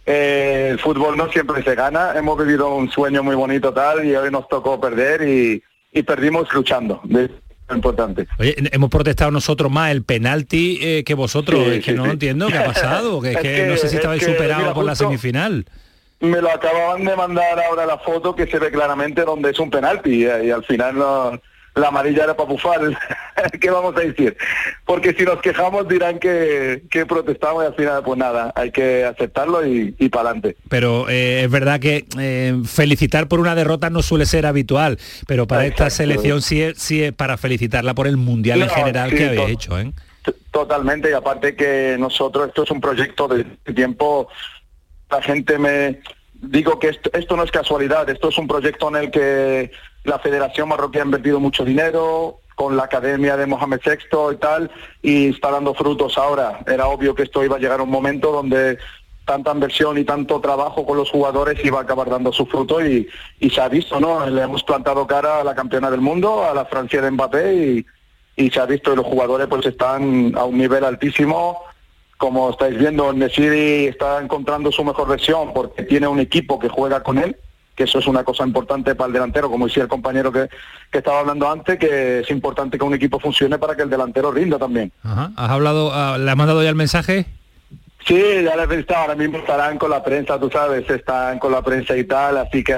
eh, 0.06 0.70
el 0.72 0.80
fútbol 0.80 1.18
no 1.18 1.32
siempre 1.32 1.64
se 1.64 1.76
gana. 1.76 2.14
Hemos 2.16 2.38
vivido 2.38 2.74
un 2.76 2.90
sueño 2.92 3.24
muy 3.24 3.36
bonito 3.36 3.74
tal 3.74 4.06
y 4.06 4.16
hoy 4.16 4.32
nos 4.32 4.48
tocó 4.48 4.80
perder 4.80 5.22
y, 5.28 5.62
y 5.92 6.04
perdimos 6.04 6.52
luchando. 6.54 7.02
Es 7.10 7.30
importante. 7.76 8.28
Oye, 8.40 8.56
hemos 8.72 8.90
protestado 8.90 9.30
nosotros 9.32 9.72
más 9.72 9.92
el 9.92 10.04
penalti 10.04 10.80
eh, 10.82 11.04
que 11.04 11.14
vosotros. 11.14 11.64
Sí, 11.66 11.72
es 11.76 11.86
que 11.86 11.92
sí, 11.92 11.98
no 11.98 12.06
sí. 12.06 12.12
entiendo 12.12 12.48
qué 12.48 12.58
ha 12.58 12.66
pasado. 12.66 13.22
Que, 13.22 13.32
es 13.32 13.36
Es 13.38 13.42
que 13.44 13.56
que- 13.56 13.66
no 13.68 13.74
sé 13.76 13.82
si 13.82 13.88
es 13.88 13.94
estabais 13.96 14.26
que, 14.26 14.32
superados 14.32 14.74
con 14.74 14.86
la 14.86 14.96
semifinal. 14.96 15.66
Me 16.22 16.42
lo 16.42 16.50
acababan 16.52 17.06
de 17.06 17.16
mandar 17.16 17.60
ahora 17.62 17.86
la 17.86 17.98
foto 18.00 18.36
que 18.36 18.46
se 18.48 18.60
ve 18.60 18.72
claramente 18.72 19.22
donde 19.24 19.52
es 19.52 19.60
un 19.60 19.70
penalti 19.70 20.26
y, 20.26 20.48
y 20.48 20.52
al 20.52 20.66
final 20.66 20.98
no- 20.98 21.40
la 21.80 21.88
amarilla 21.90 22.24
era 22.26 22.36
para 22.36 22.50
bufar. 22.50 22.80
¿Qué 23.62 23.70
vamos 23.70 23.96
a 23.96 24.02
decir? 24.02 24.36
Porque 24.86 25.14
si 25.14 25.24
nos 25.24 25.40
quejamos 25.42 25.88
dirán 25.88 26.20
que, 26.20 26.84
que 26.92 27.06
protestamos 27.06 27.64
y 27.64 27.68
al 27.68 27.76
final 27.76 28.04
pues 28.04 28.18
nada, 28.18 28.52
hay 28.56 28.72
que 28.72 29.06
aceptarlo 29.06 29.66
y, 29.66 29.96
y 29.98 30.10
para 30.10 30.30
adelante. 30.32 30.56
Pero 30.70 31.08
eh, 31.10 31.44
es 31.44 31.52
verdad 31.52 31.80
que 31.80 32.06
eh, 32.20 32.56
felicitar 32.66 33.28
por 33.28 33.40
una 33.40 33.56
derrota 33.56 33.90
no 33.90 34.02
suele 34.02 34.26
ser 34.26 34.46
habitual, 34.46 35.00
pero 35.28 35.48
para 35.48 35.66
esta 35.66 35.86
Exacto. 35.86 35.96
selección 36.04 36.42
sí 36.42 36.62
es, 36.62 36.78
sí 36.78 37.04
es 37.04 37.14
para 37.14 37.38
felicitarla 37.38 37.94
por 37.94 38.08
el 38.08 38.18
mundial 38.18 38.62
en 38.62 38.68
No, 38.68 38.74
general 38.74 39.10
sí, 39.12 39.16
que 39.18 39.26
habéis 39.28 39.50
hecho. 39.50 39.80
¿eh? 39.80 39.92
Totalmente, 40.52 41.10
y 41.10 41.14
aparte 41.14 41.56
que 41.56 41.96
nosotros, 42.00 42.50
esto 42.50 42.64
es 42.64 42.72
un 42.72 42.82
proyecto 42.82 43.28
de 43.28 43.44
tiempo, 43.74 44.28
la 45.10 45.22
gente 45.22 45.58
me 45.58 46.00
digo 46.42 46.80
que 46.80 46.90
esto, 46.90 47.10
esto 47.14 47.36
no 47.36 47.44
es 47.44 47.52
casualidad, 47.52 48.10
esto 48.10 48.30
es 48.30 48.38
un 48.38 48.48
proyecto 48.48 48.90
en 48.90 48.96
el 48.96 49.12
que 49.12 49.72
la 50.04 50.20
Federación 50.20 50.70
Marroquí 50.70 51.00
ha 51.00 51.04
invertido 51.04 51.40
mucho 51.40 51.66
dinero, 51.66 52.40
con 52.60 52.76
la 52.76 52.84
Academia 52.84 53.38
de 53.38 53.46
Mohamed 53.46 53.80
VI 53.86 54.34
y 54.34 54.36
tal, 54.36 54.70
y 55.02 55.30
está 55.30 55.50
dando 55.50 55.74
frutos 55.74 56.18
ahora. 56.18 56.60
Era 56.68 56.88
obvio 56.88 57.16
que 57.16 57.24
esto 57.24 57.42
iba 57.42 57.56
a 57.56 57.60
llegar 57.60 57.80
a 57.80 57.84
un 57.84 57.90
momento 57.90 58.34
donde 58.34 58.78
tanta 59.24 59.54
inversión 59.54 59.98
y 59.98 60.04
tanto 60.04 60.42
trabajo 60.42 60.86
con 60.86 60.98
los 60.98 61.10
jugadores 61.10 61.64
iba 61.64 61.80
a 61.80 61.84
acabar 61.84 62.10
dando 62.10 62.34
su 62.34 62.46
fruto 62.48 62.86
y, 62.86 63.08
se 63.50 63.62
ha 63.62 63.70
visto, 63.70 64.00
¿no? 64.00 64.30
Le 64.30 64.42
hemos 64.42 64.64
plantado 64.64 65.08
cara 65.08 65.40
a 65.40 65.44
la 65.46 65.56
campeona 65.56 65.90
del 65.90 66.02
mundo, 66.02 66.44
a 66.44 66.54
la 66.54 66.66
Francia 66.66 67.02
de 67.02 67.12
Mbappé 67.12 67.54
y, 67.54 67.86
y 68.36 68.50
se 68.50 68.60
ha 68.60 68.66
visto 68.66 68.90
que 68.90 68.98
los 68.98 69.06
jugadores 69.06 69.48
pues 69.48 69.66
están 69.66 70.34
a 70.36 70.44
un 70.44 70.58
nivel 70.58 70.84
altísimo. 70.84 71.62
Como 72.18 72.50
estáis 72.50 72.78
viendo, 72.78 73.14
Nesiri 73.14 73.86
está 73.86 74.20
encontrando 74.22 74.70
su 74.72 74.84
mejor 74.84 75.08
versión 75.08 75.54
porque 75.54 75.84
tiene 75.84 76.08
un 76.08 76.20
equipo 76.20 76.60
que 76.60 76.68
juega 76.68 77.04
con 77.04 77.20
él, 77.20 77.38
que 77.80 77.86
eso 77.86 78.00
es 78.00 78.08
una 78.08 78.26
cosa 78.26 78.46
importante 78.46 78.94
para 78.94 79.08
el 79.08 79.14
delantero, 79.14 79.50
como 79.50 79.66
decía 79.66 79.84
el 79.84 79.90
compañero 79.90 80.34
que, 80.34 80.50
que 80.92 80.98
estaba 80.98 81.22
hablando 81.22 81.50
antes, 81.50 81.80
que 81.80 82.20
es 82.20 82.30
importante 82.30 82.78
que 82.78 82.84
un 82.84 82.94
equipo 82.94 83.22
funcione 83.22 83.58
para 83.58 83.74
que 83.74 83.84
el 83.84 83.90
delantero 83.90 84.34
rinda 84.34 84.60
también. 84.60 84.92
Ajá. 85.02 85.32
¿Has 85.38 85.50
hablado, 85.50 85.90
ah, 85.94 86.18
le 86.18 86.30
has 86.30 86.36
mandado 86.36 86.62
ya 86.62 86.68
el 86.68 86.76
mensaje? 86.76 87.26
Sí, 88.06 88.22
ya 88.44 88.58
les 88.58 88.86
he 88.90 88.94
ahora 88.94 89.16
mismo 89.16 89.38
estarán 89.38 89.78
con 89.78 89.92
la 89.92 90.04
prensa, 90.04 90.38
tú 90.38 90.50
sabes, 90.50 90.90
están 90.90 91.40
con 91.40 91.54
la 91.54 91.62
prensa 91.62 91.96
y 91.96 92.04
tal, 92.04 92.40
así 92.40 92.66
que 92.66 92.76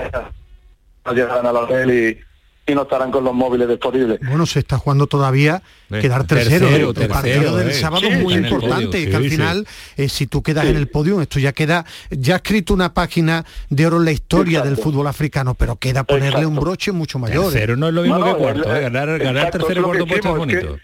llegarán 1.15 1.47
al 1.47 1.55
hotel 1.55 1.89
y, 1.89 2.30
y 2.71 2.75
no 2.75 2.83
estarán 2.83 3.11
con 3.11 3.23
los 3.23 3.33
móviles 3.33 3.67
disponibles. 3.67 4.19
Bueno, 4.21 4.45
se 4.45 4.59
está 4.59 4.77
jugando 4.77 5.07
todavía 5.07 5.61
Eh, 5.91 5.99
quedar 5.99 6.25
tercero. 6.25 6.67
tercero, 6.67 6.89
el 6.89 6.93
tercero, 6.95 7.13
partido 7.13 7.57
del 7.57 7.69
eh. 7.69 7.73
sábado 7.73 8.01
Sí, 8.01 8.07
es 8.07 8.21
muy 8.23 8.33
importante, 8.35 8.87
podio, 8.87 9.09
que 9.09 9.15
al 9.15 9.23
sí, 9.23 9.29
sí. 9.29 9.35
final, 9.35 9.67
eh, 9.97 10.09
si 10.09 10.27
tú 10.27 10.41
quedas 10.41 10.63
Sí. 10.65 10.69
en 10.71 10.77
el 10.77 10.87
podio, 10.87 11.21
esto 11.21 11.39
ya 11.39 11.51
queda, 11.51 11.85
ya 12.09 12.33
ha 12.33 12.37
escrito 12.37 12.73
una 12.73 12.93
página 12.93 13.45
de 13.69 13.85
oro 13.87 13.97
en 13.97 14.05
la 14.05 14.11
historia 14.11 14.61
del 14.61 14.77
fútbol 14.77 15.07
africano, 15.07 15.53
pero 15.55 15.75
queda 15.75 16.03
ponerle 16.03 16.45
un 16.45 16.55
broche 16.55 16.91
mucho 16.91 17.19
mayor. 17.19 17.45
¿eh? 17.45 17.51
Tercero 17.51 17.75
no 17.77 17.87
es 17.89 17.93
lo 17.93 18.01
mismo 18.03 18.19
No, 18.19 18.25
que 18.25 18.41
cuarto, 18.41 18.71
el- 18.71 18.77
¿eh? 18.77 18.81
Ganar, 18.81 19.19
ganar 19.19 19.35
exacto, 19.35 19.57
tercero 19.59 19.81
y 19.81 19.83
cuarto 19.83 20.07
puesto 20.07 20.27
es 20.29 20.41
es 20.41 20.47
que- 20.59 20.65
bonito. 20.65 20.81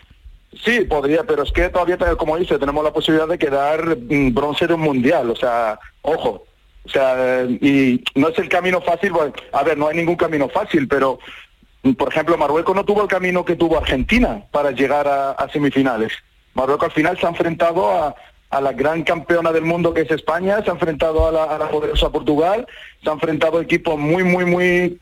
Sí, 0.66 0.80
podría, 0.90 1.24
pero 1.24 1.44
es 1.44 1.52
que 1.52 1.70
todavía, 1.70 1.98
como 2.18 2.38
dice, 2.38 2.58
tenemos 2.58 2.84
la 2.84 2.92
posibilidad 2.92 3.28
de 3.28 3.38
quedar 3.38 3.98
mm, 3.98 4.34
bronce 4.34 4.66
de 4.66 4.74
un 4.74 4.82
mundial, 4.82 5.30
o 5.30 5.36
sea, 5.36 5.80
ojo. 6.02 6.46
O 6.84 6.90
sea, 6.90 7.44
y 7.44 8.02
no 8.16 8.30
es 8.30 8.40
el 8.40 8.48
camino 8.48 8.80
fácil, 8.82 9.12
bueno, 9.12 9.34
a 9.52 9.62
ver, 9.64 9.78
no 9.78 9.90
hay 9.90 9.98
ningún 9.98 10.16
camino 10.16 10.48
fácil, 10.48 10.88
pero, 10.88 11.20
por 11.98 12.10
ejemplo, 12.12 12.38
Marruecos 12.38 12.76
no 12.76 12.84
tuvo 12.84 13.04
el 13.04 13.08
camino 13.08 13.46
que 13.46 13.56
tuvo 13.56 13.78
Argentina 13.78 14.44
para 14.52 14.72
llegar 14.72 15.08
a, 15.08 15.32
a 15.32 15.50
semifinales. 15.50 16.12
Marruecos 16.54 16.86
al 16.88 16.92
final 16.92 17.18
se 17.20 17.26
ha 17.26 17.30
enfrentado 17.30 17.90
a, 17.92 18.16
a 18.50 18.62
la 18.62 18.74
gran 18.74 19.04
campeona 19.04 19.52
del 19.52 19.64
mundo 19.64 19.94
que 19.94 20.02
es 20.02 20.12
España, 20.12 20.62
se 20.64 20.70
ha 20.70 20.74
enfrentado 20.74 21.28
a 21.28 21.32
la, 21.32 21.44
a 21.44 21.58
la 21.58 21.70
poderosa 21.70 22.10
Portugal, 22.10 22.66
se 23.04 23.10
ha 23.10 23.14
enfrentado 23.14 23.60
a 23.60 23.62
equipos 23.62 23.98
muy, 23.98 24.24
muy, 24.24 24.46
muy 24.46 25.00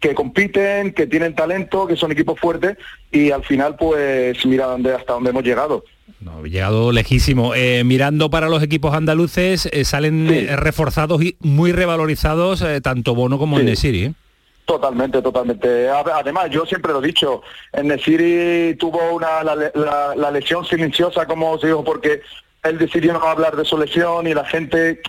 que 0.00 0.14
compiten, 0.14 0.92
que 0.92 1.06
tienen 1.08 1.34
talento, 1.34 1.86
que 1.88 1.96
son 1.96 2.12
equipos 2.12 2.38
fuertes 2.38 2.76
y 3.10 3.30
al 3.32 3.42
final 3.42 3.74
pues 3.76 4.44
mira 4.46 4.66
dónde 4.66 4.94
hasta 4.94 5.14
dónde 5.14 5.30
hemos 5.30 5.42
llegado. 5.42 5.84
No, 6.20 6.44
llegado 6.44 6.92
lejísimo. 6.92 7.52
Eh, 7.56 7.82
mirando 7.84 8.30
para 8.30 8.48
los 8.48 8.62
equipos 8.62 8.94
andaluces, 8.94 9.68
eh, 9.72 9.84
salen 9.84 10.28
eh, 10.30 10.54
reforzados 10.56 11.20
y 11.20 11.36
muy 11.40 11.72
revalorizados 11.72 12.62
eh, 12.62 12.80
tanto 12.80 13.16
Bono 13.16 13.38
como 13.38 13.58
Sí. 13.58 13.64
Nesiri. 13.64 14.14
Totalmente, 14.72 15.20
totalmente. 15.20 15.88
Además, 15.90 16.48
yo 16.50 16.64
siempre 16.64 16.92
lo 16.92 17.02
he 17.02 17.06
dicho, 17.06 17.42
en 17.72 17.88
Nesiri 17.88 18.74
tuvo 18.76 19.12
una, 19.12 19.42
la, 19.44 19.54
la- 19.54 20.14
la 20.16 20.30
lesión 20.30 20.64
silenciosa, 20.64 21.26
como 21.26 21.50
os 21.50 21.60
digo, 21.62 21.84
porque 21.84 22.22
él 22.62 22.78
decidió 22.78 23.12
no 23.12 23.20
hablar 23.22 23.54
de 23.54 23.66
su 23.66 23.76
lesión 23.76 24.26
y 24.26 24.32
la 24.32 24.44
gente 24.46 25.00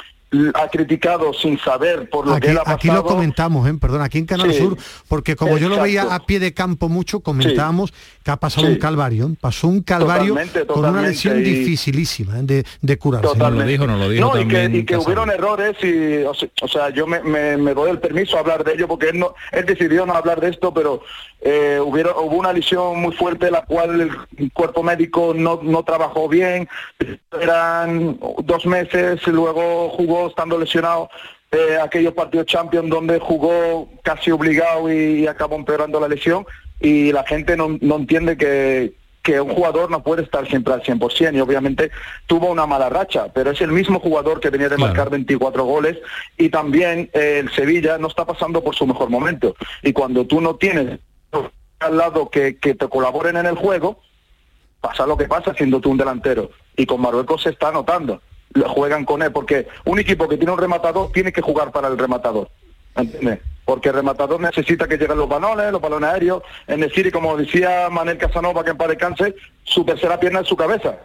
ha 0.55 0.67
criticado 0.69 1.33
sin 1.33 1.57
saber 1.59 2.09
por 2.09 2.25
lo 2.27 2.33
Aquí, 2.33 2.45
que 2.47 2.51
él 2.51 2.57
ha 2.57 2.71
aquí 2.71 2.87
pasado. 2.87 3.03
lo 3.03 3.09
comentamos, 3.09 3.67
¿eh? 3.69 3.73
perdón, 3.79 4.01
aquí 4.01 4.17
en 4.17 4.25
Canal 4.25 4.51
Sí. 4.53 4.59
Sur, 4.59 4.77
porque 5.07 5.35
como 5.35 5.57
yo 5.57 5.69
lo 5.69 5.81
veía 5.81 6.03
a 6.13 6.25
pie 6.25 6.39
de 6.39 6.53
campo 6.53 6.89
mucho, 6.89 7.19
comentábamos 7.21 7.93
que 8.23 8.31
ha 8.31 8.37
pasado 8.37 8.67
Sí. 8.67 8.73
un 8.73 8.79
calvario, 8.79 9.27
¿eh? 9.27 9.35
pasó 9.39 9.67
un 9.67 9.81
calvario 9.81 10.33
Totalmente, 10.33 10.65
con 10.65 10.85
una 10.85 11.01
lesión 11.01 11.39
y- 11.39 11.43
dificilísima 11.43 12.39
¿eh? 12.39 12.43
de, 12.43 12.65
de 12.81 12.97
curarse. 12.97 13.27
Totalmente. 13.27 13.77
No, 14.19 14.39
y 14.39 14.47
que, 14.47 14.65
y 14.65 14.85
que 14.85 14.97
hubieron 14.97 15.29
errores 15.29 15.75
y, 15.83 16.23
o 16.23 16.33
se- 16.33 16.51
o 16.61 16.67
sea, 16.67 16.89
yo 16.89 17.05
me, 17.07 17.21
me- 17.21 17.57
me 17.57 17.73
doy 17.73 17.91
el 17.91 17.99
permiso 17.99 18.37
a 18.37 18.39
hablar 18.41 18.63
de 18.63 18.73
ello 18.73 18.87
porque 18.87 19.09
él, 19.09 19.19
no, 19.19 19.33
él 19.51 19.65
decidió 19.65 20.05
no 20.05 20.13
hablar 20.13 20.39
de 20.41 20.49
esto, 20.49 20.73
pero 20.73 21.01
eh, 21.41 21.79
hubieron, 21.83 22.13
hubo 22.17 22.37
una 22.37 22.53
lesión 22.53 22.99
muy 23.01 23.13
fuerte 23.13 23.51
la 23.51 23.63
cual 23.65 23.99
el 24.37 24.51
cuerpo 24.53 24.81
médico 24.81 25.33
no, 25.35 25.59
no 25.61 25.83
trabajó 25.83 26.29
bien, 26.29 26.69
eran 27.41 28.17
dos 28.43 28.65
meses, 28.65 29.19
y 29.25 29.29
luego 29.31 29.89
jugó 29.89 30.22
estando 30.27 30.57
lesionado 30.57 31.09
eh, 31.51 31.77
aquellos 31.81 32.13
partidos 32.13 32.47
Champions 32.47 32.89
donde 32.89 33.19
jugó 33.19 33.89
casi 34.03 34.31
obligado 34.31 34.91
y, 34.91 35.21
y 35.21 35.27
acabó 35.27 35.55
empeorando 35.55 35.99
la 35.99 36.07
lesión 36.07 36.45
y 36.79 37.11
la 37.11 37.23
gente 37.23 37.55
no, 37.55 37.77
no 37.79 37.95
entiende 37.97 38.37
que, 38.37 38.93
que 39.23 39.39
un 39.39 39.55
jugador 39.55 39.89
no 39.89 40.03
puede 40.03 40.21
estar 40.21 40.45
siempre 40.49 40.73
al 40.73 40.83
100% 40.83 41.33
y 41.33 41.39
obviamente 41.39 41.91
tuvo 42.27 42.51
una 42.51 42.67
mala 42.67 42.89
racha, 42.89 43.31
pero 43.33 43.51
es 43.51 43.61
el 43.61 43.71
mismo 43.71 43.99
jugador 44.01 44.41
que 44.41 44.49
venía 44.49 44.67
de 44.67 44.77
marcar 44.77 45.09
24 45.09 45.63
goles 45.63 45.97
y 46.37 46.49
también 46.49 47.09
eh, 47.13 47.39
el 47.39 47.49
Sevilla 47.53 47.97
no 47.97 48.09
está 48.09 48.25
pasando 48.25 48.61
por 48.61 48.75
su 48.75 48.85
mejor 48.85 49.09
momento 49.09 49.55
y 49.81 49.93
cuando 49.93 50.27
tú 50.27 50.41
no 50.41 50.55
tienes 50.55 50.99
al 51.79 51.97
lado 51.97 52.29
que, 52.29 52.57
que 52.57 52.75
te 52.75 52.87
colaboren 52.89 53.37
en 53.37 53.45
el 53.45 53.55
juego, 53.55 54.01
pasa 54.81 55.07
lo 55.07 55.17
que 55.17 55.25
pasa 55.25 55.53
siendo 55.53 55.79
tú 55.79 55.91
un 55.91 55.97
delantero 55.97 56.51
y 56.75 56.85
con 56.85 56.99
Marruecos 56.99 57.43
se 57.43 57.51
está 57.51 57.71
notando, 57.71 58.21
juegan 58.67 59.05
con 59.05 59.21
él 59.21 59.31
porque 59.31 59.67
un 59.85 59.99
equipo 59.99 60.27
que 60.27 60.37
tiene 60.37 60.51
un 60.51 60.59
rematador 60.59 61.11
tiene 61.11 61.31
que 61.31 61.41
jugar 61.41 61.71
para 61.71 61.87
el 61.87 61.97
rematador. 61.97 62.49
¿Entiendes? 62.95 63.39
Porque 63.65 63.89
el 63.89 63.95
rematador 63.95 64.39
necesita 64.39 64.87
que 64.87 64.97
lleguen 64.97 65.17
los 65.17 65.29
balones, 65.29 65.71
los 65.71 65.81
balones 65.81 66.09
aéreos. 66.09 66.43
En 66.67 66.81
decir, 66.81 67.07
y 67.07 67.11
como 67.11 67.37
decía 67.37 67.89
Manel 67.89 68.17
Casanova, 68.17 68.63
que 68.63 68.71
en 68.71 68.77
paz 68.77 68.89
descanse, 68.89 69.35
su 69.63 69.83
tercera 69.85 70.19
pierna 70.19 70.41
es 70.41 70.47
su 70.47 70.55
cabeza. 70.55 70.97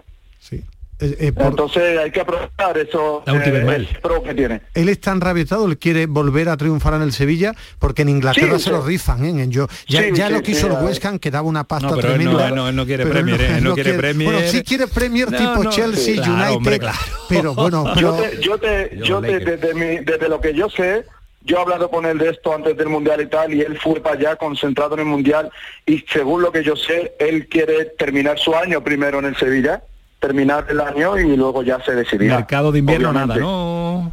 Eh, 1.00 1.32
Entonces 1.36 1.96
hay 1.98 2.10
que 2.10 2.20
aprovechar 2.20 2.76
eso, 2.76 3.22
La 3.24 3.32
última 3.34 3.58
eh, 3.76 3.88
pro 4.02 4.20
que 4.22 4.34
tiene. 4.34 4.62
Él 4.74 4.88
es 4.88 5.00
tan 5.00 5.20
rabietado, 5.20 5.66
él 5.66 5.78
quiere 5.78 6.06
volver 6.06 6.48
a 6.48 6.56
triunfar 6.56 6.94
en 6.94 7.02
el 7.02 7.12
Sevilla, 7.12 7.54
porque 7.78 8.02
en 8.02 8.08
Inglaterra 8.08 8.58
Sí, 8.58 8.64
se 8.64 8.70
lo 8.70 8.82
sí. 8.82 8.88
rifan, 8.88 9.24
¿eh? 9.24 9.46
Yo, 9.48 9.68
ya 9.86 10.02
Sí, 10.02 10.10
ya 10.14 10.26
sí, 10.26 10.32
lo 10.32 10.42
quiso 10.42 10.66
sí, 10.68 10.74
el. 10.76 10.84
West 10.84 11.04
Ham, 11.04 11.18
que 11.20 11.30
daba 11.30 11.46
una 11.46 11.62
pasta 11.64 11.88
No, 11.90 11.94
pero 11.96 12.14
él 12.14 12.24
no- 12.24 12.36
tremenda. 12.36 12.48
él 12.48 12.54
no- 12.56 12.68
él 12.68 12.74
no 12.76 12.84
quiere 12.86 13.04
pero 13.04 13.14
Premier, 13.14 13.40
¿eh? 13.40 13.56
Él 13.58 13.64
no 13.64 13.74
quiere 13.74 13.94
Premier. 13.94 14.32
Bueno, 14.32 14.48
sí 14.48 14.62
quiere 14.64 14.86
Premier 14.88 15.30
No, 15.30 15.38
tipo 15.38 15.64
no, 15.64 15.70
Chelsea, 15.70 16.14
claro, 16.16 16.32
United, 16.34 16.52
hombre, 16.56 16.78
claro. 16.80 16.98
pero 17.28 17.54
bueno, 17.54 17.84
pero... 17.94 18.16
Yo 18.16 18.22
te, 18.30 18.40
yo 18.42 18.58
te, 18.58 18.98
Yo 19.04 19.20
lo 19.20 19.26
te- 19.28 19.38
desde, 19.38 19.74
mi- 19.74 20.04
desde 20.04 20.28
lo 20.28 20.40
que 20.40 20.52
yo 20.52 20.68
sé, 20.68 21.04
yo 21.42 21.58
he 21.58 21.60
hablado 21.60 21.88
con 21.90 22.06
él 22.06 22.18
de 22.18 22.30
esto 22.30 22.52
antes 22.52 22.76
del 22.76 22.88
Mundial 22.88 23.20
y 23.20 23.26
tal, 23.28 23.54
y 23.54 23.60
él 23.60 23.78
fue 23.80 24.00
para 24.00 24.16
allá 24.16 24.34
concentrado 24.36 24.94
en 24.94 25.00
el 25.00 25.06
Mundial, 25.06 25.48
y 25.86 26.04
según 26.12 26.42
lo 26.42 26.50
que 26.50 26.64
yo 26.64 26.74
sé, 26.74 27.14
él 27.20 27.46
quiere 27.48 27.84
terminar 27.96 28.36
su 28.40 28.52
año 28.56 28.82
primero 28.82 29.20
en 29.20 29.26
el 29.26 29.36
Sevilla, 29.36 29.80
terminar 30.20 30.66
el 30.68 30.80
año 30.80 31.18
y 31.18 31.36
luego 31.36 31.62
ya 31.62 31.82
se 31.84 31.94
decidirá. 31.94 32.36
Mercado 32.36 32.72
de 32.72 32.80
invierno 32.80 33.12
nada. 33.12 33.36
¿no? 33.36 34.12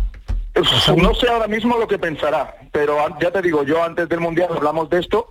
No 0.55 1.13
sé 1.15 1.27
ahora 1.29 1.47
mismo 1.47 1.77
lo 1.77 1.87
que 1.87 1.99
pensará, 1.99 2.55
pero 2.71 2.97
ya 3.19 3.31
te 3.31 3.41
digo, 3.41 3.63
yo 3.63 3.83
antes 3.83 4.07
del 4.07 4.21
Mundial 4.21 4.49
hablamos 4.55 4.89
de 4.89 4.99
esto 4.99 5.27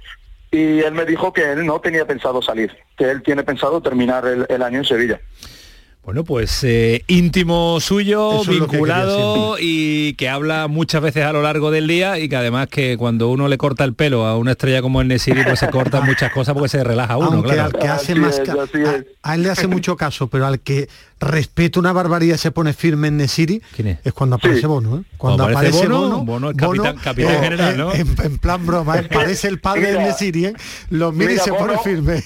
y 0.50 0.80
él 0.80 0.92
me 0.92 1.06
dijo 1.06 1.32
que 1.32 1.52
él 1.52 1.64
no 1.64 1.80
tenía 1.80 2.06
pensado 2.06 2.42
salir, 2.42 2.76
que 2.96 3.10
él 3.10 3.22
tiene 3.22 3.42
pensado 3.42 3.80
terminar 3.80 4.26
el, 4.26 4.46
el 4.48 4.62
año 4.62 4.78
en 4.78 4.84
Sevilla. 4.84 5.20
Bueno, 6.04 6.22
pues 6.22 6.62
eh, 6.64 7.02
íntimo 7.06 7.78
suyo, 7.80 8.42
Eso 8.42 8.50
es 8.52 8.58
lo 8.58 8.66
que 8.66 8.72
vinculado 8.76 9.56
y 9.58 10.12
que 10.14 10.28
habla 10.28 10.68
muchas 10.68 11.00
veces 11.00 11.24
a 11.24 11.32
lo 11.32 11.40
largo 11.40 11.70
del 11.70 11.86
día 11.88 12.18
y 12.18 12.28
que 12.28 12.36
además 12.36 12.68
que 12.68 12.98
cuando 12.98 13.30
uno 13.30 13.48
le 13.48 13.56
corta 13.56 13.84
el 13.84 13.94
pelo 13.94 14.26
a 14.26 14.36
una 14.36 14.50
estrella 14.50 14.82
como 14.82 15.00
el 15.00 15.08
Nesiri, 15.08 15.42
pues 15.44 15.60
se 15.60 15.70
cortan 15.70 16.04
muchas 16.06 16.30
cosas 16.30 16.52
porque 16.52 16.68
se 16.68 16.84
relaja 16.84 17.16
uno, 17.16 17.28
Aunque 17.32 17.54
claro. 17.54 17.64
al 17.74 17.80
que 17.80 17.88
hace 17.88 18.14
más 18.16 18.38
ca- 18.40 18.52
a, 18.52 19.30
a 19.30 19.34
él 19.34 19.42
le 19.44 19.50
hace 19.50 19.66
mucho 19.66 19.96
caso, 19.96 20.26
pero 20.28 20.46
al 20.46 20.60
que 20.60 20.90
respeta 21.20 21.80
una 21.80 21.92
barbaridad 21.94 22.34
y 22.34 22.38
se 22.38 22.50
pone 22.50 22.74
firme 22.74 23.08
en 23.08 23.16
Nesiri 23.16 23.62
es? 24.04 24.12
cuando 24.12 24.36
aparece 24.36 24.66
Bono, 24.66 24.98
¿eh? 24.98 25.02
Cuando 25.16 25.44
Cuando 25.44 25.44
aparece 25.44 25.78
aparece 25.78 25.88
Bono, 25.88 26.24
Bono, 26.24 26.24
Bono 26.24 26.50
es 26.50 26.56
capitán- 26.56 26.96
capitán 27.02 27.32
eh, 27.34 27.38
general, 27.44 27.76
¿no? 27.78 27.94
En, 27.94 28.14
en 28.22 28.38
plan 28.38 28.66
broma, 28.66 28.98
¿eh? 28.98 29.04
parece 29.10 29.48
el 29.48 29.58
padre 29.58 29.88
Mira, 29.92 30.00
de 30.02 30.04
Nesiri, 30.08 30.44
¿eh? 30.46 30.52
lo 30.90 31.12
mira 31.12 31.32
y 31.32 31.38
se 31.38 31.50
pone 31.50 31.76
Bono- 31.76 31.82
firme. 31.82 32.22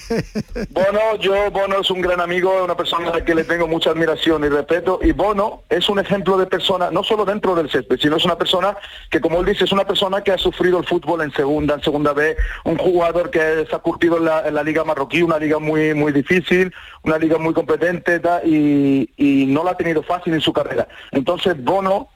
Bono, 0.71 1.15
yo, 1.21 1.49
Bono 1.51 1.79
es 1.79 1.89
un 1.91 2.01
gran 2.01 2.19
amigo, 2.19 2.51
una 2.65 2.75
persona 2.75 3.09
a 3.09 3.15
la 3.19 3.23
que 3.23 3.33
le 3.35 3.45
tengo 3.45 3.67
mucha 3.69 3.91
admiración 3.91 4.43
y 4.43 4.49
respeto, 4.49 4.99
y 5.01 5.13
Bono 5.13 5.63
es 5.69 5.87
un 5.87 5.99
ejemplo 5.99 6.37
de 6.37 6.45
persona, 6.47 6.91
no 6.91 7.03
solo 7.03 7.23
dentro 7.23 7.55
del 7.55 7.69
césped, 7.69 7.99
sino 7.99 8.17
es 8.17 8.25
una 8.25 8.37
persona 8.37 8.75
que, 9.09 9.21
como 9.21 9.39
él 9.39 9.45
dice, 9.45 9.63
es 9.63 9.71
una 9.71 9.85
persona 9.85 10.21
que 10.21 10.31
ha 10.31 10.37
sufrido 10.37 10.79
el 10.79 10.85
fútbol 10.85 11.21
en 11.21 11.31
segunda, 11.31 11.75
en 11.75 11.83
segunda 11.83 12.13
B, 12.13 12.35
un 12.65 12.77
jugador 12.77 13.29
que 13.29 13.65
se 13.69 13.75
ha 13.75 13.79
curtido 13.79 14.17
en 14.17 14.25
la, 14.25 14.63
liga 14.63 14.83
marroquí, 14.83 15.21
una 15.21 15.37
liga 15.37 15.59
muy, 15.59 15.93
muy 15.93 16.11
difícil, 16.11 16.73
una 17.03 17.17
liga 17.17 17.37
muy 17.37 17.53
competente, 17.53 18.19
y 18.45 19.45
no 19.47 19.63
la 19.63 19.71
ha 19.71 19.77
tenido 19.77 20.03
fácil 20.03 20.33
en 20.33 20.41
su 20.41 20.51
carrera. 20.51 20.87
Entonces, 21.11 21.55
Bono 21.63 22.09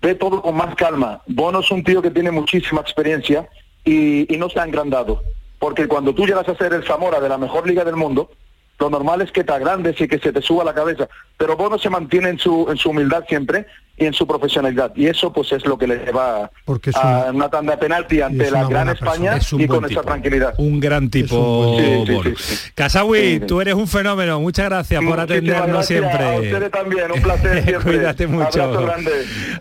ve 0.00 0.14
todo 0.14 0.42
con 0.42 0.56
más 0.56 0.74
calma. 0.74 1.22
Bono 1.26 1.60
es 1.60 1.70
un 1.70 1.82
tío 1.82 2.02
que 2.02 2.10
tiene 2.10 2.30
muchísima 2.30 2.80
experiencia 2.80 3.48
y, 3.84 4.32
y 4.32 4.36
no 4.38 4.48
se 4.48 4.60
ha 4.60 4.64
engrandado. 4.64 5.22
Porque 5.58 5.88
cuando 5.88 6.14
tú 6.14 6.26
llegas 6.26 6.48
a 6.48 6.56
ser 6.56 6.72
el 6.72 6.84
Zamora 6.84 7.20
de 7.20 7.28
la 7.28 7.38
mejor 7.38 7.66
liga 7.66 7.84
del 7.84 7.96
mundo, 7.96 8.30
lo 8.78 8.90
normal 8.90 9.22
es 9.22 9.32
que 9.32 9.44
te 9.44 9.52
agrandes 9.52 10.00
y 10.00 10.08
que 10.08 10.18
se 10.18 10.32
te 10.32 10.40
suba 10.40 10.64
la 10.64 10.74
cabeza. 10.74 11.08
Pero 11.36 11.56
Bono 11.56 11.78
se 11.78 11.90
mantiene 11.90 12.30
en 12.30 12.38
su, 12.38 12.66
en 12.70 12.76
su 12.76 12.90
humildad 12.90 13.24
siempre 13.28 13.66
y 13.98 14.06
en 14.06 14.12
su 14.12 14.26
profesionalidad. 14.26 14.92
Y 14.94 15.06
eso 15.06 15.32
pues 15.32 15.52
es 15.52 15.64
lo 15.66 15.76
que 15.76 15.86
le 15.86 15.96
lleva 16.04 16.50
Porque 16.64 16.90
a 16.94 17.26
un- 17.30 17.36
una 17.36 17.48
tanda 17.48 17.72
de 17.72 17.78
penalti 17.78 18.20
ante 18.20 18.50
la 18.50 18.64
gran 18.68 18.88
España. 18.90 19.36
Es 19.36 19.52
y 19.52 19.66
con 19.66 19.80
tipo. 19.84 19.86
esa 19.86 20.02
tranquilidad. 20.02 20.54
Un 20.58 20.80
gran 20.80 21.10
tipo. 21.10 21.76
Sí, 21.78 22.04
sí, 22.06 22.34
sí. 22.56 22.70
Casawi, 22.74 23.40
tú 23.40 23.60
eres 23.60 23.74
un 23.74 23.88
fenómeno. 23.88 24.40
Muchas 24.40 24.66
gracias 24.66 25.02
por 25.04 25.18
atendernos 25.20 25.86
siempre. 25.86 26.24
A 26.24 26.36
ustedes 26.36 26.70
también, 26.70 27.10
un 27.12 27.20
placer 27.22 27.62
siempre. 27.64 27.92
Cuídate 27.98 28.26
mucho. 28.26 28.62
Abrazo 28.62 28.86
grande. 28.86 29.10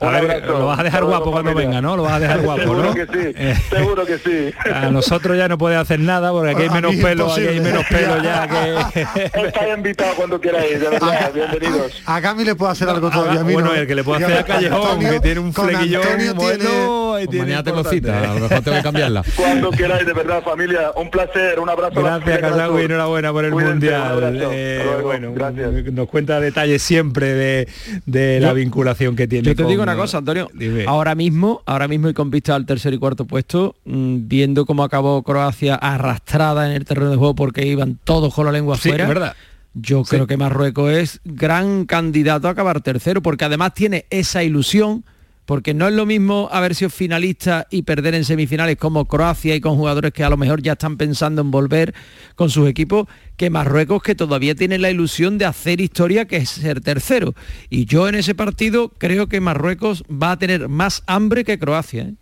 A 0.01 0.09
ver, 0.21 0.45
lo 0.45 0.65
vas 0.67 0.79
a 0.79 0.83
dejar 0.83 1.03
guapo 1.05 1.31
cuando 1.31 1.53
venga, 1.53 1.81
¿no? 1.81 1.95
Lo 1.97 2.03
vas 2.03 2.13
a 2.13 2.19
dejar 2.19 2.41
guapo, 2.41 2.61
seguro 2.67 2.83
¿no? 2.83 2.93
que 2.93 3.05
sí, 3.05 3.33
Eh. 3.38 3.55
seguro 3.69 4.05
que 4.05 4.17
sí. 4.17 4.51
A 4.73 4.89
nosotros 4.89 5.38
ya 5.38 5.47
no 5.47 5.57
puede 5.57 5.75
hacer 5.75 5.99
nada 5.99 6.31
porque 6.31 6.51
aquí 6.51 6.61
hay 6.63 6.69
menos 6.69 6.95
pelo, 6.95 7.31
aquí 7.31 7.41
hay 7.47 7.59
menos 7.59 7.83
pelo 7.85 8.21
ya 8.23 8.47
que. 8.47 9.01
Está 9.47 9.69
invitado 9.75 10.13
cuando 10.15 10.39
queráis, 10.39 10.79
de 10.79 10.89
verdad, 10.89 11.31
bienvenidos. 11.33 12.01
A 12.05 12.19
Gami 12.19 12.43
le 12.43 12.55
puedo 12.55 12.71
hacer 12.71 12.89
algo 12.89 13.09
todavía. 13.09 13.41
a 13.41 13.43
mí 13.43 13.53
bueno, 13.53 13.69
no. 13.69 13.75
el 13.75 13.88
que 13.88 13.95
le 13.95 14.03
puede 14.03 14.19
Dígame, 14.19 14.26
hacer 14.26 14.26
a 14.34 14.43
Callejón, 14.43 14.82
Antonio- 14.82 15.11
que 15.11 15.19
tiene 15.19 15.39
un 15.39 15.47
Antonio 15.47 16.34
bueno. 16.36 17.30
tiene- 17.30 17.45
mañana 17.45 17.63
tengo 17.63 17.84
cita, 17.84 18.19
a 18.19 18.34
lo 18.34 18.39
mejor 18.41 18.61
tengo 18.61 18.78
que 18.78 18.84
cambiarla. 18.84 19.23
Cuando 19.36 19.71
queráis, 19.71 20.05
de 20.05 20.13
verdad, 20.13 20.43
familia, 20.43 20.91
un 20.95 21.09
placer, 21.09 21.59
un 21.59 21.69
abrazo. 21.69 22.01
Gracias, 22.01 22.67
Sur. 22.67 22.82
enhorabuena 22.82 23.32
por 23.32 23.45
el 23.45 23.51
Cuídense, 23.51 23.93
un 23.95 24.01
Mundial. 24.01 24.49
Eh, 24.51 24.86
bueno, 25.03 25.34
gracias. 25.34 25.71
nos 25.93 26.07
cuenta 26.07 26.39
detalles 26.39 26.82
siempre 26.82 27.34
de, 27.34 27.67
de 28.05 28.39
la 28.39 28.53
vinculación 28.53 29.15
que 29.15 29.28
tiene. 29.28 29.45
Yo 29.47 29.55
te 29.55 29.63
con- 29.63 29.69
digo 29.71 29.84
una 29.84 29.95
cosa, 29.95 30.17
Antonio. 30.19 30.49
Dime. 30.53 30.86
Ahora 30.88 31.15
mismo, 31.15 31.61
ahora 31.65 31.88
mismo 31.88 32.09
y 32.09 32.13
con 32.13 32.30
vista 32.30 32.55
al 32.55 32.65
tercer 32.65 32.93
y 32.93 32.97
cuarto 32.97 33.25
puesto, 33.25 33.75
mm, 33.86 34.28
viendo 34.28 34.65
cómo 34.65 34.84
acabó 34.84 35.23
Croacia 35.23 35.75
arrastrada 35.75 36.67
en 36.69 36.73
el 36.73 36.86
terreno 36.86 37.09
de 37.11 37.17
juego 37.17 37.36
porque 37.36 37.65
iban 37.65 37.97
todos 38.03 38.34
con 38.34 38.45
la 38.45 38.51
lengua 38.51 38.75
Sí, 38.78 38.89
afuera. 38.89 39.03
es 39.03 39.07
verdad. 39.09 39.36
Yo 39.80 40.03
creo 40.03 40.25
que 40.25 40.38
Marruecos 40.38 40.91
es 40.91 41.21
gran 41.23 41.86
candidato 41.86 42.47
a 42.47 42.51
acabar 42.51 42.82
tercero, 42.82 43.21
porque 43.21 43.45
además 43.45 43.73
tiene 43.75 44.05
esa 44.09 44.43
ilusión, 44.43 45.05
porque 45.45 45.75
no 45.75 45.88
es 45.88 45.93
lo 45.93 46.05
mismo 46.07 46.49
haber 46.51 46.73
sido 46.73 46.89
finalista 46.89 47.67
y 47.69 47.84
perder 47.84 48.15
en 48.15 48.25
semifinales 48.25 48.78
como 48.78 49.05
Croacia 49.05 49.55
y 49.55 49.61
con 49.61 49.75
jugadores 49.75 50.13
que 50.13 50.23
a 50.23 50.30
lo 50.30 50.38
mejor 50.38 50.63
ya 50.63 50.73
están 50.73 50.97
pensando 50.97 51.41
en 51.41 51.51
volver 51.51 51.93
con 52.36 52.49
sus 52.49 52.67
equipos, 52.67 53.07
que 53.38 53.51
Marruecos 53.51 54.01
que 54.01 54.15
todavía 54.15 54.55
tiene 54.55 54.80
la 54.80 54.89
ilusión 54.89 55.38
de 55.38 55.45
hacer 55.45 55.80
historia, 55.80 56.25
que 56.25 56.38
es 56.38 56.49
ser 56.49 56.82
tercero. 56.82 57.36
Y 57.69 57.86
yo 57.86 58.09
en 58.09 58.15
ese 58.15 58.34
partido 58.34 58.91
creo 58.97 59.28
que 59.28 59.41
Marruecos 59.41 60.03
va 60.11 60.32
a 60.32 60.39
tener 60.39 60.69
más 60.69 61.03
hambre 61.05 61.43
que 61.43 61.59
Croacia. 61.59 62.03
¿eh? 62.03 62.13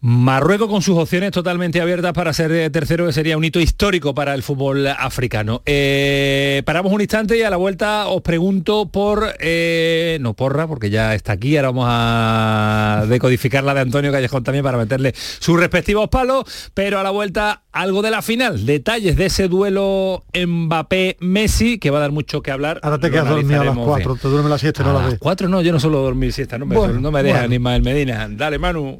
Marruecos 0.00 0.68
con 0.68 0.82
sus 0.82 0.98
opciones 0.98 1.30
totalmente 1.30 1.80
abiertas 1.80 2.12
para 2.12 2.32
ser 2.32 2.52
eh, 2.52 2.70
tercero, 2.70 3.06
que 3.06 3.12
sería 3.12 3.36
un 3.36 3.44
hito 3.44 3.60
histórico 3.60 4.14
para 4.14 4.34
el 4.34 4.42
fútbol 4.42 4.86
africano. 4.86 5.62
Eh, 5.64 6.62
paramos 6.66 6.92
un 6.92 7.00
instante 7.00 7.36
y 7.38 7.42
a 7.42 7.50
la 7.50 7.56
vuelta 7.56 8.06
os 8.08 8.20
pregunto 8.22 8.90
por, 8.90 9.34
eh, 9.40 10.18
no 10.20 10.34
porra, 10.34 10.66
porque 10.66 10.90
ya 10.90 11.14
está 11.14 11.32
aquí, 11.32 11.56
ahora 11.56 11.68
vamos 11.68 11.86
a 11.88 13.04
decodificar 13.08 13.64
la 13.64 13.72
de 13.74 13.80
Antonio 13.80 14.12
Callejón 14.12 14.44
también 14.44 14.62
para 14.64 14.76
meterle 14.78 15.14
sus 15.14 15.58
respectivos 15.58 16.08
palos, 16.08 16.44
pero 16.74 17.00
a 17.00 17.02
la 17.02 17.10
vuelta 17.10 17.62
algo 17.72 18.02
de 18.02 18.10
la 18.10 18.20
final, 18.22 18.66
detalles 18.66 19.16
de 19.16 19.26
ese 19.26 19.48
duelo 19.48 20.24
Mbappé-Messi, 20.34 21.78
que 21.78 21.90
va 21.90 21.98
a 21.98 22.02
dar 22.02 22.12
mucho 22.12 22.42
que 22.42 22.50
hablar. 22.50 22.80
Ahora 22.82 22.98
te 22.98 23.10
quedas 23.10 23.28
dormido 23.28 23.60
a 23.62 23.64
las 23.64 23.74
analizaremos 23.74 23.86
4, 23.86 24.12
bien. 24.12 24.22
te 24.22 24.28
duerme 24.28 24.50
la 24.50 24.58
siesta 24.58 24.82
A 24.82 24.86
no 24.86 24.92
la 24.92 24.98
las 25.00 25.10
ves. 25.12 25.18
4 25.20 25.48
no, 25.48 25.62
yo 25.62 25.72
no 25.72 25.80
suelo 25.80 26.02
dormir 26.02 26.32
siesta, 26.32 26.58
no 26.58 26.66
me, 26.66 26.76
Bueno, 26.76 27.00
no 27.00 27.10
me 27.10 27.22
deja 27.22 27.38
bueno. 27.38 27.48
ni 27.48 27.54
Ismael 27.56 27.82
Medina. 27.82 28.28
Dale, 28.30 28.58
Manu. 28.58 28.98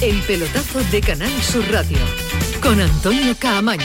El 0.00 0.22
pelotazo 0.22 0.80
de 0.90 1.02
Canal 1.02 1.30
Sur 1.42 1.62
Radio 1.70 1.98
con 2.62 2.80
Antonio 2.80 3.36
Caamaño. 3.38 3.84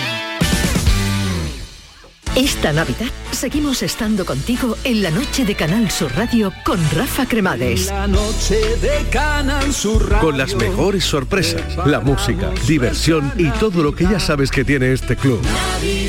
Esta 2.38 2.72
Navidad 2.72 3.12
seguimos 3.32 3.84
estando 3.84 4.26
contigo 4.26 4.78
en 4.86 5.04
la 5.04 5.12
noche 5.12 5.44
de 5.44 5.56
Canal 5.56 5.92
Sur 5.92 6.16
Radio 6.16 6.54
con 6.64 6.80
Rafa 6.92 7.26
Cremades. 7.26 7.88
La 7.88 8.08
noche 8.08 8.78
de 8.82 9.06
Canal 9.12 9.74
Sur 9.74 10.18
Con 10.20 10.38
las 10.38 10.56
mejores 10.56 11.04
sorpresas, 11.04 11.86
la 11.86 12.00
música, 12.00 12.50
diversión 12.66 13.34
y 13.38 13.50
todo 13.50 13.84
lo 13.84 13.94
que 13.94 14.06
ya 14.06 14.20
sabes 14.22 14.52
que 14.52 14.64
tiene 14.64 14.94
este 14.94 15.18
club. 15.18 15.42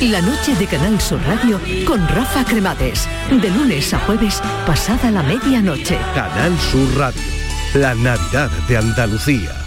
La 0.03 0.21
noche 0.21 0.55
de 0.55 0.67
Canal 0.67 1.01
Sur 1.01 1.19
Radio 1.27 1.59
con 1.85 2.07
Rafa 2.07 2.45
Cremades. 2.45 3.09
De 3.29 3.49
lunes 3.49 3.93
a 3.93 3.99
jueves, 3.99 4.41
pasada 4.65 5.11
la 5.11 5.23
medianoche. 5.23 5.97
Canal 6.15 6.57
Sur 6.71 6.97
Radio, 6.97 7.21
la 7.73 7.93
Navidad 7.93 8.49
de 8.69 8.77
Andalucía. 8.77 9.66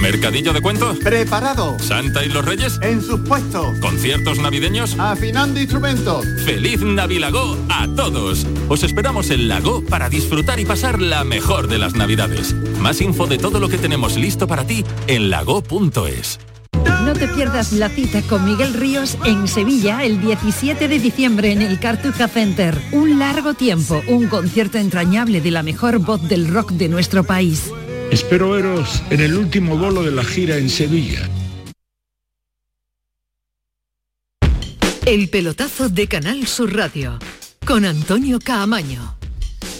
¿Mercadillo 0.00 0.52
de 0.52 0.60
cuentos? 0.60 0.98
Preparado. 0.98 1.76
¿Santa 1.80 2.24
y 2.24 2.28
los 2.28 2.44
Reyes? 2.44 2.78
En 2.82 3.02
sus 3.02 3.20
puestos. 3.20 3.78
¿Conciertos 3.80 4.38
navideños? 4.38 4.96
Afinando 4.98 5.60
instrumentos. 5.60 6.24
¡Feliz 6.44 6.80
Navilago 6.80 7.56
a 7.68 7.88
todos! 7.96 8.46
Os 8.68 8.82
esperamos 8.82 9.30
en 9.30 9.48
Lago 9.48 9.82
para 9.84 10.08
disfrutar 10.08 10.60
y 10.60 10.64
pasar 10.64 11.00
la 11.00 11.24
mejor 11.24 11.68
de 11.68 11.78
las 11.78 11.94
Navidades. 11.94 12.54
Más 12.80 13.00
info 13.00 13.26
de 13.26 13.38
todo 13.38 13.58
lo 13.60 13.68
que 13.68 13.78
tenemos 13.78 14.16
listo 14.16 14.46
para 14.46 14.64
ti 14.64 14.84
en 15.06 15.30
lago.es. 15.30 16.38
No 17.04 17.14
te 17.14 17.26
pierdas 17.28 17.72
la 17.72 17.88
cita 17.88 18.22
con 18.22 18.44
Miguel 18.44 18.74
Ríos 18.74 19.16
en 19.24 19.48
Sevilla 19.48 20.04
el 20.04 20.20
17 20.20 20.88
de 20.88 20.98
diciembre 20.98 21.52
en 21.52 21.62
el 21.62 21.80
Cartuja 21.80 22.28
Center. 22.28 22.78
Un 22.92 23.18
largo 23.18 23.54
tiempo, 23.54 24.02
un 24.06 24.28
concierto 24.28 24.78
entrañable 24.78 25.40
de 25.40 25.50
la 25.50 25.62
mejor 25.62 25.98
voz 25.98 26.22
del 26.28 26.48
rock 26.48 26.72
de 26.72 26.88
nuestro 26.88 27.24
país. 27.24 27.72
Espero 28.10 28.50
veros 28.50 29.02
en 29.10 29.20
el 29.20 29.36
último 29.36 29.76
bolo 29.76 30.02
de 30.02 30.10
la 30.10 30.24
gira 30.24 30.56
en 30.56 30.70
Sevilla. 30.70 31.28
El 35.04 35.28
pelotazo 35.28 35.90
de 35.90 36.06
Canal 36.06 36.46
Sur 36.46 36.74
Radio 36.74 37.18
con 37.66 37.84
Antonio 37.84 38.38
Caamaño. 38.38 39.16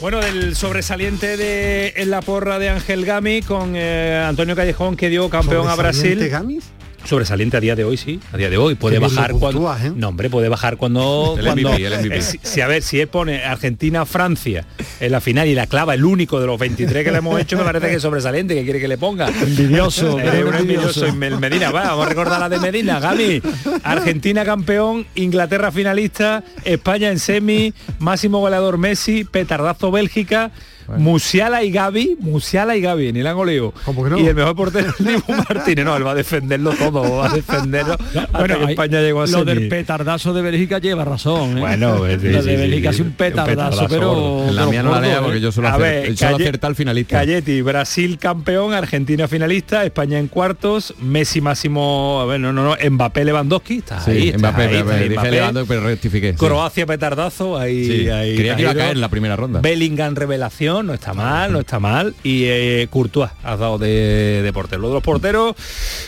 Bueno, 0.02 0.20
del 0.20 0.54
sobresaliente 0.56 1.38
de 1.38 1.94
en 1.96 2.10
la 2.10 2.20
porra 2.20 2.58
de 2.58 2.68
Ángel 2.68 3.06
Gami 3.06 3.40
con 3.40 3.72
eh, 3.74 4.22
Antonio 4.26 4.54
Callejón 4.54 4.96
que 4.96 5.08
dio 5.08 5.30
campeón 5.30 5.66
a 5.66 5.74
Brasil. 5.74 6.12
¿Sobresaliente 6.18 6.28
Gami? 6.28 6.58
Sobresaliente 7.04 7.56
a 7.56 7.60
día 7.60 7.74
de 7.76 7.84
hoy, 7.84 7.96
sí, 7.96 8.20
a 8.32 8.36
día 8.36 8.50
de 8.50 8.58
hoy. 8.58 8.74
Puede 8.74 8.98
bajar 8.98 9.30
cuando. 9.32 9.50
puntúas, 9.60 9.84
¿eh? 9.84 9.92
No, 9.94 10.08
hombre, 10.08 10.28
puede 10.28 10.48
bajar 10.48 10.76
cuando. 10.76 11.36
El 11.38 11.44
cuando- 11.46 11.68
MVP, 11.70 11.86
el 11.86 11.92
MVP. 12.00 12.16
eh, 12.18 12.22
si, 12.22 12.38
si, 12.42 12.60
a 12.60 12.66
ver, 12.66 12.82
si 12.82 13.00
él 13.00 13.08
pone 13.08 13.42
Argentina-Francia 13.44 14.66
en 15.00 15.12
la 15.12 15.20
final 15.20 15.48
y 15.48 15.54
la 15.54 15.66
clava 15.66 15.94
el 15.94 16.04
único 16.04 16.40
de 16.40 16.46
los 16.46 16.58
23 16.58 17.04
que 17.04 17.10
le 17.10 17.18
hemos 17.18 17.40
hecho, 17.40 17.56
me 17.56 17.64
parece 17.64 17.88
que 17.88 17.94
es 17.94 18.02
sobresaliente, 18.02 18.54
que 18.54 18.64
quiere 18.64 18.80
que 18.80 18.88
le 18.88 18.98
ponga. 18.98 19.28
Envidioso, 19.28 20.18
Eh, 20.20 20.22
pero 20.30 20.48
un 20.48 20.54
envidioso. 20.54 21.06
Mel- 21.14 21.38
Medina, 21.38 21.70
va, 21.70 21.84
vamos 21.88 22.06
a 22.06 22.08
recordar 22.08 22.40
la 22.40 22.48
de 22.48 22.58
Medina, 22.58 23.00
Gami. 23.00 23.40
Argentina 23.84 24.44
campeón, 24.44 25.06
Inglaterra 25.14 25.70
finalista, 25.72 26.42
España 26.64 27.10
en 27.10 27.18
semi, 27.18 27.72
máximo 27.98 28.40
goleador 28.40 28.76
Messi, 28.78 29.24
petardazo 29.24 29.90
Bélgica. 29.90 30.50
Musiala 30.96 31.62
y 31.62 31.70
Gaby, 31.70 32.16
Musiala 32.20 32.76
y 32.76 32.80
Gaby, 32.80 33.12
ni 33.12 33.22
la 33.22 33.30
han 33.30 33.36
goleado. 33.36 33.74
Y 34.18 34.26
el 34.26 34.34
mejor 34.34 34.56
portero 34.56 34.88
es 34.90 35.04
Dibu 35.04 35.32
Martínez. 35.48 35.84
No, 35.84 35.96
él 35.96 36.06
va 36.06 36.12
a 36.12 36.14
defenderlo 36.14 36.70
todo, 36.72 37.16
va 37.18 37.26
a 37.30 37.34
defenderlo. 37.34 37.94
hasta 38.16 38.38
Bueno, 38.38 38.58
que 38.58 38.72
España 38.72 39.00
llegó 39.00 39.20
a 39.22 39.26
lo 39.26 39.38
semi. 39.40 39.44
del 39.44 39.68
petardazo 39.68 40.32
de 40.32 40.42
Bélgica 40.42 40.78
lleva 40.78 41.04
razón. 41.04 41.58
¿eh? 41.58 41.60
Bueno, 41.60 42.06
eh, 42.06 42.18
sí, 42.20 42.28
lo 42.28 42.42
de 42.42 42.56
Bélgica 42.56 42.90
sí, 42.92 42.96
es 42.96 43.00
un 43.00 43.06
un 43.08 43.12
petardazo, 43.14 43.86
pero. 43.88 44.44
En 44.48 44.56
la 44.56 44.66
mía 44.66 44.82
no 44.82 44.92
la 44.92 45.00
lea 45.00 45.16
¿eh? 45.18 45.20
porque 45.22 45.40
yo 45.40 45.50
solo, 45.52 45.68
A 45.68 45.72
acer- 45.76 45.80
ver, 45.80 46.16
solo 46.16 46.30
Calle- 46.32 46.34
acierta 46.44 46.66
al 46.66 46.76
finalista. 46.76 47.18
Calletti, 47.18 47.60
Brasil 47.62 48.18
campeón, 48.18 48.72
Argentina 48.74 49.26
finalista, 49.28 49.84
España 49.84 50.18
en 50.18 50.28
cuartos, 50.28 50.94
Messi 51.00 51.40
máximo, 51.40 52.20
a 52.22 52.26
ver, 52.26 52.40
no, 52.40 52.52
no, 52.52 52.64
no, 52.64 52.90
Mbappé 52.90 53.24
Lewandowski, 53.24 53.78
está 53.78 54.00
Sí, 54.00 54.10
ahí, 54.12 54.28
está 54.28 54.38
Mbappé, 54.38 54.62
ahí, 54.62 54.74
está 54.76 55.50
Mbappé. 55.52 55.64
Pero 55.68 55.80
rectifiqué. 55.82 56.34
Croacia 56.34 56.86
petardazo, 56.86 57.56
ahí, 57.58 58.08
ahí 58.08 58.36
creía 58.36 58.56
que 58.56 58.62
iba 58.62 58.70
a 58.70 58.74
caer 58.74 58.92
en 58.92 59.00
la 59.00 59.08
primera 59.08 59.34
ronda. 59.36 59.60
Bellingham 59.60 60.14
revelación, 60.14 60.77
no 60.82 60.94
está 60.94 61.14
mal, 61.14 61.52
no 61.52 61.60
está 61.60 61.78
mal. 61.78 62.14
Y 62.22 62.44
eh, 62.44 62.86
Courtois 62.90 63.30
has 63.42 63.58
dado 63.58 63.78
de, 63.78 64.40
de 64.42 64.52
portero. 64.52 64.82
Los 64.82 65.02
porteros, 65.02 65.54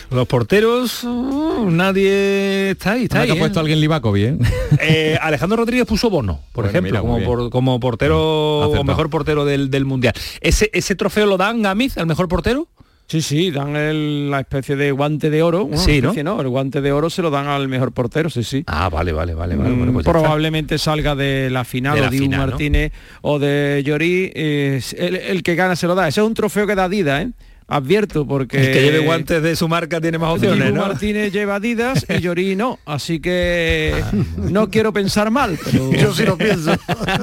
los 0.09 0.27
porteros, 0.27 1.03
uh, 1.03 1.69
nadie 1.69 2.71
está 2.71 2.93
ahí, 2.93 3.03
está 3.03 3.21
ahí. 3.21 3.29
ha 3.29 3.33
¿eh? 3.33 3.39
puesto 3.39 3.59
alguien 3.59 3.79
Livakovic, 3.79 4.23
¿eh? 4.23 4.37
Eh, 4.79 5.17
Alejandro 5.21 5.57
Rodríguez 5.57 5.85
puso 5.85 6.09
Bono, 6.09 6.39
por 6.53 6.63
Bueno, 6.65 6.69
ejemplo, 6.69 6.91
mira, 6.91 7.01
como, 7.01 7.15
bien. 7.17 7.25
por- 7.27 7.49
como 7.49 7.79
portero 7.79 8.59
o 8.69 8.83
mejor 8.83 9.09
portero 9.09 9.45
del, 9.45 9.69
del 9.69 9.85
mundial. 9.85 10.13
¿Ese, 10.39 10.69
¿Ese 10.73 10.95
trofeo 10.95 11.25
lo 11.25 11.37
dan 11.37 11.61
Gamiz 11.61 11.97
al 11.97 12.05
mejor 12.07 12.27
portero? 12.27 12.67
Sí, 13.11 13.21
sí, 13.21 13.51
dan 13.51 13.75
el- 13.75 14.31
la 14.31 14.39
especie 14.39 14.77
de 14.77 14.89
guante 14.93 15.29
de 15.29 15.43
oro. 15.43 15.65
Bueno, 15.65 15.77
Sí, 15.83 16.01
¿no? 16.01 16.39
El 16.39 16.47
guante 16.47 16.79
de 16.79 16.93
oro 16.93 17.09
se 17.09 17.21
lo 17.21 17.29
dan 17.29 17.47
al 17.47 17.67
mejor 17.67 17.91
portero, 17.91 18.29
sí, 18.29 18.41
sí. 18.41 18.63
Ah, 18.67 18.87
vale, 18.87 19.11
vale, 19.11 19.33
vale, 19.33 19.57
vale. 19.57 19.69
Mm, 19.71 19.77
bueno, 19.77 19.91
pues 19.91 20.05
está. 20.05 20.17
probablemente 20.17 20.77
salga 20.77 21.13
de 21.13 21.49
la 21.49 21.65
final 21.65 21.95
De 21.95 22.01
la 22.01 22.07
o 22.07 22.09
de 22.11 22.17
final. 22.17 22.47
Martínez 22.51 22.93
o 23.21 23.37
de 23.37 23.81
Llorí. 23.85 24.31
el, 24.33 24.81
el 25.17 25.43
que 25.43 25.55
gana 25.55 25.75
se 25.75 25.87
lo 25.87 25.95
da. 25.95 26.07
Ese 26.07 26.21
es 26.21 26.25
un 26.25 26.33
trofeo 26.33 26.65
que 26.65 26.73
da 26.75 26.85
Adidas, 26.85 27.25
¿eh? 27.25 27.31
Advierto, 27.73 28.27
porque... 28.27 28.57
El 28.59 28.71
que 28.73 28.81
lleve 28.81 28.99
guantes 28.99 29.41
de 29.41 29.55
su 29.55 29.67
marca 29.67 30.01
tiene 30.01 30.17
más 30.17 30.33
opciones, 30.35 30.65
Dibu 30.65 30.75
¿no? 30.77 30.87
Martínez 30.87 31.31
lleva 31.31 31.55
Adidas 31.55 32.05
y 32.09 32.19
Llorí 32.19 32.55
no. 32.55 32.79
Así 32.85 33.19
que 33.19 33.93
no 34.37 34.69
quiero 34.69 34.91
pensar 34.91 35.31
mal, 35.31 35.57
pero... 35.63 35.91
Yo 35.93 36.13
sí 36.13 36.23
lo 36.25 36.37
pienso. 36.37 36.71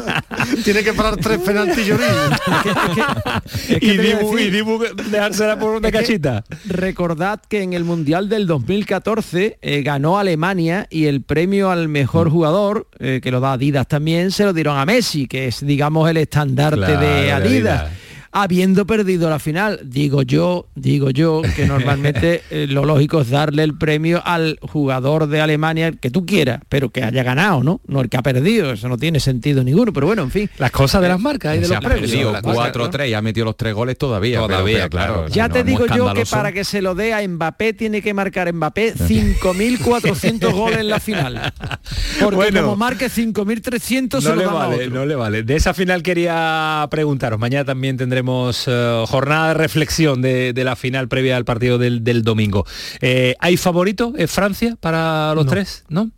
Tiene 0.64 0.82
que 0.82 0.92
parar 0.94 1.16
tres 1.16 1.38
penaltis. 1.40 1.88
Es 1.88 3.78
que 3.78 3.86
y, 3.86 3.96
Dibu, 3.98 4.32
decir- 4.36 4.46
y 4.46 4.50
Dibu 4.50 4.78
dejársela 5.10 5.58
por 5.58 5.80
que 5.82 5.90
cachita. 5.92 6.44
Recordad 6.66 7.40
que 7.48 7.62
en 7.62 7.72
el 7.74 7.84
Mundial 7.84 8.28
del 8.28 8.46
2014 8.46 9.58
eh, 9.60 9.82
ganó 9.82 10.18
Alemania 10.18 10.86
y 10.90 11.06
el 11.06 11.22
premio 11.22 11.70
al 11.70 11.88
Mm. 11.88 11.90
mejor 11.92 12.30
jugador, 12.30 12.88
eh, 12.98 13.20
que 13.22 13.30
lo 13.30 13.40
da 13.40 13.52
Adidas 13.52 13.86
también, 13.86 14.30
se 14.30 14.44
lo 14.44 14.52
dieron 14.52 14.78
a 14.78 14.84
Messi, 14.86 15.26
que 15.26 15.48
es, 15.48 15.64
digamos, 15.64 16.08
el 16.10 16.16
estandarte 16.16 16.76
Claro, 16.78 17.00
de 17.00 17.22
de 17.22 17.32
Adidas. 17.32 17.84
Habiendo 18.30 18.86
perdido 18.86 19.30
la 19.30 19.38
final, 19.38 19.80
digo 19.84 20.22
yo, 20.22 20.66
digo 20.74 21.10
yo, 21.10 21.42
que 21.56 21.66
normalmente 21.66 22.42
eh, 22.50 22.66
lo 22.68 22.84
lógico 22.84 23.22
es 23.22 23.30
darle 23.30 23.62
el 23.62 23.76
premio 23.76 24.22
al 24.24 24.58
jugador 24.60 25.26
de 25.28 25.40
Alemania 25.40 25.92
que 25.92 26.10
tú 26.10 26.26
quieras, 26.26 26.60
pero 26.68 26.90
que 26.90 27.02
haya 27.02 27.22
ganado, 27.22 27.62
¿no? 27.62 27.80
No 27.86 28.00
el 28.00 28.08
que 28.08 28.16
ha 28.16 28.22
perdido, 28.22 28.72
eso 28.72 28.88
no 28.88 28.98
tiene 28.98 29.18
sentido 29.20 29.64
ninguno, 29.64 29.92
pero 29.92 30.06
bueno, 30.06 30.22
en 30.22 30.30
fin. 30.30 30.50
Las 30.58 30.70
cosas 30.70 31.00
de 31.00 31.08
las 31.08 31.20
marcas 31.20 31.56
y 31.56 31.60
de 31.60 31.64
Se 31.64 31.74
los 31.74 31.78
ha 31.78 31.88
premios. 31.88 32.10
perdido 32.10 32.32
las 32.32 32.42
cosas, 32.42 32.72
4-3 32.72 33.08
y 33.08 33.14
ha 33.14 33.22
metido 33.22 33.46
los 33.46 33.56
tres 33.56 33.74
goles 33.74 33.96
todavía. 33.96 34.38
Todavía, 34.40 34.76
pero 34.76 34.90
claro. 34.90 35.28
Ya 35.28 35.48
no 35.48 35.54
te 35.54 35.64
digo 35.64 35.86
yo 35.86 36.12
que 36.12 36.26
para 36.26 36.52
que 36.52 36.64
se 36.64 36.82
lo 36.82 36.94
dé 36.94 37.14
a 37.14 37.26
Mbappé 37.26 37.72
tiene 37.72 38.02
que 38.02 38.12
marcar 38.14 38.52
Mbappé 38.52 38.94
5.400 38.96 40.52
goles 40.52 40.78
en 40.80 40.88
la 40.88 41.00
final. 41.00 41.52
Porque 42.20 42.36
Bueno. 42.36 42.62
como 42.62 42.76
marque 42.76 43.08
5.300 43.10 44.20
se 44.20 44.28
no 44.28 44.34
lo 44.34 44.40
le 44.40 44.46
vale, 44.46 44.74
otro. 44.76 44.90
no 44.90 45.06
le 45.06 45.14
vale. 45.14 45.42
De 45.42 45.56
esa 45.56 45.74
final 45.74 46.02
quería 46.02 46.86
preguntaros. 46.90 47.38
Mañana 47.38 47.64
también 47.64 47.96
tendremos 47.96 48.64
eh, 48.66 49.04
jornada 49.08 49.48
de 49.48 49.54
reflexión 49.54 50.22
de, 50.22 50.52
de 50.52 50.64
la 50.64 50.76
final 50.76 51.08
previa 51.08 51.36
al 51.36 51.44
partido 51.44 51.78
del, 51.78 52.04
del 52.04 52.22
domingo. 52.22 52.66
Eh, 53.00 53.34
¿Hay 53.40 53.56
favorito? 53.56 54.12
¿Es 54.16 54.30
Francia 54.30 54.76
para 54.80 55.34
los 55.34 55.44
No. 55.46 55.50
tres? 55.50 55.84
¿No? 55.88 56.10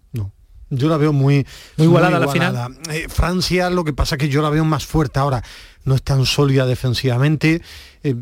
Yo 0.72 0.88
la 0.88 0.99
veo 0.99 1.12
muy, 1.12 1.45
Muy 1.78 1.86
igualada 1.88 2.20
la 2.20 2.26
igualada. 2.26 2.68
Eh, 2.93 3.07
Francia, 3.09 3.70
lo 3.70 3.82
que 3.82 3.93
pasa 3.93 4.14
es 4.14 4.20
que 4.20 4.28
yo 4.28 4.41
la 4.41 4.51
veo 4.51 4.64
más 4.64 4.86
fuerte 4.86 5.18
ahora. 5.18 5.43
No 5.84 5.97
es 5.97 6.03
tan 6.05 6.24
sólida 6.26 6.64
defensivamente. 6.64 7.61
Eh, 8.05 8.14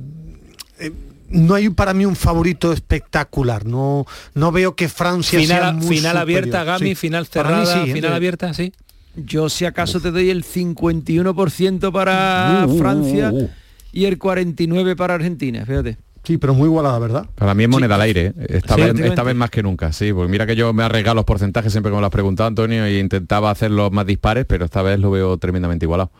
eh, 0.78 0.92
no 1.30 1.54
hay 1.54 1.68
para 1.70 1.94
mí 1.94 2.04
un 2.04 2.16
favorito 2.16 2.72
espectacular. 2.72 3.64
No, 3.66 4.06
no 4.34 4.52
veo 4.52 4.74
que 4.74 4.88
Francia 4.88 5.38
sea 5.40 5.58
Final, 5.70 5.74
muy 5.76 5.96
final 5.96 6.16
abierta. 6.16 6.64
Gami, 6.64 6.88
Sí. 6.90 6.94
final 6.94 7.26
cerrada, 7.26 7.84
sí, 7.84 7.92
final 7.92 8.12
eh. 8.12 8.16
abierta, 8.16 8.54
sí. 8.54 8.72
Yo 9.16 9.48
si 9.48 9.64
acaso 9.64 10.00
te 10.00 10.10
doy 10.10 10.30
el 10.30 10.44
51% 10.44 11.92
para 11.92 12.64
Uh, 12.66 12.70
uh, 12.72 12.78
Francia 12.78 13.30
uh, 13.32 13.36
uh. 13.44 13.50
y 13.92 14.04
el 14.04 14.18
49% 14.18 14.96
para 14.96 15.14
Argentina, 15.14 15.64
fíjate. 15.66 15.96
Sí, 16.24 16.36
pero 16.36 16.52
muy 16.52 16.66
igualada, 16.66 16.98
¿verdad? 16.98 17.26
Para 17.36 17.54
mí 17.54 17.62
es 17.64 17.70
moneda 17.70 17.94
al 17.94 18.02
aire, 18.02 18.26
¿eh? 18.26 18.32
esta, 18.48 18.74
Sí, 18.74 18.80
vez, 18.80 18.90
efectivamente. 18.90 19.06
esta 19.08 19.22
vez 19.22 19.34
más 19.36 19.50
que 19.50 19.62
nunca, 19.62 19.92
sí, 19.92 20.12
porque 20.12 20.30
mira 20.30 20.46
que 20.46 20.56
yo 20.56 20.72
me 20.72 20.82
arriesgado 20.82 21.14
los 21.14 21.24
porcentajes 21.24 21.72
siempre 21.72 21.90
como 21.90 22.00
lo 22.00 22.06
has 22.06 22.12
preguntado 22.12 22.48
Antonio 22.48 22.86
y 22.88 22.98
intentaba 22.98 23.50
hacerlos 23.50 23.90
más 23.92 24.04
dispares, 24.04 24.44
pero 24.46 24.66
esta 24.66 24.82
vez 24.82 24.98
lo 25.00 25.10
veo 25.10 25.38
tremendamente 25.38 25.86
igualado. 25.86 26.10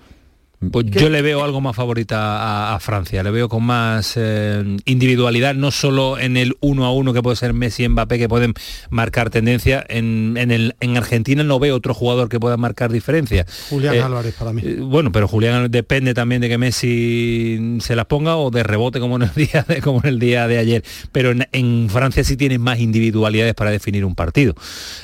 Pues 0.72 0.86
yo 0.86 1.08
le 1.08 1.22
veo 1.22 1.44
algo 1.44 1.60
más 1.60 1.76
favorita 1.76 2.18
a, 2.18 2.74
a 2.74 2.80
Francia, 2.80 3.22
le 3.22 3.30
veo 3.30 3.48
con 3.48 3.62
más 3.62 4.14
eh, 4.16 4.76
individualidad, 4.86 5.54
no 5.54 5.70
solo 5.70 6.18
en 6.18 6.36
el 6.36 6.56
uno 6.60 6.84
a 6.84 6.92
uno 6.92 7.12
que 7.12 7.22
puede 7.22 7.36
ser 7.36 7.52
Messi 7.52 7.84
y 7.84 7.88
Mbappé 7.88 8.18
que 8.18 8.28
pueden 8.28 8.54
marcar 8.90 9.30
tendencia, 9.30 9.86
en, 9.88 10.34
en 10.36 10.50
el, 10.50 10.74
en 10.80 10.96
Argentina 10.96 11.44
no 11.44 11.60
veo 11.60 11.76
otro 11.76 11.94
jugador 11.94 12.28
que 12.28 12.40
pueda 12.40 12.56
marcar 12.56 12.90
diferencia. 12.90 13.46
Julián 13.70 13.94
Eh, 13.94 14.02
Álvarez 14.02 14.34
para 14.34 14.52
mí. 14.52 14.62
Eh, 14.64 14.78
Bueno, 14.80 15.12
pero 15.12 15.28
Julián 15.28 15.70
depende 15.70 16.12
también 16.12 16.40
de 16.40 16.48
que 16.48 16.58
Messi 16.58 17.78
se 17.80 17.94
las 17.94 18.06
ponga 18.06 18.36
o 18.36 18.50
de 18.50 18.64
rebote 18.64 18.98
como 18.98 19.14
en 19.14 19.22
el 19.22 19.30
día 19.36 19.64
de, 19.68 19.80
como 19.80 20.00
en 20.02 20.08
el 20.08 20.18
día 20.18 20.48
de 20.48 20.58
ayer. 20.58 20.82
Pero 21.12 21.30
en, 21.30 21.46
en 21.52 21.88
Francia 21.88 22.24
sí 22.24 22.36
tienen 22.36 22.60
más 22.60 22.80
individualidades 22.80 23.54
para 23.54 23.70
definir 23.70 24.04
un 24.04 24.16
partido. 24.16 24.56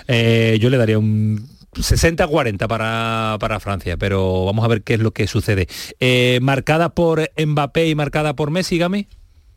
Eh, 0.08 0.58
yo 0.60 0.68
le 0.68 0.78
daría 0.78 0.98
un 0.98 1.46
60-40 1.74 2.66
para, 2.66 3.36
para 3.38 3.60
Francia, 3.60 3.96
pero 3.96 4.44
vamos 4.44 4.64
a 4.64 4.68
ver 4.68 4.82
qué 4.82 4.94
es 4.94 5.00
lo 5.00 5.12
que 5.12 5.26
sucede. 5.26 5.66
Eh, 6.00 6.38
marcada 6.42 6.90
por 6.90 7.30
Mbappé 7.36 7.88
y 7.88 7.94
marcada 7.94 8.34
por 8.34 8.50
Messi, 8.50 8.78
Gami. 8.78 9.06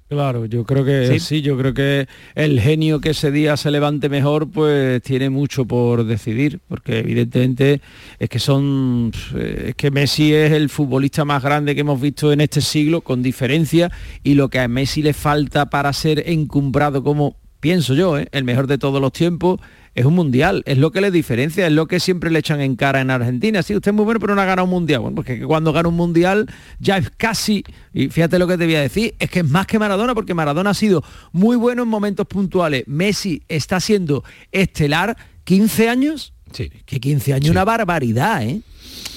Claro, 0.10 0.46
yo 0.46 0.64
creo 0.64 0.86
que 0.86 1.06
¿Sí? 1.06 1.20
¿Sí? 1.20 1.42
yo 1.42 1.58
creo 1.58 1.74
que 1.74 2.08
el 2.34 2.62
genio 2.62 3.02
que 3.02 3.10
ese 3.10 3.30
día 3.30 3.58
se 3.58 3.72
levante 3.72 4.08
mejor, 4.08 4.50
pues 4.50 5.02
tiene 5.02 5.30
mucho 5.30 5.66
por 5.66 6.06
decidir, 6.06 6.62
porque 6.70 7.00
evidentemente 7.00 7.82
es 8.18 8.30
que 8.30 8.40
son, 8.40 9.12
es 9.38 9.76
que 9.76 9.92
Messi 9.92 10.34
es 10.34 10.54
el 10.54 10.70
futbolista 10.70 11.26
más 11.26 11.44
grande 11.44 11.76
que 11.76 11.82
hemos 11.82 12.00
visto 12.00 12.32
en 12.32 12.40
este 12.40 12.62
siglo, 12.62 13.02
con 13.02 13.22
diferencia, 13.22 13.92
y 14.24 14.36
lo 14.36 14.48
que 14.48 14.62
a 14.62 14.70
Messi 14.70 15.02
le 15.02 15.12
falta 15.12 15.70
para 15.70 15.92
ser 15.92 16.24
encumbrado 16.30 17.04
como, 17.04 17.36
pienso 17.60 17.94
yo, 17.94 18.18
¿eh? 18.18 18.30
el 18.32 18.46
mejor 18.46 18.68
de 18.68 18.78
todos 18.78 19.02
los 19.02 19.12
tiempos, 19.12 19.60
es 19.98 20.06
un 20.06 20.14
mundial, 20.14 20.62
es 20.68 20.78
lo 20.78 20.92
que 20.92 21.02
le 21.02 21.10
diferencia, 21.10 21.66
es 21.66 21.74
lo 21.74 21.88
que 21.88 22.00
siempre 22.00 22.30
le 22.30 22.38
echan 22.38 22.62
en 22.62 22.76
cara 22.76 23.02
en 23.02 23.10
Argentina. 23.10 23.64
Sí, 23.64 23.76
usted 23.76 23.90
es 23.90 23.96
muy 23.96 24.06
bueno, 24.06 24.20
pero 24.20 24.36
no 24.36 24.42
ha 24.42 24.46
ganado 24.46 24.66
un 24.66 24.70
mundial. 24.70 25.02
Bueno, 25.02 25.16
porque 25.16 25.42
cuando 25.42 25.74
gana 25.74 25.90
un 25.90 25.96
mundial 25.96 26.46
ya 26.80 26.98
es 26.98 27.10
casi, 27.10 27.64
y 27.96 28.10
fíjate 28.10 28.38
lo 28.38 28.46
que 28.46 28.60
te 28.60 28.66
voy 28.66 28.76
a 28.76 28.82
decir, 28.82 29.16
es 29.18 29.28
que 29.32 29.40
es 29.40 29.50
más 29.50 29.66
que 29.66 29.80
Maradona, 29.80 30.14
porque 30.14 30.36
Maradona 30.36 30.70
ha 30.70 30.74
sido 30.76 31.04
muy 31.32 31.56
bueno 31.56 31.82
en 31.82 31.90
momentos 31.90 32.28
puntuales. 32.28 32.84
Messi 32.86 33.42
está 33.48 33.80
siendo 33.80 34.24
estelar 34.52 35.18
15 35.46 35.90
años. 35.90 36.32
Sí. 36.52 36.72
Que 36.86 37.00
15 37.00 37.34
años 37.34 37.50
una 37.50 37.66
barbaridad, 37.66 38.44
¿eh? 38.44 38.62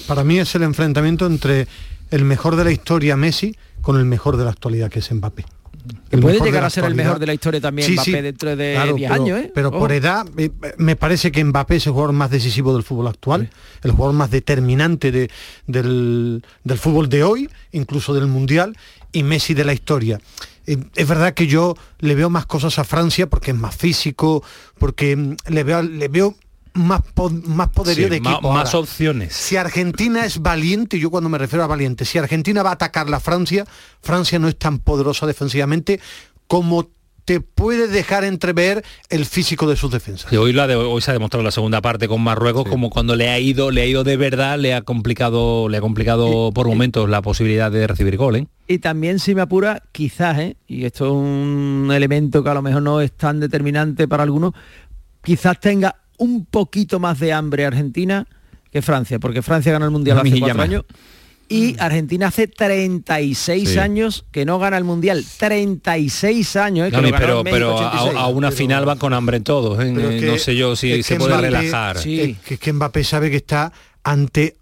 Para 0.07 0.25
mí 0.25 0.39
es 0.39 0.55
el 0.55 0.63
enfrentamiento 0.63 1.27
entre 1.27 1.69
el 2.11 2.25
mejor 2.25 2.57
de 2.57 2.65
la 2.65 2.73
historia 2.73 3.19
Messi 3.19 3.55
con 3.83 3.99
el 3.99 4.07
mejor 4.07 4.39
de 4.39 4.45
la 4.45 4.51
actualidad 4.51 4.91
que 4.91 5.01
es 5.01 5.13
Mbappé. 5.13 5.45
Que 6.11 6.19
puede 6.19 6.41
llegar 6.41 6.65
a 6.65 6.71
ser 6.71 6.85
el 6.85 6.95
mejor 6.95 7.19
de 7.19 7.27
la 7.27 7.35
historia 7.35 7.61
también 7.61 7.87
Sí, 7.87 7.95
Mbappé 7.95 8.11
sí, 8.11 8.21
dentro 8.21 8.57
de 8.57 8.73
claro, 8.75 8.95
10 8.95 9.11
pero- 9.11 9.23
años, 9.23 9.39
¿eh? 9.41 9.53
Pero 9.55 9.71
por 9.71 9.83
Ojo. 9.85 9.93
edad, 9.93 10.27
me 10.79 10.97
parece 10.97 11.31
que 11.33 11.45
Mbappé 11.45 11.77
es 11.77 11.87
el 11.87 11.93
jugador 11.93 12.13
más 12.13 12.31
decisivo 12.31 12.73
del 12.75 12.83
fútbol 12.83 13.07
actual, 13.09 13.51
el 13.83 13.91
jugador 13.93 14.15
más 14.15 14.31
determinante 14.31 15.13
de- 15.13 15.31
del, 15.67 16.43
del 16.65 16.79
fútbol 16.79 17.09
de 17.09 17.23
hoy, 17.25 17.49
incluso 17.73 18.13
del 18.15 18.27
Mundial, 18.27 18.77
y 19.13 19.23
Messi 19.23 19.55
de 19.55 19.65
la 19.65 19.73
historia. 19.73 20.21
Eh, 20.67 20.77
Es 20.95 21.09
verdad 21.09 21.35
que 21.35 21.47
yo 21.47 21.75
le 21.99 22.15
veo 22.15 22.31
más 22.31 22.47
cosas 22.47 22.79
a 22.79 22.85
Francia 22.85 23.29
porque 23.29 23.51
es 23.53 23.57
más 23.57 23.75
físico, 23.75 24.43
porque 24.79 25.17
mm, 25.17 25.37
le 25.49 25.65
veo, 25.65 25.83
le 25.83 26.09
veo 26.09 26.35
más, 26.75 27.03
po- 27.15 27.31
más 27.31 27.69
poderío 27.69 28.05
Sí, 28.05 28.11
de 28.11 28.17
equipo. 28.17 28.53
más 28.53 28.75
Ahora, 28.75 28.79
opciones. 28.89 29.33
Si 29.35 29.57
Argentina 29.57 30.25
es 30.25 30.41
valiente, 30.41 30.99
yo 30.99 31.11
cuando 31.11 31.29
me 31.29 31.39
refiero 31.39 31.65
a 31.65 31.67
valiente, 31.67 32.05
si 32.05 32.19
Argentina 32.19 32.63
va 32.63 32.71
a 32.71 32.75
atacar 32.75 33.09
la 33.11 33.21
Francia, 33.21 33.65
Francia 34.03 34.39
no 34.39 34.49
es 34.49 34.57
tan 34.59 34.79
poderosa 34.79 35.27
defensivamente 35.27 36.01
como 36.47 36.89
te 37.27 37.41
puede 37.41 37.87
dejar 37.87 38.25
entrever 38.25 38.83
el 39.09 39.25
físico 39.25 39.69
de 39.69 39.77
sus 39.77 39.93
defensas. 39.93 40.33
Y 40.33 40.37
hoy, 40.37 40.53
la 40.53 40.67
de, 40.67 40.75
hoy 40.75 41.01
se 41.01 41.11
ha 41.13 41.15
demostrado 41.15 41.45
la 41.45 41.53
segunda 41.53 41.81
parte 41.81 42.09
con 42.09 42.21
Marruecos 42.23 42.65
como 42.69 42.91
cuando 42.91 43.15
le 43.15 43.29
ha 43.29 43.39
ido 43.39 43.71
le 43.71 43.83
ha 43.83 43.87
ido 43.87 44.03
de 44.03 44.17
verdad 44.17 44.59
le 44.59 44.75
ha 44.75 44.83
complicado 44.83 45.69
le 45.69 45.77
ha 45.77 45.81
complicado 45.81 46.51
por 46.53 46.67
momentos 46.67 47.09
la 47.09 47.23
posibilidad 47.23 47.71
de 47.71 47.87
recibir 47.87 48.17
gol 48.17 48.35
¿eh? 48.37 48.47
Y 48.67 48.79
también 48.79 49.21
si 49.21 49.37
me 49.37 49.43
apura, 49.43 49.83
quizás, 49.93 50.39
¿eh? 50.39 50.57
y 50.67 50.87
esto 50.87 51.05
es 51.07 51.13
un 51.13 51.91
elemento 51.93 52.43
que 52.43 52.51
a 52.51 52.55
lo 52.55 52.63
mejor 52.63 52.83
no 52.83 53.01
es 53.01 53.13
tan 53.13 53.39
determinante 53.39 54.09
para 54.09 54.25
algunos, 54.25 54.53
quizás 55.23 55.61
tenga 55.61 56.00
un 56.21 56.45
poquito 56.45 56.99
más 57.01 57.19
de 57.19 57.33
hambre 57.33 57.65
Argentina 57.67 58.27
que 58.71 58.83
Francia, 58.83 59.19
porque 59.19 59.43
Francia 59.43 59.73
ganó 59.73 59.85
el 59.87 59.91
Mundial 59.91 60.19
Una 60.21 60.29
hace 60.31 60.39
cuatro 60.41 60.63
años 60.63 60.85
y 61.49 61.75
Argentina 61.81 62.29
hace 62.29 62.47
36 62.47 63.71
Sí. 63.71 63.79
años 63.79 64.25
que 64.31 64.45
no 64.45 64.59
gana 64.61 64.79
el 64.79 64.85
Mundial. 64.85 65.25
36 65.39 66.55
años, 66.57 66.89
¿eh? 66.89 66.91
que 66.93 67.13
pero 67.19 67.43
pero 67.43 67.75
86. 67.75 68.17
a, 68.17 68.21
a 68.21 68.27
una 68.29 68.51
final 68.53 68.85
van 68.85 68.99
con 68.99 69.13
hambre 69.13 69.41
todos 69.41 69.83
¿eh? 69.83 69.89
Eh, 69.97 70.21
que- 70.21 70.27
no 70.27 70.39
sé 70.39 70.55
yo 70.55 70.77
si 70.77 71.03
se 71.03 71.17
puede 71.17 71.35
Mbappé- 71.35 71.41
relajar 71.41 71.97
Es, 71.97 72.03
que, 72.05 72.37
es 72.55 72.61
que 72.61 72.73
Mbappé 72.73 73.03
sabe 73.05 73.31
que 73.31 73.37
está 73.39 73.73
ante 74.05 74.57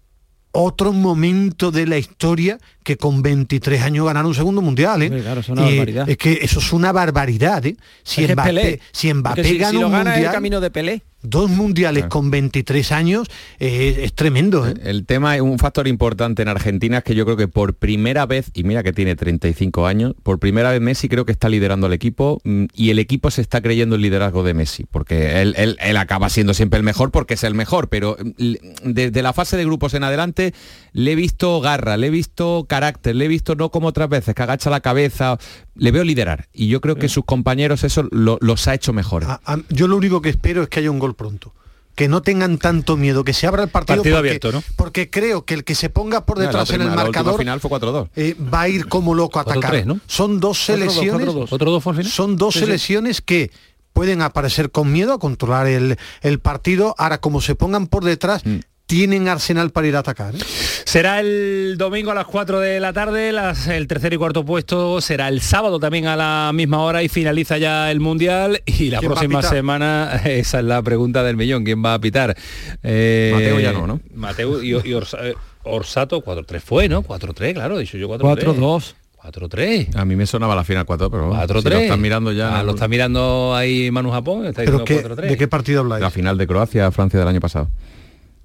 otro 0.51 0.91
momento 0.93 1.69
de 1.69 1.85
la 1.85 1.99
historia 1.99 2.57
que 2.83 2.97
con 2.97 3.21
23 3.21 3.81
años 3.83 4.07
ganar 4.07 4.25
un 4.25 4.33
segundo 4.33 4.61
mundial, 4.63 5.03
¿eh? 5.03 5.09
Claro, 5.21 5.41
es 5.41 5.49
una 5.49 5.69
Y, 5.69 5.77
barbaridad. 5.77 6.09
Es 6.09 6.17
que 6.17 6.39
eso 6.41 6.59
es 6.59 6.73
una 6.73 6.91
barbaridad, 6.91 7.63
¿eh? 7.67 7.77
Si 8.03 8.23
Es 8.23 8.31
Mbappé, 8.33 8.79
si 8.91 9.13
Mbappé 9.13 9.43
si- 9.43 9.57
gana 9.59 9.71
si 9.71 9.77
lo 9.77 9.85
un 9.87 9.91
gana 9.93 10.17
el 10.17 10.31
camino 10.31 10.59
de 10.59 10.71
Pelé. 10.71 11.03
Dos 11.21 11.49
mundiales 11.49 12.05
con 12.05 12.31
23 12.31 12.91
años, 12.91 13.27
eh, 13.59 14.01
es 14.03 14.13
tremendo, 14.13 14.67
¿eh? 14.67 14.73
El 14.83 15.05
tema 15.05 15.35
es 15.35 15.41
un 15.41 15.57
factor 15.59 15.87
importante 15.87 16.41
en 16.41 16.47
Argentina 16.49 16.97
es 16.99 17.03
que 17.03 17.15
yo 17.15 17.25
creo 17.25 17.37
que 17.37 17.47
por 17.47 17.73
primera 17.75 18.25
vez, 18.25 18.51
y 18.53 18.63
mira 18.63 18.83
que 18.83 18.93
tiene 18.93 19.15
35 19.15 19.87
años, 19.87 20.13
por 20.23 20.39
primera 20.39 20.71
vez 20.71 20.81
Messi 20.81 21.09
creo 21.09 21.25
que 21.25 21.31
está 21.31 21.49
liderando 21.49 21.87
al 21.87 21.93
equipo 21.93 22.41
mm, 22.43 22.65
y 22.73 22.89
el 22.89 22.99
equipo 22.99 23.31
se 23.31 23.41
está 23.41 23.61
creyendo 23.61 23.95
el 23.95 24.01
liderazgo 24.01 24.43
de 24.43 24.53
Messi, 24.53 24.85
porque 24.91 25.41
él, 25.41 25.53
él- 25.57 25.77
él 25.81 25.97
acaba 25.97 26.29
siendo 26.29 26.53
siempre 26.53 26.77
el 26.77 26.83
mejor 26.83 27.11
porque 27.11 27.35
es 27.35 27.43
el 27.43 27.53
mejor, 27.53 27.87
pero 27.89 28.17
mm, 28.21 28.41
desde 28.83 29.21
la 29.21 29.33
fase 29.33 29.57
de 29.57 29.65
grupos 29.65 29.93
en 29.93 30.03
adelante 30.03 30.53
le 30.93 31.11
he 31.13 31.15
visto 31.15 31.61
garra, 31.61 31.97
le 31.97 32.07
he 32.07 32.11
visto 32.11 32.65
carácter, 32.67 33.15
le 33.15 33.25
he 33.25 33.27
visto 33.29 33.55
no 33.55 33.69
como 33.71 33.87
otras 33.87 34.09
veces, 34.09 34.35
que 34.35 34.43
agacha 34.43 34.69
la 34.69 34.81
cabeza, 34.81 35.37
le 35.75 35.91
veo 35.91 36.03
liderar 36.03 36.47
y 36.53 36.67
yo 36.67 36.81
creo 36.81 36.95
que 36.95 37.07
sus 37.07 37.23
compañeros 37.25 37.83
eso 37.83 38.03
lo- 38.11 38.37
los 38.41 38.67
ha 38.67 38.73
hecho. 38.73 38.89
A- 39.29 39.39
a- 39.45 39.59
yo 39.69 39.87
lo 39.87 39.95
único 39.97 40.21
que 40.21 40.29
espero 40.29 40.63
es 40.63 40.69
que 40.69 40.79
haya 40.79 40.89
un 40.91 40.99
gol 40.99 41.08
pronto. 41.15 41.53
Que 41.95 42.07
no 42.07 42.21
tengan 42.21 42.57
tanto 42.59 42.95
miedo, 42.95 43.23
que 43.25 43.33
se 43.33 43.45
abra 43.45 43.63
el 43.63 43.69
partido, 43.69 43.97
Partido 43.97 44.15
porque, 44.17 44.29
abierto, 44.29 44.51
¿no? 44.53 44.63
porque 44.77 45.09
creo 45.09 45.43
que 45.43 45.53
el 45.53 45.63
que 45.65 45.75
se 45.75 45.89
ponga 45.89 46.25
por 46.25 46.39
detrás 46.39 46.69
en 46.69 46.81
el 46.81 46.91
marcador 46.91 47.37
final 47.37 47.59
fue 47.59 47.69
4-2. 47.71 48.09
eh, 48.15 48.35
va 48.53 48.61
a 48.61 48.69
ir 48.69 48.87
como 48.87 49.13
loco 49.15 49.39
a 49.39 49.41
atacar. 49.41 49.73
4-3, 49.73 49.85
¿no? 49.85 49.99
Son 50.07 50.39
dos 50.39 50.57
4-2, 50.59 50.65
selecciones. 50.65 51.27
4-2. 51.27 51.49
¿4-2 51.49 51.81
fue 51.81 51.91
al 51.91 51.97
final? 51.97 52.11
Son 52.11 52.37
dos 52.37 52.53
Sí, 52.53 52.59
sí. 52.59 52.65
selecciones 52.65 53.21
que 53.21 53.51
pueden 53.91 54.21
aparecer 54.21 54.71
con 54.71 54.91
miedo 54.93 55.11
a 55.13 55.19
controlar 55.19 55.67
el, 55.67 55.97
el 56.21 56.39
partido. 56.39 56.95
Ahora, 56.97 57.19
como 57.19 57.41
se 57.41 57.55
pongan 57.55 57.87
por 57.87 58.05
detrás, 58.05 58.45
Mm. 58.45 58.59
Tienen 58.89 59.27
arsenal 59.27 59.69
para 59.69 59.85
ir 59.87 59.95
a 59.95 59.99
atacar. 59.99 60.33
¿eh? 60.33 60.39
Será 60.83 61.19
el 61.19 61.75
domingo 61.77 62.09
a 62.09 62.15
las 62.15 62.25
4 62.25 62.59
de 62.59 62.79
la 62.79 62.91
tarde, 62.91 63.31
las- 63.31 63.67
el 63.67 63.85
tercer 63.85 64.13
y 64.13 64.17
cuarto 64.17 64.43
puesto 64.43 64.99
será 64.99 65.27
el 65.27 65.41
sábado 65.41 65.79
también 65.79 66.07
a 66.07 66.15
la 66.15 66.49
misma 66.55 66.81
hora 66.81 67.03
y 67.03 67.07
finaliza 67.07 67.59
ya 67.59 67.91
el 67.91 67.99
Mundial 67.99 68.63
y 68.65 68.89
la 68.89 68.97
¿Quién 68.97 69.11
va 69.11 69.13
a 69.13 69.17
próxima 69.19 69.43
semana, 69.43 70.11
esa 70.25 70.57
es 70.59 70.65
la 70.65 70.81
pregunta 70.81 71.21
del 71.23 71.37
millón, 71.37 71.63
¿quién 71.65 71.85
va 71.85 71.93
a 71.93 71.99
pitar? 71.99 72.35
Eh, 72.81 73.29
Mateo 73.31 73.59
ya 73.59 73.71
no, 73.73 73.85
¿no? 73.85 73.99
Mateo 74.15 74.63
y, 74.63 74.69
y 74.71 74.73
Orsa- 74.93 75.19
eh, 75.21 75.35
Orsato 75.65 76.23
4-3 76.23 76.59
fue, 76.59 76.89
¿no? 76.89 77.03
4-3, 77.03 77.53
claro, 77.53 77.77
dicho 77.77 77.95
yo 77.95 78.09
4-3. 78.09 78.43
4-2. 78.57 78.93
4-3. 79.21 79.95
A 79.97 80.05
mí 80.05 80.15
me 80.15 80.25
sonaba 80.25 80.55
la 80.55 80.63
final 80.63 80.85
4, 80.85 81.11
pero 81.11 81.29
vamos, 81.29 81.47
4-3. 81.47 81.61
si 81.61 81.69
lo 81.69 81.77
están 81.77 82.01
mirando 82.01 82.31
ya. 82.31 82.57
Ah, 82.57 82.63
lo 82.63 82.71
está 82.71 82.87
mirando 82.87 83.53
ahí 83.55 83.91
Manu 83.91 84.09
Japón, 84.09 84.47
está 84.47 84.63
Pero 84.63 84.83
¿qué- 84.83 85.03
4-3. 85.03 85.15
¿De 85.29 85.37
qué 85.37 85.47
partido 85.47 85.81
habláis? 85.81 86.01
La 86.01 86.09
final 86.09 86.37
de 86.39 86.47
Croacia, 86.47 86.89
Francia 86.91 87.19
del 87.19 87.27
año 87.27 87.39
pasado. 87.41 87.69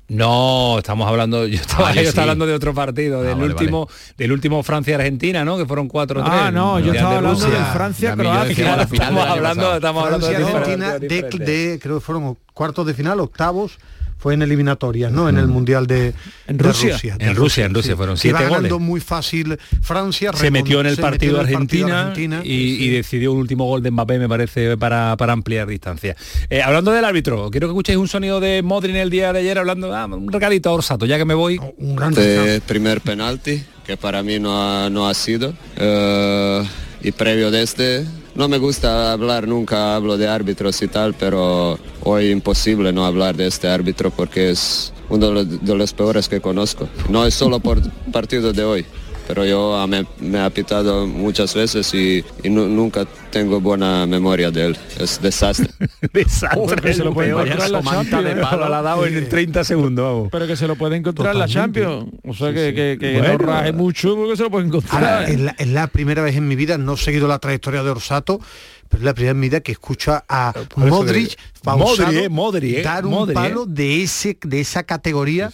No, 0.08 0.76
estamos 0.78 1.08
hablando, 1.08 1.46
yo 1.46 1.56
estaba, 1.60 1.84
Vale, 1.84 2.02
yo 2.02 2.08
estaba 2.10 2.24
sí. 2.24 2.30
hablando 2.30 2.46
de 2.46 2.52
otro 2.54 2.74
partido, 2.74 3.22
del 3.22 3.36
vale, 3.36 3.46
último, 3.46 3.88
del 4.18 4.32
último 4.32 4.62
Francia-Argentina, 4.62 5.44
¿no? 5.46 5.56
Que 5.56 5.64
fueron 5.64 5.88
4-3. 5.88 6.22
Ah, 6.26 6.50
no, 6.52 6.78
yo 6.78 6.92
estaba 6.92 7.10
de 7.12 7.16
hablando 7.16 7.40
Rusia. 7.40 7.58
del 7.58 7.72
Francia-Croacia. 7.72 8.82
Estamos 8.82 9.26
hablando, 9.26 9.74
estamos 9.76 10.04
hablando 10.04 10.26
de 10.28 10.36
Argentina, 10.36 10.98
de, 10.98 11.08
de- 11.08 11.78
creo 11.82 11.94
que 11.98 12.04
fueron 12.04 12.36
cuartos 12.52 12.86
de 12.86 12.92
final, 12.94 13.18
octavos, 13.20 13.78
fue 14.24 14.32
en 14.32 14.40
eliminatorias, 14.40 15.12
¿no? 15.12 15.28
En 15.28 15.36
el 15.36 15.48
Mundial 15.48 15.86
de, 15.86 16.14
¿En 16.46 16.56
de 16.56 16.64
Rusia? 16.64 16.94
En 17.18 17.36
Rusia, 17.36 17.66
en 17.66 17.74
Rusia, 17.74 17.92
sí. 17.92 17.96
fueron 17.98 18.14
iba 18.14 18.38
siete 18.38 18.44
ganando 18.44 18.76
goles. 18.76 18.88
muy 18.88 19.00
fácil 19.02 19.58
Francia. 19.82 20.32
se 20.32 20.50
metió 20.50 20.80
en 20.80 20.86
el 20.86 20.96
se 20.96 21.02
partido 21.02 21.42
metió 21.42 21.42
en 21.42 21.46
el 21.48 21.52
partido 21.52 21.58
Argentina, 21.58 22.00
Argentina, 22.08 22.40
y, 22.42 22.86
y 22.86 22.88
decidió 22.88 23.34
un 23.34 23.40
último 23.40 23.66
gol 23.66 23.82
de 23.82 23.90
Mbappé, 23.90 24.18
me 24.18 24.26
parece, 24.26 24.78
para, 24.78 25.14
para 25.18 25.34
ampliar 25.34 25.68
distancia. 25.68 26.16
Eh, 26.48 26.62
hablando 26.62 26.90
del 26.92 27.04
árbitro, 27.04 27.50
quiero 27.50 27.66
que 27.66 27.72
escuchéis 27.72 27.98
un 27.98 28.08
sonido 28.08 28.40
de 28.40 28.62
Modri 28.62 28.92
en 28.92 28.96
el 28.96 29.10
día 29.10 29.30
de 29.34 29.40
ayer 29.40 29.58
hablando, 29.58 29.94
ah, 29.94 30.06
un 30.06 30.32
regalito 30.32 30.70
a 30.70 30.72
Orsato, 30.72 31.04
ya 31.04 31.18
que 31.18 31.26
me 31.26 31.34
voy. 31.34 31.60
Un 31.76 31.94
gran 31.94 32.12
Este 32.12 32.62
primer 32.62 33.02
penalti, 33.02 33.62
que 33.86 33.98
para 33.98 34.22
mí 34.22 34.38
no 34.38 34.56
ha, 34.58 34.88
no 34.88 35.06
ha 35.06 35.12
sido. 35.12 35.52
Eh, 35.76 36.64
y 37.02 37.12
previo 37.12 37.50
de 37.50 37.62
este, 37.62 38.06
no 38.34 38.48
me 38.48 38.58
gusta 38.58 39.12
hablar, 39.12 39.46
nunca 39.46 39.94
hablo 39.94 40.16
de 40.16 40.28
árbitros 40.28 40.80
y 40.82 40.88
tal, 40.88 41.14
pero 41.14 41.78
hoy 42.02 42.30
imposible 42.30 42.92
no 42.92 43.04
hablar 43.04 43.36
de 43.36 43.46
este 43.46 43.68
árbitro 43.68 44.10
porque 44.10 44.50
es 44.50 44.92
uno 45.08 45.44
de 45.44 45.74
los, 45.76 45.92
peores 45.92 46.28
que 46.28 46.40
conozco. 46.40 46.88
No 47.08 47.24
es 47.24 47.34
solo 47.34 47.60
por 47.60 47.80
partido 48.10 48.52
de 48.52 48.64
hoy, 48.64 48.86
pero 49.26 49.44
yo 49.44 49.76
ah, 49.76 49.86
me, 49.86 50.06
me 50.20 50.38
ha 50.40 50.50
pitado 50.50 51.06
muchas 51.06 51.54
veces 51.54 51.92
y, 51.94 52.24
y 52.42 52.50
nu- 52.50 52.68
nunca 52.68 53.06
tengo 53.30 53.60
buena 53.60 54.06
memoria 54.06 54.50
de 54.50 54.66
él. 54.66 54.76
Es 54.98 55.20
desastre. 55.20 55.68
Desastre, 56.12 56.80
que 56.80 56.94
se 56.94 57.02
lo 57.04 57.12
puede 57.12 57.30
encontrar 57.30 57.66
en 57.66 57.72
la 57.72 57.82
Somanta 57.82 58.18
de 58.22 58.28
Champions, 58.30 58.48
palo, 58.50 58.66
¿eh? 58.66 58.70
la 58.70 58.78
ha 58.78 58.82
dado 58.82 59.06
en 59.06 59.28
30 59.28 59.64
segundos, 59.64 60.04
vamos. 60.04 60.28
Pero 60.30 60.46
que 60.46 60.56
se 60.56 60.66
lo 60.68 60.76
puede 60.76 60.96
encontrar 60.96 61.32
en 61.34 61.38
la 61.40 61.46
Totalmente. 61.46 61.80
Champions. 61.80 62.14
O 62.26 62.34
sea 62.34 62.52
que, 62.52 62.74
que, 62.74 62.96
que 63.00 63.18
Bueno. 63.18 63.32
no 63.32 63.38
raje 63.38 63.72
mucho 63.72 64.14
porque 64.14 64.36
se 64.36 64.42
lo 64.44 64.50
puede 64.50 64.66
encontrar. 64.66 65.02
Ahora, 65.04 65.24
es, 65.28 65.40
la, 65.40 65.54
es 65.58 65.68
la 65.68 65.86
primera 65.88 66.22
vez 66.22 66.36
en 66.36 66.46
mi 66.46 66.56
vida, 66.56 66.78
no 66.78 66.94
he 66.94 66.96
seguido 66.96 67.26
la 67.26 67.38
trayectoria 67.38 67.82
de 67.82 67.90
Orsato, 67.90 68.40
pero 68.88 69.00
es 69.00 69.04
la 69.04 69.14
primera 69.14 69.32
vez 69.32 69.36
en 69.36 69.40
mi 69.40 69.48
vida 69.48 69.60
que 69.60 69.72
escucho 69.72 70.12
a 70.28 70.52
Modric, 70.76 71.30
que- 71.30 71.36
pausado, 71.64 72.06
Modri, 72.12 72.18
eh, 72.24 72.28
Modri, 72.28 72.76
eh, 72.76 72.82
dar 72.82 73.04
un 73.06 73.10
Modri, 73.12 73.32
eh. 73.32 73.34
palo 73.34 73.66
de 73.66 74.02
ese 74.02 74.38
de 74.44 74.60
esa 74.60 74.82
categoría 74.84 75.50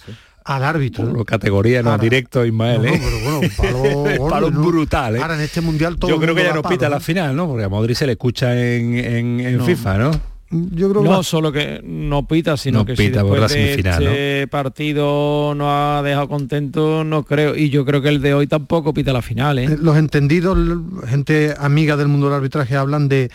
al 0.56 0.64
árbitro. 0.64 1.04
Bueno, 1.06 1.24
categoría, 1.24 1.82
no, 1.82 1.90
Ahora- 1.90 2.02
directo, 2.02 2.44
Ismael, 2.44 2.82
No, 2.82 2.88
no, 2.88 2.94
¿eh? 3.42 3.50
pero 3.60 3.78
bueno, 3.78 4.28
palo, 4.28 4.50
brutal, 4.52 5.16
¿eh? 5.16 5.20
Ahora 5.20 5.34
en 5.34 5.40
este 5.42 5.60
mundial 5.60 5.96
todo 5.96 6.10
Yo 6.10 6.18
creo 6.20 6.34
que 6.34 6.42
ya 6.44 6.54
no 6.54 6.62
pita 6.62 6.88
la 6.88 7.00
final, 7.00 7.34
¿no? 7.36 7.46
Porque 7.48 7.64
a 7.64 7.68
Modri 7.68 7.94
se 7.94 8.06
le 8.06 8.12
escucha 8.12 8.52
en, 8.58 8.94
en, 8.96 9.40
en 9.40 9.56
No. 9.58 9.64
FIFA, 9.64 9.98
¿no? 9.98 10.10
Yo 10.52 10.90
creo 10.90 11.04
No 11.04 11.22
solo 11.22 11.52
que 11.52 11.80
no 11.84 12.26
pita, 12.26 12.56
sino 12.56 12.80
No 12.80 12.84
que 12.84 12.96
si 12.96 13.06
pita 13.06 13.20
por 13.22 13.38
después 13.38 13.40
la 13.52 13.56
de 13.56 13.66
semifinal, 13.66 14.02
este 14.02 14.48
partido 14.48 15.54
no 15.54 15.70
ha 15.70 16.02
dejado 16.02 16.28
contento, 16.28 17.04
no 17.04 17.22
creo. 17.22 17.54
Y 17.54 17.70
yo 17.70 17.84
creo 17.84 18.02
que 18.02 18.08
el 18.08 18.20
de 18.20 18.34
hoy 18.34 18.48
tampoco 18.48 18.92
pita 18.92 19.12
la 19.12 19.22
final, 19.22 19.60
¿eh? 19.60 19.64
Eh, 19.66 19.76
los 19.80 19.96
entendidos, 19.96 20.58
gente 21.06 21.54
amiga 21.56 21.96
del 21.96 22.08
mundo 22.08 22.26
del 22.26 22.34
arbitraje 22.34 22.74
hablan 22.74 23.08
de 23.08 23.30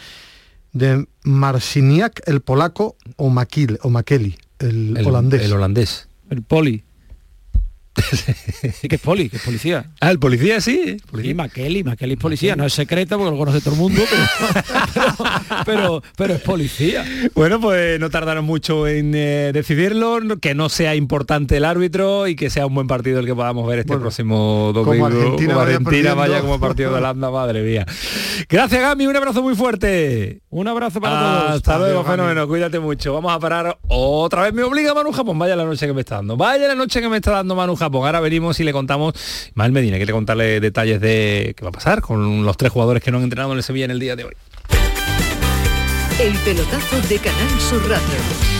de 0.73 1.05
Marciniak, 1.23 2.21
el 2.25 2.41
polaco, 2.41 2.97
o 3.15 3.29
Makil, 3.29 3.79
o 3.83 3.89
Makeli, 3.89 4.35
el, 4.59 4.97
El 4.97 5.07
holandés. 5.07 5.41
El 5.43 5.53
holandés. 5.53 6.09
El 6.29 6.41
poli. 6.41 6.83
que 8.89 8.95
es 8.95 9.01
poli, 9.01 9.29
que 9.29 9.37
es 9.37 9.43
policía. 9.43 9.85
Ah, 10.01 10.11
el 10.11 10.19
policía 10.19 10.59
sí. 10.59 10.97
Y 11.23 11.33
Makeli, 11.33 11.83
Makeli 11.83 12.13
es 12.13 12.19
policía, 12.19 12.55
no 12.55 12.65
es 12.65 12.73
secreta 12.73 13.17
porque 13.17 13.31
lo 13.31 13.37
conoce 13.37 13.61
todo 13.61 13.73
el 13.73 13.79
mundo, 13.79 14.01
pero, 14.09 14.23
pero, 14.93 15.15
pero, 15.65 16.03
pero 16.17 16.33
es 16.35 16.41
policía. 16.41 17.05
Bueno, 17.33 17.59
pues 17.61 17.99
no 17.99 18.09
tardaron 18.09 18.45
mucho 18.45 18.87
en 18.87 19.13
eh, 19.15 19.51
decidirlo, 19.53 20.19
que 20.41 20.55
no 20.55 20.69
sea 20.69 20.95
importante 20.95 21.57
el 21.57 21.65
árbitro 21.65 22.27
y 22.27 22.35
que 22.35 22.49
sea 22.49 22.65
un 22.65 22.75
buen 22.75 22.87
partido 22.87 23.19
el 23.19 23.25
que 23.25 23.35
podamos 23.35 23.65
ver 23.67 23.79
este 23.79 23.93
Bueno, 23.93 24.01
próximo 24.01 24.71
como 24.73 24.85
domingo. 24.85 25.05
Argentina 25.05 25.53
Como 25.53 25.65
vaya 25.65 25.75
Argentina 25.75 26.13
vaya 26.13 26.41
como 26.41 26.59
partido 26.59 26.91
de 26.91 26.97
Holanda, 26.97 27.31
madre 27.31 27.61
mía. 27.63 27.85
Gracias, 28.49 28.81
Gami, 28.81 29.07
un 29.07 29.15
abrazo 29.15 29.41
muy 29.41 29.55
fuerte. 29.55 30.41
Un 30.49 30.67
abrazo 30.67 30.99
para 30.99 31.19
todos. 31.19 31.51
Hasta 31.57 31.77
luego, 31.77 32.03
Gami. 32.03 32.15
fenómeno, 32.15 32.47
cuídate 32.47 32.79
mucho. 32.79 33.13
Vamos 33.13 33.31
a 33.33 33.39
parar 33.39 33.77
otra 33.87 34.43
vez. 34.43 34.53
Me 34.53 34.63
obliga 34.63 34.93
Manu 34.93 35.11
Japón. 35.11 35.39
Vaya 35.39 35.55
la 35.55 35.65
noche 35.65 35.87
que 35.87 35.93
me 35.93 36.01
está 36.01 36.15
dando. 36.15 36.37
Vaya 36.37 36.67
la 36.67 36.75
noche 36.75 37.01
que 37.01 37.09
me 37.09 37.17
está 37.17 37.31
dando 37.31 37.55
Manu 37.55 37.75
Japón. 37.75 37.84
Ahora 37.85 38.19
venimos 38.19 38.59
y 38.59 38.63
le 38.63 38.73
contamos. 38.73 39.13
Mal 39.53 39.71
Medina, 39.71 39.97
quiere 39.97 40.13
contarle 40.13 40.59
detalles 40.59 40.99
de 41.01 41.53
qué 41.57 41.63
va 41.63 41.69
a 41.69 41.73
pasar 41.73 42.01
con 42.01 42.45
los 42.45 42.57
tres 42.57 42.71
jugadores 42.71 43.03
que 43.03 43.11
no 43.11 43.17
han 43.17 43.23
entrenado 43.23 43.51
en 43.51 43.57
el 43.57 43.63
Sevilla 43.63 43.85
en 43.85 43.91
el 43.91 43.99
día 43.99 44.15
de 44.15 44.25
hoy. 44.25 44.33
El 46.19 46.33
pelotazo 46.39 47.01
de 47.07 47.19
Canal 47.19 47.59
Sur 47.59 47.81
Radio. 47.89 48.55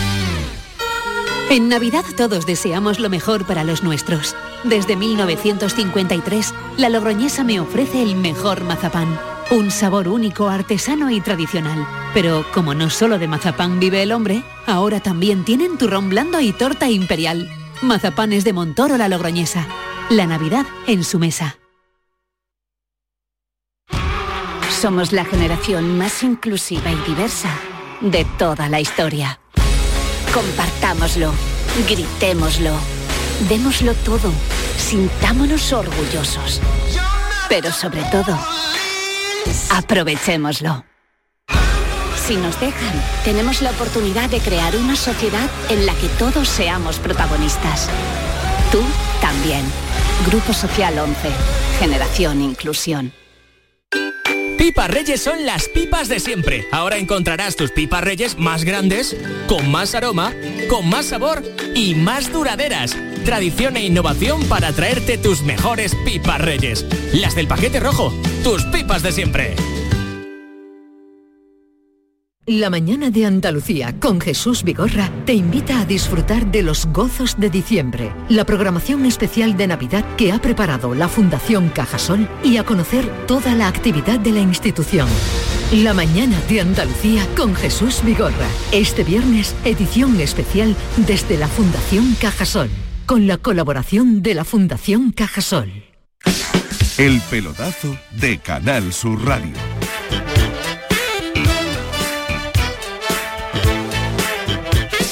En 1.48 1.68
Navidad 1.68 2.04
todos 2.16 2.44
deseamos 2.44 2.98
lo 2.98 3.08
mejor 3.08 3.46
para 3.46 3.62
los 3.62 3.82
nuestros. 3.82 4.34
Desde 4.64 4.96
1953, 4.96 6.52
la 6.76 6.88
Logroñesa 6.88 7.44
me 7.44 7.60
ofrece 7.60 8.02
el 8.02 8.16
mejor 8.16 8.64
mazapán. 8.64 9.18
Un 9.52 9.70
sabor 9.70 10.08
único, 10.08 10.48
artesano 10.48 11.08
y 11.08 11.20
tradicional. 11.20 11.86
Pero 12.12 12.44
como 12.52 12.74
no 12.74 12.90
solo 12.90 13.18
de 13.18 13.28
mazapán 13.28 13.78
vive 13.78 14.02
el 14.02 14.10
hombre, 14.10 14.42
ahora 14.66 14.98
también 14.98 15.44
tienen 15.44 15.78
turrón 15.78 16.08
blando 16.08 16.40
y 16.40 16.52
torta 16.52 16.90
imperial. 16.90 17.48
Mazapanes 17.82 18.44
de 18.44 18.52
Montoro 18.52 18.96
la 18.96 19.08
Logroñesa. 19.08 19.66
La 20.08 20.26
Navidad 20.26 20.64
en 20.86 21.04
su 21.04 21.18
mesa. 21.18 21.58
Somos 24.70 25.12
la 25.12 25.24
generación 25.24 25.98
más 25.98 26.22
inclusiva 26.22 26.90
y 26.90 26.96
diversa 27.08 27.50
de 28.00 28.24
toda 28.38 28.68
la 28.68 28.80
historia. 28.80 29.40
Compartámoslo, 30.32 31.32
gritémoslo, 31.88 32.72
démoslo 33.48 33.94
todo, 33.94 34.32
sintámonos 34.76 35.72
orgullosos. 35.72 36.60
Pero 37.48 37.72
sobre 37.72 38.02
todo, 38.04 38.38
aprovechémoslo. 39.70 40.84
Si 42.26 42.34
nos 42.36 42.58
dejan, 42.58 42.92
tenemos 43.24 43.62
la 43.62 43.70
oportunidad 43.70 44.28
de 44.28 44.40
crear 44.40 44.74
una 44.74 44.96
sociedad 44.96 45.48
en 45.70 45.86
la 45.86 45.94
que 45.94 46.08
todos 46.18 46.48
seamos 46.48 46.98
protagonistas. 46.98 47.88
Tú 48.72 48.82
también. 49.20 49.64
Grupo 50.26 50.52
Social 50.52 50.98
11. 50.98 51.16
Generación 51.78 52.42
Inclusión. 52.42 53.12
Pipas 54.58 54.90
Reyes 54.90 55.22
son 55.22 55.46
las 55.46 55.68
pipas 55.68 56.08
de 56.08 56.18
siempre. 56.18 56.66
Ahora 56.72 56.96
encontrarás 56.96 57.54
tus 57.54 57.70
pipas 57.70 58.02
Reyes 58.02 58.36
más 58.36 58.64
grandes, 58.64 59.16
con 59.46 59.70
más 59.70 59.94
aroma, 59.94 60.34
con 60.68 60.88
más 60.88 61.06
sabor 61.06 61.44
y 61.76 61.94
más 61.94 62.32
duraderas. 62.32 62.96
Tradición 63.24 63.76
e 63.76 63.84
innovación 63.84 64.42
para 64.48 64.72
traerte 64.72 65.16
tus 65.16 65.42
mejores 65.42 65.94
pipas 66.04 66.40
Reyes. 66.40 66.84
Las 67.12 67.36
del 67.36 67.46
paquete 67.46 67.78
rojo, 67.78 68.12
tus 68.42 68.64
pipas 68.64 69.04
de 69.04 69.12
siempre. 69.12 69.54
La 72.48 72.70
mañana 72.70 73.10
de 73.10 73.26
Andalucía 73.26 73.98
con 73.98 74.20
Jesús 74.20 74.62
Vigorra 74.62 75.10
te 75.24 75.34
invita 75.34 75.80
a 75.80 75.84
disfrutar 75.84 76.46
de 76.46 76.62
los 76.62 76.86
gozos 76.86 77.40
de 77.40 77.50
diciembre, 77.50 78.12
la 78.28 78.44
programación 78.44 79.04
especial 79.04 79.56
de 79.56 79.66
Navidad 79.66 80.04
que 80.14 80.30
ha 80.30 80.40
preparado 80.40 80.94
la 80.94 81.08
Fundación 81.08 81.70
Cajasol 81.70 82.28
y 82.44 82.58
a 82.58 82.62
conocer 82.62 83.04
toda 83.26 83.52
la 83.56 83.66
actividad 83.66 84.20
de 84.20 84.30
la 84.30 84.38
institución. 84.38 85.08
La 85.72 85.92
mañana 85.92 86.40
de 86.48 86.60
Andalucía 86.60 87.26
con 87.36 87.52
Jesús 87.56 88.00
Vigorra. 88.04 88.46
Este 88.70 89.02
viernes, 89.02 89.56
edición 89.64 90.20
especial 90.20 90.76
desde 90.98 91.38
la 91.38 91.48
Fundación 91.48 92.14
Cajasol, 92.20 92.70
con 93.06 93.26
la 93.26 93.38
colaboración 93.38 94.22
de 94.22 94.34
la 94.34 94.44
Fundación 94.44 95.10
Cajasol. 95.10 95.82
El 96.96 97.20
pelotazo 97.22 97.98
de 98.12 98.38
Canal 98.38 98.92
Sur 98.92 99.24
Radio. 99.24 99.52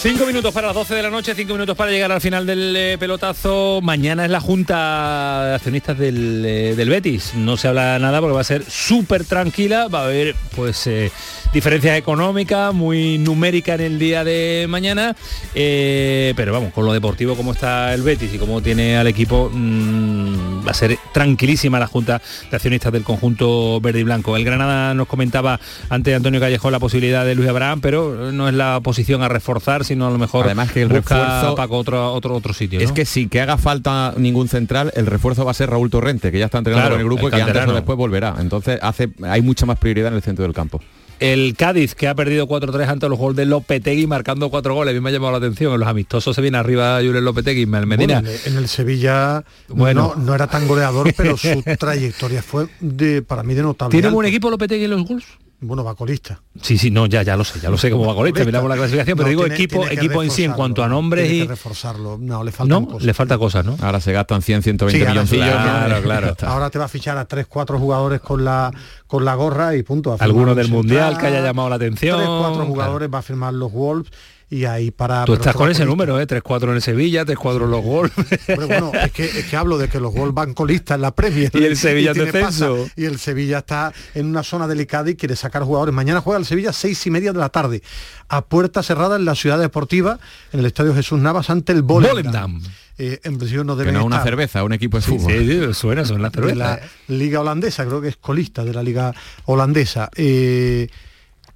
Cinco 0.04 0.26
minutos 0.26 0.52
para 0.52 0.66
las 0.66 0.76
12 0.76 0.96
de 0.96 1.02
la 1.02 1.08
noche, 1.08 1.34
cinco 1.34 1.54
minutos 1.54 1.74
para 1.74 1.90
llegar 1.90 2.12
al 2.12 2.20
final 2.20 2.44
del 2.44 2.76
eh, 2.76 2.98
pelotazo. 2.98 3.80
Mañana 3.82 4.26
es 4.26 4.30
la 4.30 4.38
junta 4.38 5.46
de 5.46 5.54
accionistas 5.54 5.96
del, 5.96 6.44
eh, 6.44 6.74
del 6.76 6.90
Betis. 6.90 7.32
No 7.34 7.56
se 7.56 7.68
habla 7.68 7.98
nada 7.98 8.20
porque 8.20 8.34
va 8.34 8.42
a 8.42 8.44
ser 8.44 8.66
súper 8.68 9.24
tranquila. 9.24 9.88
Va 9.88 10.00
a 10.00 10.04
haber 10.04 10.36
pues 10.54 10.86
eh, 10.88 11.10
diferencias 11.54 11.96
económicas, 11.96 12.74
muy 12.74 13.16
numérica 13.16 13.74
en 13.76 13.80
el 13.80 13.98
día 13.98 14.24
de 14.24 14.66
mañana. 14.68 15.14
Eh, 15.54 16.34
pero 16.36 16.52
vamos, 16.52 16.72
con 16.72 16.84
lo 16.84 16.92
deportivo 16.92 17.36
como 17.36 17.52
está 17.52 17.94
el 17.94 18.02
Betis 18.02 18.34
y 18.34 18.38
cómo 18.38 18.60
tiene 18.60 18.96
al 18.96 19.06
equipo, 19.06 19.50
mm, 19.52 20.66
va 20.66 20.72
a 20.72 20.74
ser 20.74 20.98
tranquilísima 21.12 21.78
la 21.78 21.86
junta 21.86 22.20
de 22.50 22.56
accionistas 22.56 22.92
del 22.92 23.04
conjunto 23.04 23.80
verde 23.80 24.00
y 24.00 24.02
blanco. 24.02 24.36
El 24.36 24.44
Granada 24.44 24.94
nos 24.94 25.06
comentaba 25.06 25.60
antes 25.88 26.14
Antonio 26.16 26.40
Callejón 26.40 26.72
la 26.72 26.80
posibilidad 26.80 27.24
de 27.24 27.34
Luis 27.36 27.48
Abraham, 27.48 27.80
pero 27.80 28.32
no 28.32 28.48
es 28.48 28.54
la 28.54 28.80
posición 28.82 29.22
a 29.22 29.28
reforzar, 29.28 29.84
sino 29.84 30.06
a 30.08 30.10
lo 30.10 30.18
mejor 30.18 30.46
Además 30.46 30.72
que 30.72 30.82
el 30.82 30.90
refuerzo- 30.90 31.54
Paco 31.54 31.76
otro, 31.76 32.12
otro, 32.12 32.34
otro 32.34 32.52
sitio. 32.52 32.80
Es 32.80 32.90
que 32.90 33.04
sin 33.04 33.28
que 33.28 33.40
haga 33.40 33.56
falta 33.58 34.12
ningún 34.16 34.48
central, 34.48 34.92
el 34.96 35.06
refuerzo 35.06 35.44
va 35.44 35.52
a 35.52 35.54
ser 35.54 35.70
Raúl 35.70 35.88
Torrente, 35.88 36.32
que 36.32 36.38
ya 36.40 36.46
está 36.46 36.58
entrenando 36.58 36.82
Claro, 36.88 36.94
con 36.96 37.00
el 37.00 37.06
grupo 37.06 37.28
el 37.28 37.32
y 37.34 37.36
que 37.36 37.42
antes 37.42 37.68
o 37.68 37.72
después 37.74 37.96
volverá. 37.96 38.34
Entonces 38.40 38.78
hace, 38.82 39.08
hay 39.22 39.40
mucha 39.40 39.66
más 39.66 39.78
prioridad 39.78 40.08
en 40.08 40.14
el 40.14 40.22
centro 40.22 40.42
del 40.42 40.52
campo. 40.52 40.80
El 41.20 41.54
Cádiz, 41.56 41.94
que 41.94 42.08
ha 42.08 42.14
perdido 42.14 42.46
4-3 42.46 42.88
ante 42.88 43.08
los 43.08 43.18
goles 43.18 43.36
de 43.36 43.46
Lopetegui, 43.46 44.06
marcando 44.06 44.50
cuatro 44.50 44.74
goles. 44.74 44.92
A 44.92 44.94
mí 44.94 45.00
me 45.00 45.10
ha 45.10 45.12
llamado 45.12 45.32
la 45.32 45.38
atención. 45.38 45.72
En 45.74 45.80
los 45.80 45.88
amistosos 45.88 46.34
se 46.34 46.42
viene 46.42 46.58
arriba 46.58 46.98
Julen 47.00 47.24
Lopetegui, 47.24 47.66
Medina. 47.66 48.20
Bueno, 48.20 48.38
en, 48.46 48.56
el, 48.56 48.68
Sevilla 48.68 49.44
Bueno. 49.68 50.14
no, 50.16 50.24
no 50.24 50.34
era 50.34 50.46
tan 50.46 50.66
goleador, 50.66 51.12
pero 51.16 51.36
su 51.36 51.62
trayectoria 51.78 52.42
fue 52.42 52.66
de 52.80 53.22
para 53.22 53.42
mí 53.42 53.54
de 53.54 53.62
notable. 53.62 53.92
¿Tiene 53.92 54.08
alto. 54.08 54.16
buen 54.16 54.28
equipo 54.28 54.50
Lopetegui 54.50 54.84
en 54.84 54.90
los 54.90 55.04
gols? 55.04 55.24
Bueno, 55.60 55.82
va 55.82 55.94
colista. 55.94 56.42
Sí, 56.60 56.76
sí, 56.76 56.90
no, 56.90 57.06
ya, 57.06 57.22
ya 57.22 57.36
lo 57.36 57.44
sé, 57.44 57.58
ya 57.60 57.70
lo 57.70 57.78
sé 57.78 57.90
cómo 57.90 58.04
va 58.06 58.14
con 58.14 58.26
este, 58.26 58.44
miramos 58.44 58.68
la 58.68 58.76
clasificación, 58.76 59.16
pero 59.16 59.26
No, 59.26 59.30
digo 59.30 59.40
tiene- 59.44 59.54
equipo, 59.54 59.80
tiene 59.80 59.94
equipo 59.94 60.22
en 60.22 60.30
sí 60.30 60.44
en 60.44 60.52
cuanto 60.52 60.84
a 60.84 60.88
nombres 60.88 61.24
tiene 61.26 61.38
y. 61.38 61.42
que 61.46 61.48
reforzarlo. 61.48 62.18
No, 62.20 62.44
le 62.44 62.52
faltan 62.52 62.82
No, 62.82 62.86
cosas. 62.88 63.02
le 63.04 63.14
falta 63.14 63.38
cosas, 63.38 63.64
¿no? 63.64 63.76
Ahora 63.80 64.00
se 64.00 64.12
gastan 64.12 64.42
100, 64.42 64.62
120 64.62 64.98
Sí, 64.98 65.02
ahora 65.06 65.12
milloncillos. 65.12 65.46
Claro, 65.48 66.02
claro. 66.02 66.36
Ahora 66.46 66.70
te 66.70 66.78
va 66.78 66.84
a 66.84 66.88
fichar 66.88 67.16
a 67.16 67.24
3, 67.24 67.46
4 67.46 67.78
jugadores 67.78 68.20
con 68.20 68.44
la 68.44 68.70
con 69.06 69.24
la 69.24 69.34
gorra 69.36 69.74
y 69.76 69.82
punto. 69.82 70.10
Va 70.10 70.16
a 70.20 70.24
Alguno 70.24 70.48
firmar 70.48 70.56
del 70.56 70.66
un 70.66 70.72
Mundial 70.72 71.16
que 71.18 71.26
haya 71.26 71.40
llamado 71.40 71.68
la 71.70 71.76
atención. 71.76 72.16
3, 72.18 72.28
4 72.28 72.52
claro. 72.54 72.66
jugadores 72.68 73.08
va 73.12 73.18
a 73.18 73.22
firmar 73.22 73.54
los 73.54 73.72
Wolves 73.72 74.10
y 74.54 74.66
ahí 74.66 74.92
para... 74.92 75.24
Tú 75.24 75.32
pero 75.32 75.40
estás 75.42 75.56
con 75.56 75.68
ese 75.68 75.84
colista. 75.84 76.06
número, 76.06 76.20
¿eh? 76.20 76.28
3-4 76.28 76.62
en 76.62 76.70
el 76.76 76.82
Sevilla, 76.82 77.24
3-4 77.24 77.64
en 77.64 77.70
los 77.72 77.82
gols. 77.82 78.12
Pero 78.46 78.68
bueno, 78.68 78.92
es 78.94 79.10
que, 79.10 79.24
es 79.24 79.46
que 79.46 79.56
hablo 79.56 79.78
de 79.78 79.88
que 79.88 79.98
los 79.98 80.14
Wolves 80.14 80.32
van 80.32 80.54
colistas 80.54 80.94
en 80.94 81.02
la 81.02 81.12
Premier. 81.12 81.50
Y 81.54 81.64
el 81.64 81.76
Sevilla 81.76 82.10
en 82.10 82.14
tiene 82.14 82.30
descenso. 82.30 82.76
pasa, 82.84 82.92
y 82.94 83.04
el 83.06 83.18
Sevilla 83.18 83.58
está 83.58 83.92
en 84.14 84.26
una 84.26 84.44
zona 84.44 84.68
delicada 84.68 85.10
y 85.10 85.16
quiere 85.16 85.34
sacar 85.34 85.64
jugadores. 85.64 85.92
Mañana 85.92 86.20
juega 86.20 86.38
el 86.38 86.46
Sevilla 86.46 86.72
seis 86.72 87.04
y 87.04 87.10
media 87.10 87.32
de 87.32 87.38
la 87.40 87.48
tarde, 87.48 87.82
a 88.28 88.42
puerta 88.42 88.84
cerrada 88.84 89.16
en 89.16 89.24
la 89.24 89.34
ciudad 89.34 89.58
deportiva, 89.58 90.20
en 90.52 90.60
el 90.60 90.66
Estadio 90.66 90.94
Jesús 90.94 91.18
Navas, 91.18 91.50
ante 91.50 91.72
el 91.72 91.82
Volendam. 91.82 92.62
Eh, 92.96 93.18
en 93.24 93.38
principio 93.38 93.64
no 93.64 93.74
Que 93.74 93.80
deben 93.80 93.94
no 93.94 94.04
una 94.04 94.16
estar 94.18 94.28
cerveza, 94.28 94.62
un 94.62 94.72
equipo 94.72 94.98
de 94.98 95.02
fútbol. 95.02 95.32
Sí, 95.32 95.48
sí, 95.48 95.74
suena, 95.74 96.04
suena 96.04 96.22
la 96.22 96.30
de 96.30 96.34
cerveza. 96.34 96.54
la 96.54 96.74
¿eh? 96.76 96.80
liga 97.08 97.40
holandesa, 97.40 97.84
creo 97.86 98.00
que 98.00 98.06
es 98.06 98.16
colista 98.16 98.64
de 98.64 98.72
la 98.72 98.84
liga 98.84 99.12
holandesa. 99.46 100.10
Eh, 100.14 100.86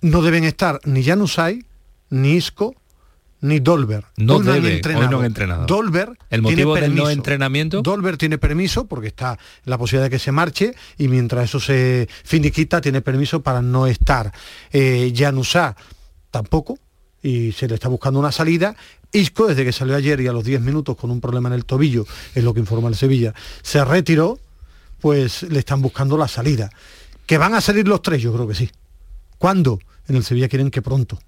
no 0.01 0.23
deben 0.23 0.43
estar 0.43 0.81
ni 0.85 1.05
Januzaj, 1.05 1.55
ni 2.11 2.33
Isco, 2.33 2.75
ni 3.41 3.61
Dolber. 3.61 4.05
No 4.17 4.37
han 4.37 4.49
hoy 4.49 4.67
entrenado. 4.67 5.11
no 5.11 5.19
han 5.21 5.27
entrenado. 5.27 5.67
Dolber 5.67 6.11
El 6.31 6.43
tiene 6.43 6.43
motivo 6.43 6.75
no 6.75 6.81
permiso. 6.81 7.11
entrenamiento. 7.11 7.83
Dolber 7.83 8.17
tiene 8.17 8.39
permiso 8.39 8.87
porque 8.87 9.09
está 9.09 9.39
la 9.65 9.79
posibilidad 9.79 10.07
de 10.07 10.11
que 10.11 10.19
se 10.19 10.33
marche 10.33 10.75
y 10.97 11.09
mientras 11.09 11.45
eso 11.45 11.61
se 11.61 12.09
finiquita 12.25 12.81
tiene 12.81 13.01
permiso 13.01 13.43
para 13.43 13.63
no 13.63 13.87
estar. 13.87 14.33
Eh, 14.73 15.13
tampoco 16.31 16.79
y 17.23 17.53
se 17.53 17.69
le 17.69 17.75
está 17.75 17.89
buscando 17.89 18.21
una 18.21 18.33
salida. 18.33 18.77
Isco, 19.13 19.47
desde 19.47 19.65
que 19.65 19.73
salió 19.73 19.97
ayer 19.97 20.21
y 20.21 20.27
a 20.27 20.33
los 20.33 20.45
10 20.45 20.61
minutos 20.61 20.97
con 20.97 21.11
un 21.11 21.21
problema 21.21 21.49
en 21.49 21.55
el 21.55 21.65
tobillo, 21.65 22.07
es 22.35 22.45
lo 22.45 22.53
que 22.53 22.61
informa 22.61 22.89
el 22.89 22.95
Sevilla, 22.95 23.35
se 23.63 23.85
retiró, 23.85 24.39
pues 25.01 25.45
le 25.45 25.59
están 25.59 25.81
buscando 25.81 26.19
la 26.19 26.29
salida. 26.29 26.71
¿Que 27.27 27.39
van 27.39 27.55
a 27.55 27.61
salir 27.61 27.89
los 27.89 28.03
tres? 28.03 28.23
Yo 28.23 28.33
creo 28.33 28.47
que 28.47 28.55
sí. 28.55 28.71
¿Cuándo? 29.39 29.79
En 30.09 30.17
el 30.17 30.25
Sevilla 30.25 30.49
quieren 30.49 30.71
que 30.71 30.83
pronto. 30.83 31.19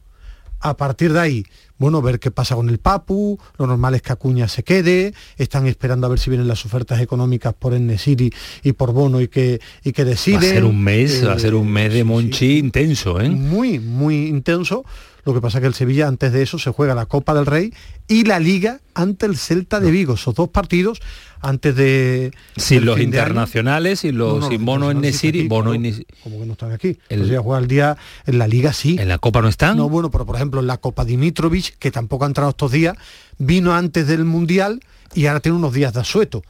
A 0.61 0.77
partir 0.77 1.13
de 1.13 1.21
ahí, 1.21 1.47
bueno, 1.79 2.03
ver 2.03 2.21
qué 2.21 2.31
pasa 2.31 2.55
con 2.55 2.69
el 2.69 2.79
Papu, 2.79 3.39
lo 3.59 3.67
normal 3.67 3.95
es 3.95 4.03
que 4.03 4.13
Acuña 4.13 4.47
se 4.49 4.63
quede, 4.63 5.15
están 5.39 5.67
esperando 5.67 6.07
a 6.07 6.11
ver 6.11 6.19
si 6.19 6.29
vienen 6.29 6.49
las 6.49 6.67
ofertas 6.67 7.01
económicas 7.01 7.55
por 7.55 7.73
Enesiri 7.73 8.31
y 8.63 8.73
por 8.73 8.93
Bono 8.93 9.21
y 9.23 9.29
que, 9.29 9.61
y 9.83 9.93
que 9.93 10.05
deciden. 10.05 10.41
Va 10.43 10.47
a 10.47 10.51
ser 10.55 10.65
un 10.65 10.83
mes, 10.83 11.27
va 11.27 11.33
a 11.33 11.37
Eh, 11.37 11.41
ser 11.41 11.55
un 11.55 11.69
mes 11.71 11.93
de 11.93 12.05
Monchi 12.05 12.59
intenso, 12.59 13.21
¿eh? 13.21 13.31
muy, 13.31 13.79
muy 13.79 14.27
intenso. 14.27 14.85
Lo 15.25 15.35
que 15.35 15.41
pasa 15.43 15.59
es 15.59 15.63
que 15.63 15.69
el 15.69 15.75
Sevilla 15.75 16.09
antes 16.09 16.33
de 16.33 16.43
eso 16.43 16.59
se 16.59 16.71
juega 16.71 16.95
la 16.95 17.05
Copa 17.07 17.35
del 17.35 17.45
Rey 17.47 17.73
y 18.09 18.25
la 18.25 18.39
Liga 18.39 18.81
ante 18.95 19.27
el 19.27 19.37
Celta 19.37 19.79
de 19.79 19.91
Vigo. 19.91 20.15
Esos 20.15 20.35
dos 20.35 20.49
partidos 20.49 21.01
antes 21.41 21.75
de... 21.77 22.33
Sin 22.57 22.85
los 22.85 23.01
internacionales 23.01 24.05
y 24.05 24.13
los 24.13 24.35
No, 24.35 24.41
no, 24.41 24.49
sin 24.49 24.65
Bono 24.65 24.91
en 24.91 25.01
Nesiri, 25.01 25.49
Bono 25.49 25.75
Nesiri. 25.75 26.07
Como 26.23 26.39
que 26.41 26.47
no 26.47 26.53
están 26.53 26.73
aquí. 26.73 26.99
El- 27.09 27.37
juega 27.39 27.59
el 27.61 27.69
día 27.69 27.97
en 28.27 28.39
la 28.39 28.47
Liga 28.47 28.73
sí. 28.73 28.97
¿En 28.99 29.09
la 29.09 29.19
Copa 29.19 29.41
no 29.43 29.49
están? 29.49 29.77
No, 29.77 29.89
bueno, 29.89 30.11
pero 30.11 30.27
por 30.27 30.37
ejemplo 30.37 30.61
en 30.61 30.67
la 30.67 30.77
Copa 30.79 31.05
Dimitrovic, 31.05 31.77
que 31.79 31.91
tampoco 31.91 32.25
ha 32.25 32.27
entrado 32.29 32.51
estos 32.51 32.71
días, 32.73 32.97
vino 33.39 33.75
antes 33.75 34.07
del 34.07 34.25
Mundial 34.25 34.81
y 35.15 35.27
ahora 35.27 35.41
tiene 35.41 35.57
unos 35.59 35.73
días 35.73 35.93
de 35.95 36.01
asueto. 36.01 36.43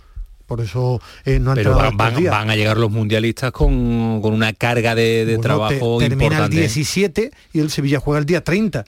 Por 0.47 0.61
eso 0.61 1.01
eh, 1.24 1.38
no 1.38 1.53
ha 1.53 1.55
Pero 1.55 1.76
van, 1.76 2.51
a 2.51 2.57
llegar 2.57 2.76
los 2.76 2.91
mundialistas 2.91 3.53
con, 3.53 4.20
con 4.20 4.34
una 4.34 4.53
carga 4.53 4.97
de, 4.97 5.24
de 5.24 5.36
Bueno, 5.36 5.43
trabajo 5.43 5.99
te- 6.01 6.09
termina 6.09 6.24
importante. 6.24 6.57
el 6.57 6.62
17 6.62 7.30
y 7.53 7.61
el 7.61 7.70
Sevilla 7.70 8.01
juega 8.01 8.18
el 8.18 8.26
día 8.26 8.43
30. 8.43 8.84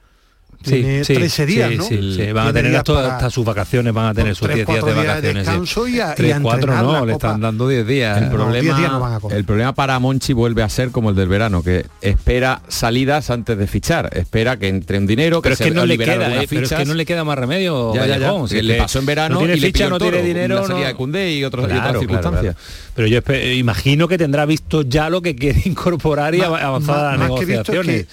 Tiene 0.62 1.02
13 1.02 1.46
días, 1.46 1.70
sí, 1.70 1.76
¿no? 1.76 1.84
sí, 1.84 2.14
sí, 2.16 2.32
van 2.32 2.48
a 2.48 2.52
tener 2.52 2.76
hasta, 2.76 2.94
para- 2.94 3.14
hasta 3.16 3.30
sus 3.30 3.44
vacaciones, 3.44 3.92
van 3.92 4.06
a 4.06 4.14
tener 4.14 4.34
sus 4.34 4.46
tres, 4.48 4.56
10 4.56 4.66
días 4.66 4.76
de 4.76 4.82
cuatro 4.82 5.02
días 5.02 5.06
de 5.06 5.08
vacaciones. 5.32 5.44
sí. 5.44 5.50
descanso 5.50 5.88
y 5.88 6.00
a- 6.00 6.12
y 6.12 6.14
Tres, 6.16 6.34
a 6.34 6.40
cuatro 6.40 6.60
entrenar 6.60 6.84
no, 6.84 6.92
la 6.92 7.06
le 7.06 7.12
están 7.12 7.40
dando 7.40 7.68
10 7.68 7.86
días. 7.86 8.22
El 8.22 8.30
10 8.30 8.62
días 8.62 8.92
no 8.92 9.00
van 9.00 9.12
a 9.14 9.20
problema, 9.20 9.38
el 9.38 9.44
problema 9.44 9.74
para 9.74 9.98
Monchi 9.98 10.32
vuelve 10.32 10.62
a 10.62 10.68
ser 10.68 10.90
como 10.90 11.10
el 11.10 11.16
del 11.16 11.28
verano, 11.28 11.62
que 11.62 11.86
espera 12.00 12.62
salidas 12.68 13.30
antes 13.30 13.58
de 13.58 13.66
fichar, 13.66 14.10
espera 14.16 14.58
que 14.58 14.68
entre 14.68 14.98
un 14.98 15.06
dinero, 15.06 15.42
Pero 15.42 15.52
es 15.54 15.58
se 15.58 15.64
que 15.64 15.70
no 15.72 15.84
le 15.86 15.98
queda, 15.98 16.42
eh, 16.42 16.46
pero 16.48 16.62
es 16.66 16.72
que 16.72 16.84
no 16.84 16.94
le 16.94 17.04
queda 17.06 17.24
más 17.24 17.38
remedio. 17.38 17.94
Ya, 17.94 18.06
ya, 18.06 18.18
ya, 18.18 18.32
que 18.42 18.48
si 18.48 18.58
es 18.58 18.64
le 18.64 18.74
que 18.74 18.80
pasó 18.80 18.98
en 18.98 19.06
verano 19.06 19.34
no 19.40 19.44
y 19.44 19.58
le 19.60 19.66
ficha, 19.68 19.88
no 19.88 19.98
toro, 19.98 20.10
tiene 20.10 20.26
dinero, 20.26 20.66
salida 20.66 20.80
no- 20.80 20.86
de 20.88 20.94
Koundé 20.94 21.32
y, 21.34 21.44
otros- 21.44 21.68
y 21.72 21.76
otras 21.76 21.98
circunstancias. 21.98 22.56
claro. 22.56 22.82
Pero 22.94 23.08
yo 23.08 23.52
imagino 23.54 24.06
que 24.08 24.18
tendrá 24.18 24.44
visto 24.46 24.82
ya 24.82 25.08
lo 25.08 25.22
que 25.22 25.34
quiere 25.34 25.62
incorporar 25.64 26.34
y 26.34 26.42
avanzar 26.42 27.14
a 27.14 27.16
las 27.16 27.28
que 27.30 27.40
es 27.42 27.48
negociaciones. 27.48 28.06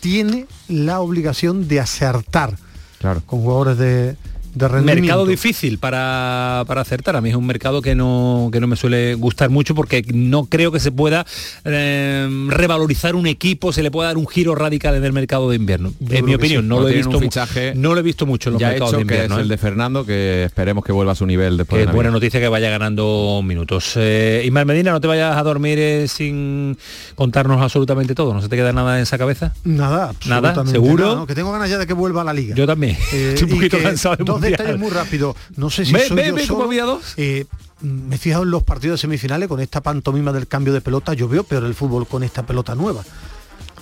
Tiene 0.00 0.46
la 0.68 1.00
obligación 1.00 1.68
de 1.68 1.80
acertar 1.80 2.56
Claro. 2.98 3.22
con 3.26 3.40
jugadores 3.42 3.78
de, 3.78 4.16
de 4.56 4.68
rendimiento. 4.68 5.02
mercado 5.02 5.26
difícil 5.26 5.78
para, 5.78 6.64
para 6.66 6.80
acertar. 6.80 7.14
A 7.16 7.20
mí 7.20 7.30
es 7.30 7.36
un 7.36 7.46
mercado 7.46 7.82
que 7.82 7.94
no, 7.94 8.48
que 8.52 8.60
no 8.60 8.66
me 8.66 8.76
suele 8.76 9.14
gustar 9.14 9.50
mucho 9.50 9.74
porque 9.74 10.02
no 10.12 10.46
creo 10.46 10.72
que 10.72 10.80
se 10.80 10.90
pueda 10.90 11.26
eh, 11.64 12.28
revalorizar 12.48 13.14
un 13.14 13.26
equipo, 13.26 13.72
se 13.72 13.82
le 13.82 13.90
pueda 13.90 14.08
dar 14.08 14.16
un 14.16 14.26
giro 14.26 14.54
radical 14.54 14.94
en 14.94 15.04
el 15.04 15.12
mercado 15.12 15.50
de 15.50 15.56
invierno. 15.56 15.92
Yo 16.00 16.16
en 16.16 16.24
mi 16.24 16.34
opinión, 16.34 16.62
sí. 16.62 16.68
no 16.68 16.80
lo 16.80 16.88
he 16.88 16.94
visto 16.94 17.20
fichaje 17.20 17.74
no 17.74 17.94
lo 17.94 18.00
he 18.00 18.02
visto 18.02 18.26
mucho 18.26 18.48
en 18.48 18.54
los 18.54 18.60
ya 18.60 18.68
mercados 18.68 18.94
hecho, 18.94 18.98
de 19.00 19.06
que 19.06 19.14
invierno. 19.14 19.36
es 19.36 19.40
el 19.42 19.46
¿eh? 19.46 19.54
de 19.54 19.58
Fernando, 19.58 20.06
que 20.06 20.44
esperemos 20.44 20.84
que 20.84 20.92
vuelva 20.92 21.12
a 21.12 21.14
su 21.14 21.26
nivel 21.26 21.56
después 21.56 21.78
Que 21.80 21.84
de 21.86 21.90
es 21.90 21.94
buena 21.94 22.10
noticia 22.10 22.40
que 22.40 22.48
vaya 22.48 22.70
ganando 22.70 23.42
minutos. 23.44 23.92
Eh, 23.96 24.42
Ismael 24.44 24.66
Medina, 24.66 24.92
no 24.92 25.00
te 25.00 25.06
vayas 25.06 25.36
a 25.36 25.42
dormir 25.42 25.78
eh, 25.78 26.08
sin 26.08 26.76
contarnos 27.14 27.60
absolutamente 27.60 28.14
todo. 28.14 28.32
¿No 28.34 28.40
se 28.40 28.48
te 28.48 28.56
queda 28.56 28.72
nada 28.72 28.96
en 28.96 29.02
esa 29.02 29.18
cabeza? 29.18 29.52
Nada, 29.64 30.12
Nada, 30.26 30.50
absolutamente 30.50 30.72
¿seguro? 30.72 31.04
nada, 31.04 31.16
¿no? 31.16 31.26
Que 31.26 31.34
tengo 31.34 31.52
ganas 31.52 31.68
ya 31.68 31.78
de 31.78 31.86
que 31.86 31.92
vuelva 31.92 32.22
a 32.22 32.24
la 32.24 32.32
liga. 32.32 32.54
Yo 32.54 32.66
también. 32.66 32.96
Eh, 33.12 33.32
Estoy 33.34 33.50
un 33.50 33.56
poquito 33.58 33.78
cansado 33.82 34.38
del 34.38 34.45
Detalles 34.50 34.78
muy 34.78 34.90
rápido. 34.90 35.36
No 35.56 35.70
sé 35.70 35.84
si 35.84 35.92
Ve, 35.92 36.08
soy 36.08 36.16
yo 36.16 36.38
solo. 36.46 37.00
Eh, 37.16 37.46
me 37.80 38.16
he 38.16 38.18
fijado 38.18 38.42
en 38.44 38.50
los 38.50 38.62
partidos 38.62 38.98
de 38.98 39.02
semifinales 39.02 39.48
con 39.48 39.60
esta 39.60 39.82
pantomima 39.82 40.32
del 40.32 40.46
cambio 40.46 40.72
de 40.72 40.80
pelota. 40.80 41.14
Yo 41.14 41.28
veo 41.28 41.44
peor 41.44 41.64
el 41.64 41.74
fútbol 41.74 42.06
con 42.06 42.22
esta 42.22 42.44
pelota 42.44 42.74
nueva. 42.74 43.02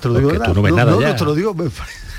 Te 0.01 0.09
lo 0.09 0.19
digo 0.19 0.31
Porque 0.31 0.45
tú 0.45 0.55
no 0.55 0.63
ves 0.63 0.73
no, 0.73 0.77
nada 0.77 0.93
no, 0.93 1.01
ya. 1.01 1.09
no, 1.11 1.17
te 1.17 1.25
lo 1.25 1.35
digo. 1.35 1.55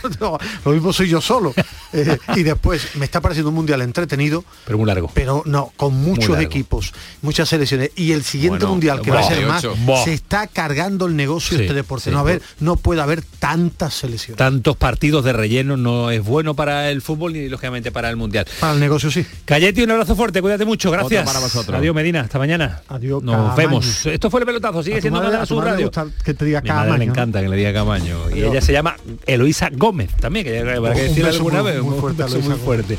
no, 0.20 0.38
lo 0.64 0.72
mismo 0.72 0.94
soy 0.94 1.10
yo 1.10 1.22
solo. 1.22 1.54
Eh, 1.98 2.18
y 2.36 2.44
después 2.44 2.98
me 2.98 3.06
está 3.06 3.22
pareciendo 3.22 3.48
un 3.52 3.56
mundial 3.56 3.82
entretenido, 3.82 4.44
Pero 4.66 4.78
muy 4.78 4.86
largo. 4.86 5.10
pero 5.14 5.44
no, 5.46 5.72
con 5.78 5.94
muchos 5.94 6.38
equipos, 6.42 6.92
muchas 7.22 7.48
selecciones. 7.48 7.92
Y 7.96 8.12
el 8.12 8.26
siguiente 8.26 8.58
Bueno, 8.58 8.72
mundial, 8.72 9.02
que 9.02 9.12
va 9.12 9.22
a 9.22 9.24
ser 9.24 9.46
más, 9.46 9.62
48. 9.64 9.86
Buah. 9.86 10.04
se 10.04 10.12
está 10.14 10.48
cargando 10.48 11.06
el 11.06 11.16
negocio 11.16 11.58
Sí, 11.58 11.64
este 11.64 11.74
deporte. 11.74 12.06
sí. 12.06 12.12
no, 12.12 12.20
a 12.20 12.24
ver, 12.24 12.42
no 12.60 12.76
puede 12.76 13.00
haber 13.02 13.22
tantas 13.22 13.94
selecciones. 13.94 14.36
Tantos 14.38 14.76
partidos 14.76 15.24
de 15.24 15.32
relleno 15.32 15.78
no 15.78 16.12
es 16.12 16.22
bueno 16.22 16.54
para 16.54 16.90
el 16.92 17.02
fútbol 17.02 17.32
ni 17.32 17.48
lógicamente 17.48 17.94
para 17.94 18.10
el 18.10 18.18
mundial. 18.18 18.46
Para 18.60 18.74
el 18.74 18.82
negocio 18.82 19.10
sí. 19.10 19.26
Cayeti, 19.46 19.84
un 19.84 19.92
abrazo 19.92 20.18
fuerte, 20.18 20.42
cuídate 20.42 20.66
mucho, 20.66 20.92
gracias. 20.92 21.22
Otro 21.22 21.34
para 21.34 21.40
vosotros. 21.40 21.78
Adiós 21.80 21.96
Medina, 21.96 22.22
hasta 22.22 22.38
mañana. 22.40 22.82
Adiós, 22.90 23.24
Nos 23.24 23.36
Camaño. 23.38 23.56
vemos. 23.56 24.06
Esto 24.06 24.30
fue 24.30 24.42
el 24.42 24.46
pelotazo, 24.46 24.84
sigue 24.84 25.00
siendo 25.00 25.22
madre- 25.22 25.38
a 25.38 25.46
le 25.46 25.62
Radio. 25.62 25.86
gusta 25.86 26.08
que 26.26 26.34
te 26.34 26.44
diga 26.44 26.60
Mi 26.60 26.68
madre 26.70 27.06
encanta 27.06 27.40
que 27.42 27.48
le 27.48 27.56
diga 27.56 27.72
Camaño. 27.72 28.30
Y 28.32 28.34
Adiós. 28.34 28.52
ella 28.52 28.62
se 28.62 28.74
llama 28.74 28.98
Eloisa 29.26 29.70
Gómez 29.72 29.95
también, 30.20 30.46
que 30.46 30.60
habrá 30.60 30.76
que 30.94 31.08
beso 31.24 31.38
alguna 31.38 31.64
muy- 31.64 31.72
vez. 31.72 31.82
muy 31.82 32.14
beso 32.14 32.58
fuerte. 32.58 32.98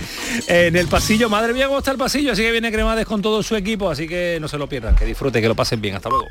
En 0.49 0.77
el 0.77 0.89
pasillo, 0.89 1.29
madre 1.29 1.53
mía, 1.53 1.67
cómo 1.67 1.79
está 1.79 1.91
el 1.93 1.99
pasillo, 1.99 2.33
así 2.33 2.43
que 2.43 2.51
viene 2.53 2.73
Cremades 2.73 3.07
con 3.07 3.23
todo 3.23 3.43
su 3.43 3.55
equipo, 3.57 3.91
así 3.91 4.07
que 4.09 4.39
no 4.41 4.49
se 4.49 4.59
lo 4.59 4.69
pierdan, 4.69 4.95
que 4.97 5.05
disfruten, 5.05 5.41
que 5.43 5.49
lo 5.49 5.55
pasen 5.55 5.81
bien. 5.81 5.95
Hasta 5.97 6.09
luego. 6.09 6.27